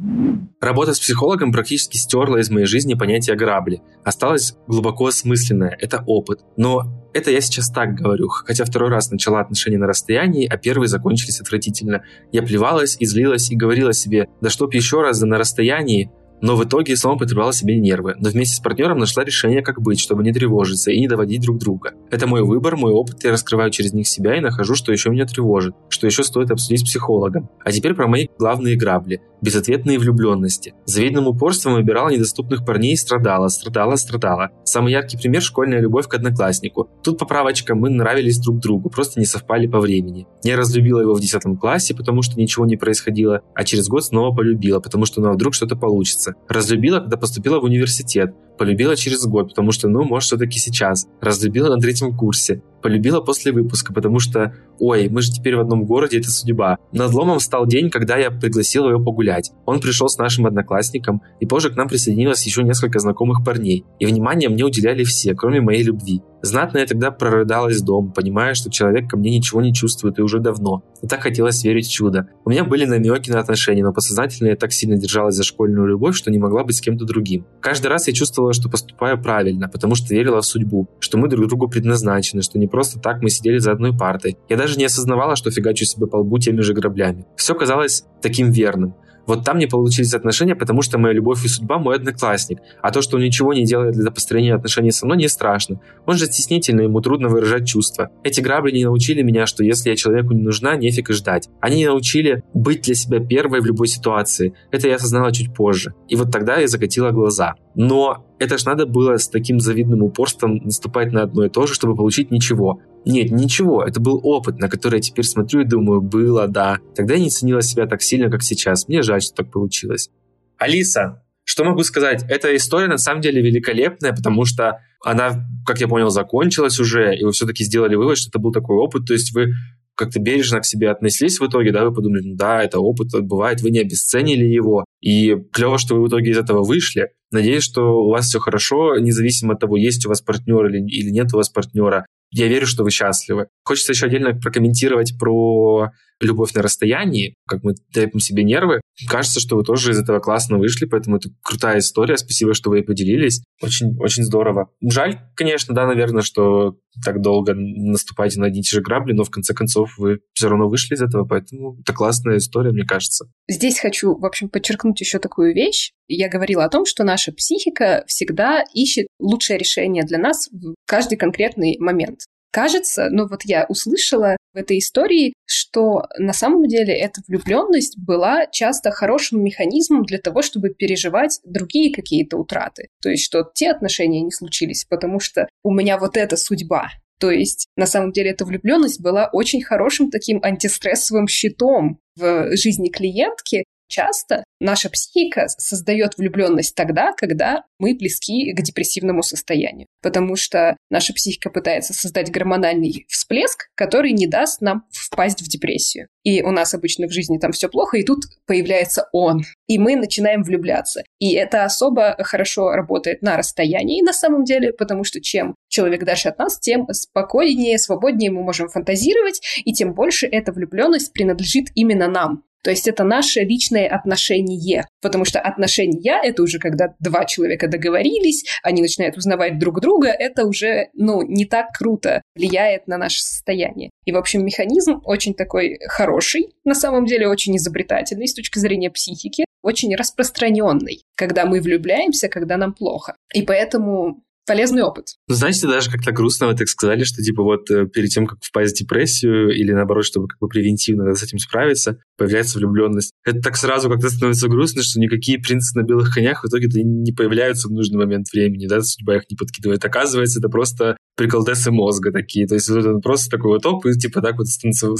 Работа 0.58 0.94
с 0.94 0.98
психологом 0.98 1.52
практически 1.52 1.98
стерла 1.98 2.40
из 2.40 2.48
моей 2.48 2.64
жизни 2.64 2.94
понятие 2.94 3.36
грабли. 3.36 3.82
Осталось 4.02 4.54
глубоко 4.66 5.08
осмысленное. 5.08 5.76
Это 5.78 6.02
опыт. 6.06 6.40
Но 6.56 7.10
это 7.12 7.30
я 7.30 7.40
сейчас 7.42 7.70
так 7.70 7.94
говорю, 7.94 8.28
хотя 8.28 8.64
второй 8.64 8.88
раз 8.90 9.10
начала 9.10 9.40
отношения 9.40 9.78
на 9.78 9.86
расстоянии, 9.86 10.46
а 10.46 10.56
первые 10.56 10.88
закончились 10.88 11.40
отвратительно. 11.40 12.02
Я 12.32 12.42
плевалась, 12.42 12.96
излилась 12.98 13.50
и 13.50 13.56
говорила 13.56 13.92
себе, 13.92 14.28
да 14.40 14.48
чтоб 14.48 14.72
еще 14.72 15.02
раз, 15.02 15.20
да 15.20 15.26
на 15.26 15.36
расстоянии, 15.36 16.10
но 16.40 16.56
в 16.56 16.64
итоге 16.64 16.96
снова 16.96 17.18
потребовала 17.18 17.52
себе 17.52 17.78
нервы, 17.78 18.14
но 18.18 18.30
вместе 18.30 18.56
с 18.56 18.60
партнером 18.60 18.98
нашла 18.98 19.24
решение, 19.24 19.62
как 19.62 19.80
быть, 19.80 20.00
чтобы 20.00 20.22
не 20.22 20.32
тревожиться 20.32 20.90
и 20.90 21.00
не 21.00 21.08
доводить 21.08 21.42
друг 21.42 21.58
друга. 21.58 21.92
Это 22.10 22.26
мой 22.26 22.42
выбор, 22.42 22.76
мой 22.76 22.92
опыт, 22.92 23.24
я 23.24 23.30
раскрываю 23.30 23.70
через 23.70 23.92
них 23.92 24.06
себя 24.06 24.36
и 24.36 24.40
нахожу, 24.40 24.74
что 24.74 24.92
еще 24.92 25.10
меня 25.10 25.26
тревожит, 25.26 25.74
что 25.88 26.06
еще 26.06 26.24
стоит 26.24 26.50
обсудить 26.50 26.80
с 26.80 26.84
психологом. 26.84 27.48
А 27.64 27.72
теперь 27.72 27.94
про 27.94 28.06
мои 28.06 28.28
главные 28.38 28.76
грабли 28.76 29.20
безответные 29.40 29.98
влюбленности. 29.98 30.74
Завидным 30.86 31.28
упорством 31.28 31.74
выбирала 31.74 32.08
недоступных 32.10 32.64
парней 32.64 32.94
и 32.94 32.96
страдала, 32.96 33.48
страдала, 33.48 33.96
страдала. 33.96 34.50
Самый 34.64 34.92
яркий 34.92 35.16
пример– 35.16 35.42
школьная 35.42 35.80
любовь 35.80 36.08
к 36.08 36.14
однокласснику. 36.14 36.88
Тут 37.02 37.18
поправочка, 37.18 37.74
мы 37.74 37.90
нравились 37.90 38.38
друг 38.38 38.58
другу, 38.58 38.90
просто 38.90 39.20
не 39.20 39.26
совпали 39.26 39.66
по 39.66 39.80
времени. 39.80 40.26
Я 40.42 40.56
разлюбила 40.56 41.00
его 41.00 41.14
в 41.14 41.20
10 41.20 41.58
классе, 41.60 41.94
потому 41.94 42.22
что 42.22 42.38
ничего 42.38 42.66
не 42.66 42.76
происходило, 42.76 43.42
а 43.54 43.64
через 43.64 43.88
год 43.88 44.04
снова 44.04 44.34
полюбила, 44.34 44.80
потому 44.80 45.04
что 45.04 45.20
ну 45.20 45.28
а 45.28 45.32
вдруг 45.32 45.54
что-то 45.54 45.76
получится. 45.76 46.34
Разлюбила, 46.48 47.00
когда 47.00 47.16
поступила 47.16 47.60
в 47.60 47.64
университет, 47.64 48.34
полюбила 48.58 48.96
через 48.96 49.24
год, 49.24 49.50
потому 49.50 49.72
что, 49.72 49.88
ну, 49.88 50.04
может, 50.04 50.26
все-таки 50.26 50.58
сейчас. 50.58 51.06
Разлюбила 51.20 51.74
на 51.74 51.80
третьем 51.80 52.16
курсе. 52.16 52.62
Полюбила 52.82 53.20
после 53.20 53.52
выпуска, 53.52 53.92
потому 53.92 54.18
что, 54.18 54.54
ой, 54.78 55.08
мы 55.08 55.22
же 55.22 55.32
теперь 55.32 55.56
в 55.56 55.60
одном 55.60 55.84
городе, 55.84 56.18
это 56.18 56.30
судьба. 56.30 56.78
Надломом 56.92 57.40
стал 57.40 57.66
день, 57.66 57.90
когда 57.90 58.16
я 58.16 58.30
пригласил 58.30 58.88
его 58.88 59.02
погулять. 59.02 59.52
Он 59.64 59.80
пришел 59.80 60.08
с 60.08 60.18
нашим 60.18 60.46
одноклассником, 60.46 61.22
и 61.40 61.46
позже 61.46 61.70
к 61.70 61.76
нам 61.76 61.88
присоединилось 61.88 62.44
еще 62.44 62.62
несколько 62.62 62.98
знакомых 62.98 63.44
парней. 63.44 63.84
И 63.98 64.06
внимание 64.06 64.48
мне 64.48 64.64
уделяли 64.64 65.04
все, 65.04 65.34
кроме 65.34 65.60
моей 65.60 65.82
любви. 65.82 66.22
Знатно 66.42 66.78
я 66.78 66.86
тогда 66.86 67.10
прорыдалась 67.10 67.80
дома, 67.82 68.12
понимая, 68.12 68.54
что 68.54 68.70
человек 68.70 69.10
ко 69.10 69.16
мне 69.16 69.36
ничего 69.36 69.60
не 69.60 69.74
чувствует 69.74 70.18
и 70.18 70.22
уже 70.22 70.38
давно. 70.38 70.84
И 71.02 71.06
так 71.06 71.22
хотелось 71.22 71.64
верить 71.64 71.86
в 71.86 71.92
чудо. 71.92 72.28
У 72.44 72.50
меня 72.50 72.64
были 72.64 72.84
намеки 72.84 73.30
на 73.30 73.40
отношения, 73.40 73.82
но 73.82 73.92
подсознательно 73.92 74.48
я 74.48 74.56
так 74.56 74.72
сильно 74.72 74.96
держалась 74.96 75.34
за 75.34 75.42
школьную 75.42 75.86
любовь, 75.86 76.16
что 76.16 76.30
не 76.30 76.38
могла 76.38 76.64
быть 76.64 76.76
с 76.76 76.80
кем-то 76.80 77.04
другим. 77.04 77.46
Каждый 77.60 77.88
раз 77.88 78.06
я 78.06 78.14
чувствовала, 78.14 78.52
что 78.52 78.68
поступаю 78.68 79.20
правильно, 79.20 79.68
потому 79.68 79.94
что 79.94 80.14
верила 80.14 80.40
в 80.40 80.46
судьбу, 80.46 80.88
что 81.00 81.18
мы 81.18 81.28
друг 81.28 81.48
другу 81.48 81.68
предназначены, 81.68 82.42
что 82.42 82.58
не 82.58 82.66
просто 82.66 83.00
так 83.00 83.22
мы 83.22 83.30
сидели 83.30 83.58
за 83.58 83.72
одной 83.72 83.96
партой. 83.96 84.36
Я 84.48 84.56
даже 84.56 84.78
не 84.78 84.84
осознавала, 84.84 85.36
что 85.36 85.50
фигачу 85.50 85.84
себе 85.84 86.06
по 86.06 86.16
лбу 86.16 86.38
теми 86.38 86.60
же 86.60 86.72
граблями. 86.72 87.26
Все 87.36 87.54
казалось 87.54 88.04
таким 88.22 88.50
верным. 88.50 88.94
Вот 89.28 89.44
там 89.44 89.58
не 89.58 89.66
получились 89.66 90.14
отношения, 90.14 90.56
потому 90.56 90.80
что 90.80 90.96
моя 90.96 91.12
любовь 91.12 91.44
и 91.44 91.48
судьба 91.48 91.78
мой 91.78 91.96
одноклассник. 91.96 92.60
А 92.80 92.90
то, 92.90 93.02
что 93.02 93.18
он 93.18 93.22
ничего 93.22 93.52
не 93.52 93.64
делает 93.64 93.94
для 93.94 94.10
построения 94.10 94.54
отношений 94.54 94.90
со 94.90 95.04
мной, 95.04 95.18
не 95.18 95.28
страшно. 95.28 95.80
Он 96.06 96.16
же 96.16 96.24
стеснительный, 96.24 96.84
ему 96.84 97.02
трудно 97.02 97.28
выражать 97.28 97.68
чувства. 97.68 98.08
Эти 98.24 98.40
грабли 98.40 98.72
не 98.72 98.84
научили 98.84 99.20
меня, 99.20 99.44
что 99.44 99.62
если 99.62 99.90
я 99.90 99.96
человеку 99.96 100.32
не 100.32 100.40
нужна, 100.40 100.76
нефиг 100.76 101.10
и 101.10 101.12
ждать. 101.12 101.50
Они 101.60 101.84
научили 101.84 102.42
быть 102.54 102.82
для 102.82 102.94
себя 102.94 103.20
первой 103.20 103.60
в 103.60 103.66
любой 103.66 103.88
ситуации. 103.88 104.54
Это 104.70 104.88
я 104.88 104.94
осознала 104.94 105.30
чуть 105.30 105.54
позже. 105.54 105.92
И 106.08 106.16
вот 106.16 106.32
тогда 106.32 106.56
я 106.56 106.66
закатила 106.66 107.10
глаза. 107.10 107.54
Но 107.74 108.24
это 108.38 108.56
ж 108.56 108.64
надо 108.64 108.86
было 108.86 109.18
с 109.18 109.28
таким 109.28 109.60
завидным 109.60 110.02
упорством 110.02 110.56
наступать 110.64 111.12
на 111.12 111.22
одно 111.22 111.44
и 111.44 111.48
то 111.50 111.66
же, 111.66 111.74
чтобы 111.74 111.94
получить 111.96 112.30
ничего. 112.30 112.80
Нет, 113.04 113.30
ничего, 113.30 113.84
это 113.84 114.00
был 114.00 114.20
опыт, 114.22 114.58
на 114.58 114.68
который 114.68 114.96
я 114.96 115.00
теперь 115.00 115.24
смотрю 115.24 115.60
и 115.60 115.64
думаю, 115.64 116.00
было, 116.00 116.46
да. 116.46 116.78
Тогда 116.94 117.14
я 117.14 117.20
не 117.20 117.30
ценила 117.30 117.62
себя 117.62 117.86
так 117.86 118.02
сильно, 118.02 118.30
как 118.30 118.42
сейчас. 118.42 118.88
Мне 118.88 119.02
жаль, 119.02 119.22
что 119.22 119.36
так 119.36 119.50
получилось. 119.50 120.10
Алиса, 120.58 121.22
что 121.44 121.64
могу 121.64 121.82
сказать? 121.84 122.24
Эта 122.28 122.54
история 122.54 122.88
на 122.88 122.98
самом 122.98 123.22
деле 123.22 123.40
великолепная, 123.40 124.12
потому 124.12 124.44
что 124.44 124.80
она, 125.02 125.46
как 125.64 125.80
я 125.80 125.88
понял, 125.88 126.10
закончилась 126.10 126.78
уже, 126.80 127.16
и 127.16 127.24
вы 127.24 127.32
все-таки 127.32 127.64
сделали 127.64 127.94
вывод, 127.94 128.18
что 128.18 128.28
это 128.28 128.38
был 128.38 128.52
такой 128.52 128.76
опыт, 128.76 129.06
то 129.06 129.14
есть 129.14 129.32
вы 129.32 129.52
как-то 129.94 130.20
бережно 130.20 130.60
к 130.60 130.64
себе 130.64 130.90
отнеслись 130.90 131.40
в 131.40 131.46
итоге, 131.46 131.72
да, 131.72 131.84
вы 131.84 131.92
подумали, 131.92 132.22
ну 132.22 132.36
да, 132.36 132.62
это 132.62 132.78
опыт, 132.78 133.08
бывает, 133.22 133.62
вы 133.62 133.70
не 133.70 133.80
обесценили 133.80 134.44
его, 134.44 134.84
и 135.00 135.36
клево, 135.52 135.78
что 135.78 135.96
вы 135.96 136.04
в 136.04 136.08
итоге 136.08 136.30
из 136.30 136.38
этого 136.38 136.62
вышли. 136.62 137.10
Надеюсь, 137.32 137.64
что 137.64 138.04
у 138.04 138.10
вас 138.10 138.26
все 138.26 138.38
хорошо, 138.38 138.96
независимо 138.98 139.54
от 139.54 139.60
того, 139.60 139.76
есть 139.76 140.06
у 140.06 140.08
вас 140.08 140.20
партнер 140.20 140.66
или, 140.66 140.78
или 140.86 141.10
нет 141.10 141.34
у 141.34 141.38
вас 141.38 141.48
партнера. 141.48 142.06
Я 142.30 142.48
верю, 142.48 142.66
что 142.66 142.84
вы 142.84 142.90
счастливы. 142.90 143.48
Хочется 143.62 143.92
еще 143.92 144.06
отдельно 144.06 144.34
прокомментировать 144.34 145.18
про 145.18 145.92
любовь 146.20 146.52
на 146.54 146.62
расстоянии, 146.62 147.34
как 147.46 147.62
мы 147.62 147.74
трепим 147.92 148.20
себе 148.20 148.44
нервы. 148.44 148.80
Кажется, 149.08 149.40
что 149.40 149.56
вы 149.56 149.64
тоже 149.64 149.92
из 149.92 150.00
этого 150.00 150.18
классно 150.18 150.58
вышли, 150.58 150.86
поэтому 150.86 151.16
это 151.16 151.30
крутая 151.42 151.78
история. 151.78 152.16
Спасибо, 152.16 152.54
что 152.54 152.70
вы 152.70 152.82
поделились. 152.82 153.42
Очень, 153.62 153.96
очень 153.98 154.24
здорово. 154.24 154.70
Жаль, 154.82 155.20
конечно, 155.36 155.74
да, 155.74 155.86
наверное, 155.86 156.22
что 156.22 156.76
так 157.04 157.20
долго 157.20 157.54
наступаете 157.54 158.40
на 158.40 158.46
одни 158.46 158.60
и 158.60 158.62
те 158.62 158.76
же 158.76 158.82
грабли, 158.82 159.12
но 159.12 159.24
в 159.24 159.30
конце 159.30 159.54
концов 159.54 159.96
вы 159.98 160.20
все 160.32 160.48
равно 160.48 160.68
вышли 160.68 160.94
из 160.94 161.02
этого, 161.02 161.24
поэтому 161.24 161.78
это 161.80 161.92
классная 161.92 162.38
история, 162.38 162.72
мне 162.72 162.84
кажется. 162.84 163.26
Здесь 163.48 163.78
хочу, 163.78 164.16
в 164.18 164.24
общем, 164.24 164.48
подчеркнуть 164.48 165.00
еще 165.00 165.18
такую 165.18 165.54
вещь. 165.54 165.92
Я 166.08 166.28
говорила 166.28 166.64
о 166.64 166.68
том, 166.68 166.86
что 166.86 167.04
наша 167.04 167.32
психика 167.32 168.04
всегда 168.06 168.64
ищет 168.74 169.06
лучшее 169.20 169.58
решение 169.58 170.04
для 170.04 170.18
нас 170.18 170.48
в 170.50 170.74
каждый 170.86 171.16
конкретный 171.16 171.76
момент. 171.78 172.20
Кажется, 172.50 173.08
ну 173.10 173.28
вот 173.28 173.42
я 173.44 173.66
услышала 173.68 174.36
в 174.54 174.56
этой 174.56 174.78
истории, 174.78 175.34
что 175.44 176.04
на 176.18 176.32
самом 176.32 176.66
деле 176.66 176.94
эта 176.94 177.20
влюбленность 177.28 177.98
была 177.98 178.46
часто 178.46 178.90
хорошим 178.90 179.42
механизмом 179.42 180.04
для 180.04 180.18
того, 180.18 180.42
чтобы 180.42 180.70
переживать 180.70 181.40
другие 181.44 181.94
какие-то 181.94 182.38
утраты. 182.38 182.88
То 183.02 183.10
есть, 183.10 183.24
что 183.24 183.48
те 183.54 183.70
отношения 183.70 184.22
не 184.22 184.30
случились, 184.30 184.84
потому 184.88 185.20
что 185.20 185.48
у 185.62 185.72
меня 185.72 185.98
вот 185.98 186.16
эта 186.16 186.36
судьба. 186.36 186.90
То 187.20 187.30
есть, 187.30 187.66
на 187.76 187.86
самом 187.86 188.12
деле, 188.12 188.30
эта 188.30 188.44
влюбленность 188.44 189.00
была 189.00 189.28
очень 189.32 189.62
хорошим 189.62 190.10
таким 190.10 190.40
антистрессовым 190.42 191.26
щитом 191.26 191.98
в 192.16 192.56
жизни 192.56 192.88
клиентки, 192.88 193.64
Часто 193.88 194.44
наша 194.60 194.90
психика 194.90 195.48
создает 195.48 196.18
влюбленность 196.18 196.74
тогда, 196.74 197.12
когда 197.16 197.64
мы 197.78 197.94
близки 197.94 198.52
к 198.52 198.60
депрессивному 198.60 199.22
состоянию, 199.22 199.86
потому 200.02 200.36
что 200.36 200.76
наша 200.90 201.14
психика 201.14 201.48
пытается 201.48 201.94
создать 201.94 202.30
гормональный 202.30 203.06
всплеск, 203.08 203.68
который 203.74 204.12
не 204.12 204.26
даст 204.26 204.60
нам 204.60 204.84
впасть 204.90 205.40
в 205.40 205.48
депрессию. 205.48 206.08
И 206.22 206.42
у 206.42 206.50
нас 206.50 206.74
обычно 206.74 207.06
в 207.06 207.12
жизни 207.12 207.38
там 207.38 207.52
все 207.52 207.70
плохо, 207.70 207.96
и 207.96 208.02
тут 208.02 208.24
появляется 208.46 209.08
он, 209.12 209.44
и 209.66 209.78
мы 209.78 209.96
начинаем 209.96 210.42
влюбляться. 210.42 211.02
И 211.18 211.32
это 211.32 211.64
особо 211.64 212.16
хорошо 212.18 212.72
работает 212.72 213.22
на 213.22 213.38
расстоянии 213.38 214.02
на 214.02 214.12
самом 214.12 214.44
деле, 214.44 214.74
потому 214.74 215.04
что 215.04 215.22
чем 215.22 215.54
человек 215.68 216.04
дальше 216.04 216.28
от 216.28 216.38
нас, 216.38 216.58
тем 216.58 216.86
спокойнее, 216.92 217.78
свободнее 217.78 218.30
мы 218.30 218.42
можем 218.42 218.68
фантазировать, 218.68 219.40
и 219.64 219.72
тем 219.72 219.94
больше 219.94 220.26
эта 220.26 220.52
влюбленность 220.52 221.12
принадлежит 221.14 221.68
именно 221.74 222.08
нам. 222.08 222.42
То 222.62 222.70
есть 222.70 222.88
это 222.88 223.04
наше 223.04 223.40
личное 223.40 223.88
отношение, 223.88 224.86
потому 225.00 225.24
что 225.24 225.40
отношения— 225.40 226.20
это 226.22 226.42
уже 226.42 226.58
когда 226.58 226.94
два 226.98 227.24
человека 227.24 227.68
договорились, 227.68 228.44
они 228.62 228.82
начинают 228.82 229.16
узнавать 229.16 229.58
друг 229.58 229.80
друга, 229.80 230.08
это 230.08 230.44
уже, 230.44 230.88
ну, 230.94 231.22
не 231.22 231.44
так 231.44 231.68
круто 231.76 232.22
влияет 232.34 232.86
на 232.88 232.98
наше 232.98 233.20
состояние. 233.20 233.90
И, 234.04 234.12
в 234.12 234.16
общем, 234.16 234.44
механизм 234.44 235.00
очень 235.04 235.34
такой 235.34 235.78
хороший, 235.86 236.48
на 236.64 236.74
самом 236.74 237.06
деле 237.06 237.28
очень 237.28 237.56
изобретательный 237.56 238.26
с 238.26 238.34
точки 238.34 238.58
зрения 238.58 238.90
психики, 238.90 239.44
очень 239.62 239.94
распространенный, 239.94 241.02
когда 241.16 241.44
мы 241.44 241.60
влюбляемся, 241.60 242.28
когда 242.28 242.56
нам 242.56 242.72
плохо. 242.72 243.16
И 243.34 243.42
поэтому 243.42 244.22
полезный 244.48 244.82
опыт. 244.82 245.14
Ну, 245.28 245.34
знаете, 245.34 245.68
даже 245.68 245.90
как-то 245.90 246.10
грустно 246.10 246.48
вы 246.48 246.54
так 246.54 246.68
сказали, 246.68 247.04
что 247.04 247.22
типа 247.22 247.42
вот 247.42 247.70
э, 247.70 247.86
перед 247.86 248.08
тем, 248.08 248.26
как 248.26 248.38
впасть 248.42 248.74
в 248.74 248.78
депрессию 248.78 249.50
или 249.50 249.72
наоборот, 249.72 250.04
чтобы 250.04 250.26
как 250.26 250.38
бы 250.40 250.48
превентивно 250.48 251.14
с 251.14 251.22
этим 251.22 251.38
справиться, 251.38 251.98
появляется 252.16 252.58
влюбленность. 252.58 253.12
Это 253.24 253.40
так 253.40 253.56
сразу 253.56 253.90
как-то 253.90 254.08
становится 254.08 254.48
грустно, 254.48 254.82
что 254.82 254.98
никакие 254.98 255.38
принцы 255.38 255.78
на 255.78 255.82
белых 255.82 256.12
конях 256.12 256.42
в 256.42 256.48
итоге 256.48 256.68
не 256.82 257.12
появляются 257.12 257.68
в 257.68 257.72
нужный 257.72 257.98
момент 257.98 258.26
времени, 258.32 258.66
да, 258.66 258.80
судьба 258.80 259.16
их 259.16 259.24
не 259.30 259.36
подкидывает. 259.36 259.84
Оказывается, 259.84 260.38
это 260.40 260.48
просто 260.48 260.96
приколдесы 261.16 261.70
мозга 261.70 262.10
такие. 262.10 262.46
То 262.46 262.54
есть 262.54 262.70
вот 262.70 262.86
он 262.86 263.02
просто 263.02 263.36
такой 263.36 263.52
вот 263.52 263.66
оп, 263.66 263.84
и 263.86 263.92
типа 263.92 264.22
так 264.22 264.38
вот 264.38 264.46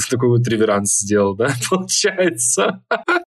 такой 0.09 0.29
вот 0.29 0.47
реверанс 0.47 0.99
сделал, 0.99 1.35
да, 1.35 1.53
получается. 1.69 2.83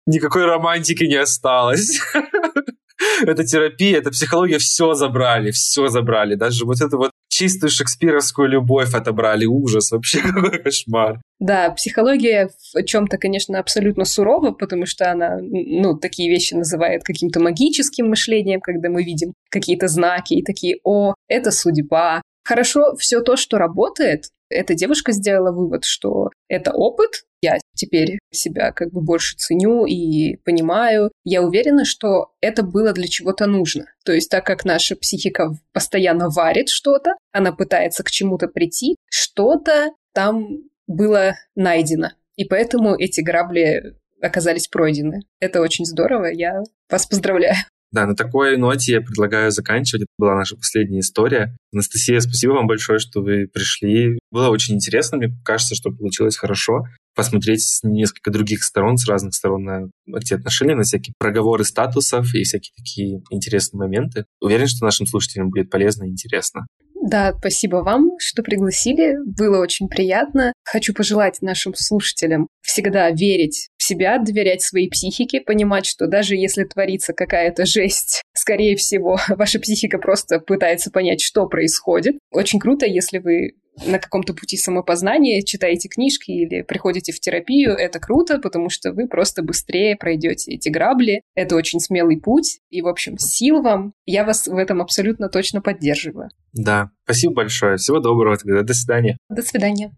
Никакой 0.05 0.45
романтики 0.45 1.05
не 1.05 1.15
осталось. 1.15 1.99
это 3.25 3.43
терапия, 3.43 3.97
это 3.97 4.11
психология, 4.11 4.57
все 4.57 4.93
забрали, 4.93 5.51
все 5.51 5.87
забрали. 5.87 6.35
Даже 6.35 6.65
вот 6.65 6.81
эту 6.81 6.97
вот 6.97 7.11
чистую 7.29 7.69
шекспировскую 7.69 8.49
любовь 8.49 8.93
отобрали. 8.93 9.45
Ужас, 9.45 9.91
вообще 9.91 10.19
какой 10.21 10.59
кошмар. 10.61 11.21
Да, 11.39 11.69
психология 11.71 12.49
в 12.73 12.83
чем-то, 12.83 13.17
конечно, 13.17 13.59
абсолютно 13.59 14.05
сурова, 14.05 14.51
потому 14.51 14.85
что 14.85 15.11
она, 15.11 15.37
ну, 15.41 15.97
такие 15.97 16.29
вещи 16.29 16.53
называет 16.53 17.03
каким-то 17.03 17.39
магическим 17.39 18.09
мышлением, 18.09 18.59
когда 18.59 18.89
мы 18.89 19.03
видим 19.03 19.33
какие-то 19.49 19.87
знаки 19.87 20.33
и 20.33 20.43
такие, 20.43 20.77
о, 20.83 21.13
это 21.27 21.51
судьба. 21.51 22.21
Хорошо, 22.43 22.95
все 22.97 23.21
то, 23.21 23.37
что 23.37 23.57
работает, 23.57 24.25
эта 24.49 24.73
девушка 24.73 25.11
сделала 25.11 25.51
вывод, 25.51 25.85
что 25.85 26.29
это 26.49 26.71
опыт, 26.73 27.23
я 27.41 27.57
теперь 27.73 28.19
себя 28.31 28.71
как 28.71 28.91
бы 28.91 29.01
больше 29.01 29.37
ценю 29.37 29.85
и 29.85 30.35
понимаю. 30.43 31.11
Я 31.23 31.41
уверена, 31.41 31.85
что 31.85 32.33
это 32.41 32.63
было 32.63 32.91
для 32.91 33.07
чего-то 33.07 33.45
нужно. 33.45 33.85
То 34.03 34.11
есть 34.11 34.29
так 34.29 34.45
как 34.45 34.65
наша 34.65 34.95
психика 34.95 35.51
постоянно 35.71 36.29
варит 36.29 36.67
что-то, 36.67 37.13
она 37.31 37.53
пытается 37.53 38.03
к 38.03 38.11
чему-то 38.11 38.47
прийти, 38.47 38.97
что-то 39.09 39.91
там 40.13 40.63
было 40.87 41.35
найдено. 41.55 42.09
И 42.35 42.43
поэтому 42.43 42.95
эти 42.95 43.21
грабли 43.21 43.95
оказались 44.21 44.67
пройдены. 44.67 45.21
Это 45.39 45.61
очень 45.61 45.85
здорово, 45.85 46.25
я 46.25 46.63
вас 46.89 47.05
поздравляю. 47.05 47.55
Да, 47.91 48.05
на 48.05 48.15
такой 48.15 48.57
ноте 48.57 48.93
я 48.93 49.01
предлагаю 49.01 49.51
заканчивать. 49.51 50.03
Это 50.03 50.11
была 50.17 50.35
наша 50.35 50.55
последняя 50.55 50.99
история. 50.99 51.55
Анастасия, 51.73 52.19
спасибо 52.19 52.51
вам 52.51 52.67
большое, 52.67 52.99
что 52.99 53.21
вы 53.21 53.47
пришли. 53.47 54.19
Было 54.31 54.49
очень 54.49 54.75
интересно. 54.75 55.17
Мне 55.17 55.35
кажется, 55.43 55.75
что 55.75 55.91
получилось 55.91 56.37
хорошо 56.37 56.83
посмотреть 57.15 57.63
с 57.63 57.83
несколько 57.83 58.31
других 58.31 58.63
сторон, 58.63 58.97
с 58.97 59.07
разных 59.07 59.33
сторон 59.33 59.63
на 59.63 59.89
эти 60.15 60.33
отношения, 60.33 60.75
на 60.75 60.83
всякие 60.83 61.13
проговоры 61.17 61.65
статусов 61.65 62.33
и 62.33 62.43
всякие 62.43 62.71
такие 62.77 63.21
интересные 63.31 63.79
моменты. 63.79 64.25
Уверен, 64.39 64.67
что 64.67 64.85
нашим 64.85 65.05
слушателям 65.05 65.49
будет 65.49 65.69
полезно 65.69 66.05
и 66.05 66.09
интересно. 66.09 66.65
Да, 67.01 67.33
спасибо 67.37 67.77
вам, 67.77 68.11
что 68.19 68.43
пригласили. 68.43 69.15
Было 69.37 69.59
очень 69.59 69.87
приятно. 69.87 70.53
Хочу 70.63 70.93
пожелать 70.93 71.41
нашим 71.41 71.73
слушателям 71.73 72.47
всегда 72.61 73.09
верить 73.09 73.69
себя, 73.89 74.17
доверять 74.19 74.61
своей 74.61 74.89
психике, 74.89 75.41
понимать, 75.41 75.85
что 75.85 76.07
даже 76.07 76.35
если 76.35 76.63
творится 76.63 77.13
какая-то 77.13 77.65
жесть, 77.65 78.21
скорее 78.33 78.75
всего, 78.75 79.19
ваша 79.29 79.59
психика 79.59 79.97
просто 79.97 80.39
пытается 80.39 80.91
понять, 80.91 81.21
что 81.21 81.47
происходит. 81.47 82.17
Очень 82.31 82.59
круто, 82.59 82.85
если 82.85 83.17
вы 83.17 83.53
на 83.85 83.97
каком-то 83.97 84.33
пути 84.33 84.57
самопознания, 84.57 85.41
читаете 85.41 85.87
книжки 85.87 86.31
или 86.31 86.63
приходите 86.63 87.13
в 87.13 87.19
терапию, 87.19 87.71
это 87.71 87.99
круто, 87.99 88.39
потому 88.39 88.69
что 88.69 88.91
вы 88.91 89.07
просто 89.07 89.41
быстрее 89.41 89.95
пройдете 89.95 90.51
эти 90.51 90.67
грабли. 90.67 91.21
Это 91.33 91.55
очень 91.55 91.79
смелый 91.79 92.19
путь. 92.19 92.59
И, 92.69 92.81
в 92.81 92.87
общем, 92.87 93.17
сил 93.17 93.61
вам. 93.61 93.93
Я 94.05 94.25
вас 94.25 94.47
в 94.47 94.57
этом 94.57 94.81
абсолютно 94.81 95.29
точно 95.29 95.61
поддерживаю. 95.61 96.29
Да, 96.51 96.91
спасибо 97.05 97.35
большое. 97.35 97.77
Всего 97.77 97.99
доброго 97.99 98.37
тогда. 98.37 98.63
До 98.63 98.73
свидания. 98.73 99.17
До 99.29 99.41
свидания. 99.41 99.91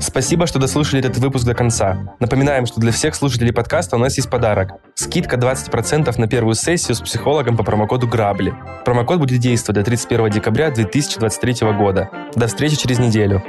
Спасибо, 0.00 0.46
что 0.46 0.58
дослушали 0.58 1.00
этот 1.00 1.18
выпуск 1.18 1.44
до 1.44 1.54
конца. 1.54 2.16
Напоминаем, 2.20 2.64
что 2.64 2.80
для 2.80 2.90
всех 2.90 3.14
слушателей 3.14 3.52
подкаста 3.52 3.96
у 3.96 3.98
нас 3.98 4.16
есть 4.16 4.30
подарок. 4.30 4.72
Скидка 4.94 5.36
20% 5.36 6.18
на 6.18 6.26
первую 6.26 6.54
сессию 6.54 6.94
с 6.94 7.00
психологом 7.00 7.56
по 7.56 7.64
промокоду 7.64 8.08
«Грабли». 8.08 8.54
Промокод 8.84 9.18
будет 9.18 9.40
действовать 9.40 9.78
до 9.78 9.84
31 9.84 10.30
декабря 10.30 10.70
2023 10.70 11.72
года. 11.72 12.08
До 12.34 12.46
встречи 12.46 12.76
через 12.76 12.98
неделю. 12.98 13.42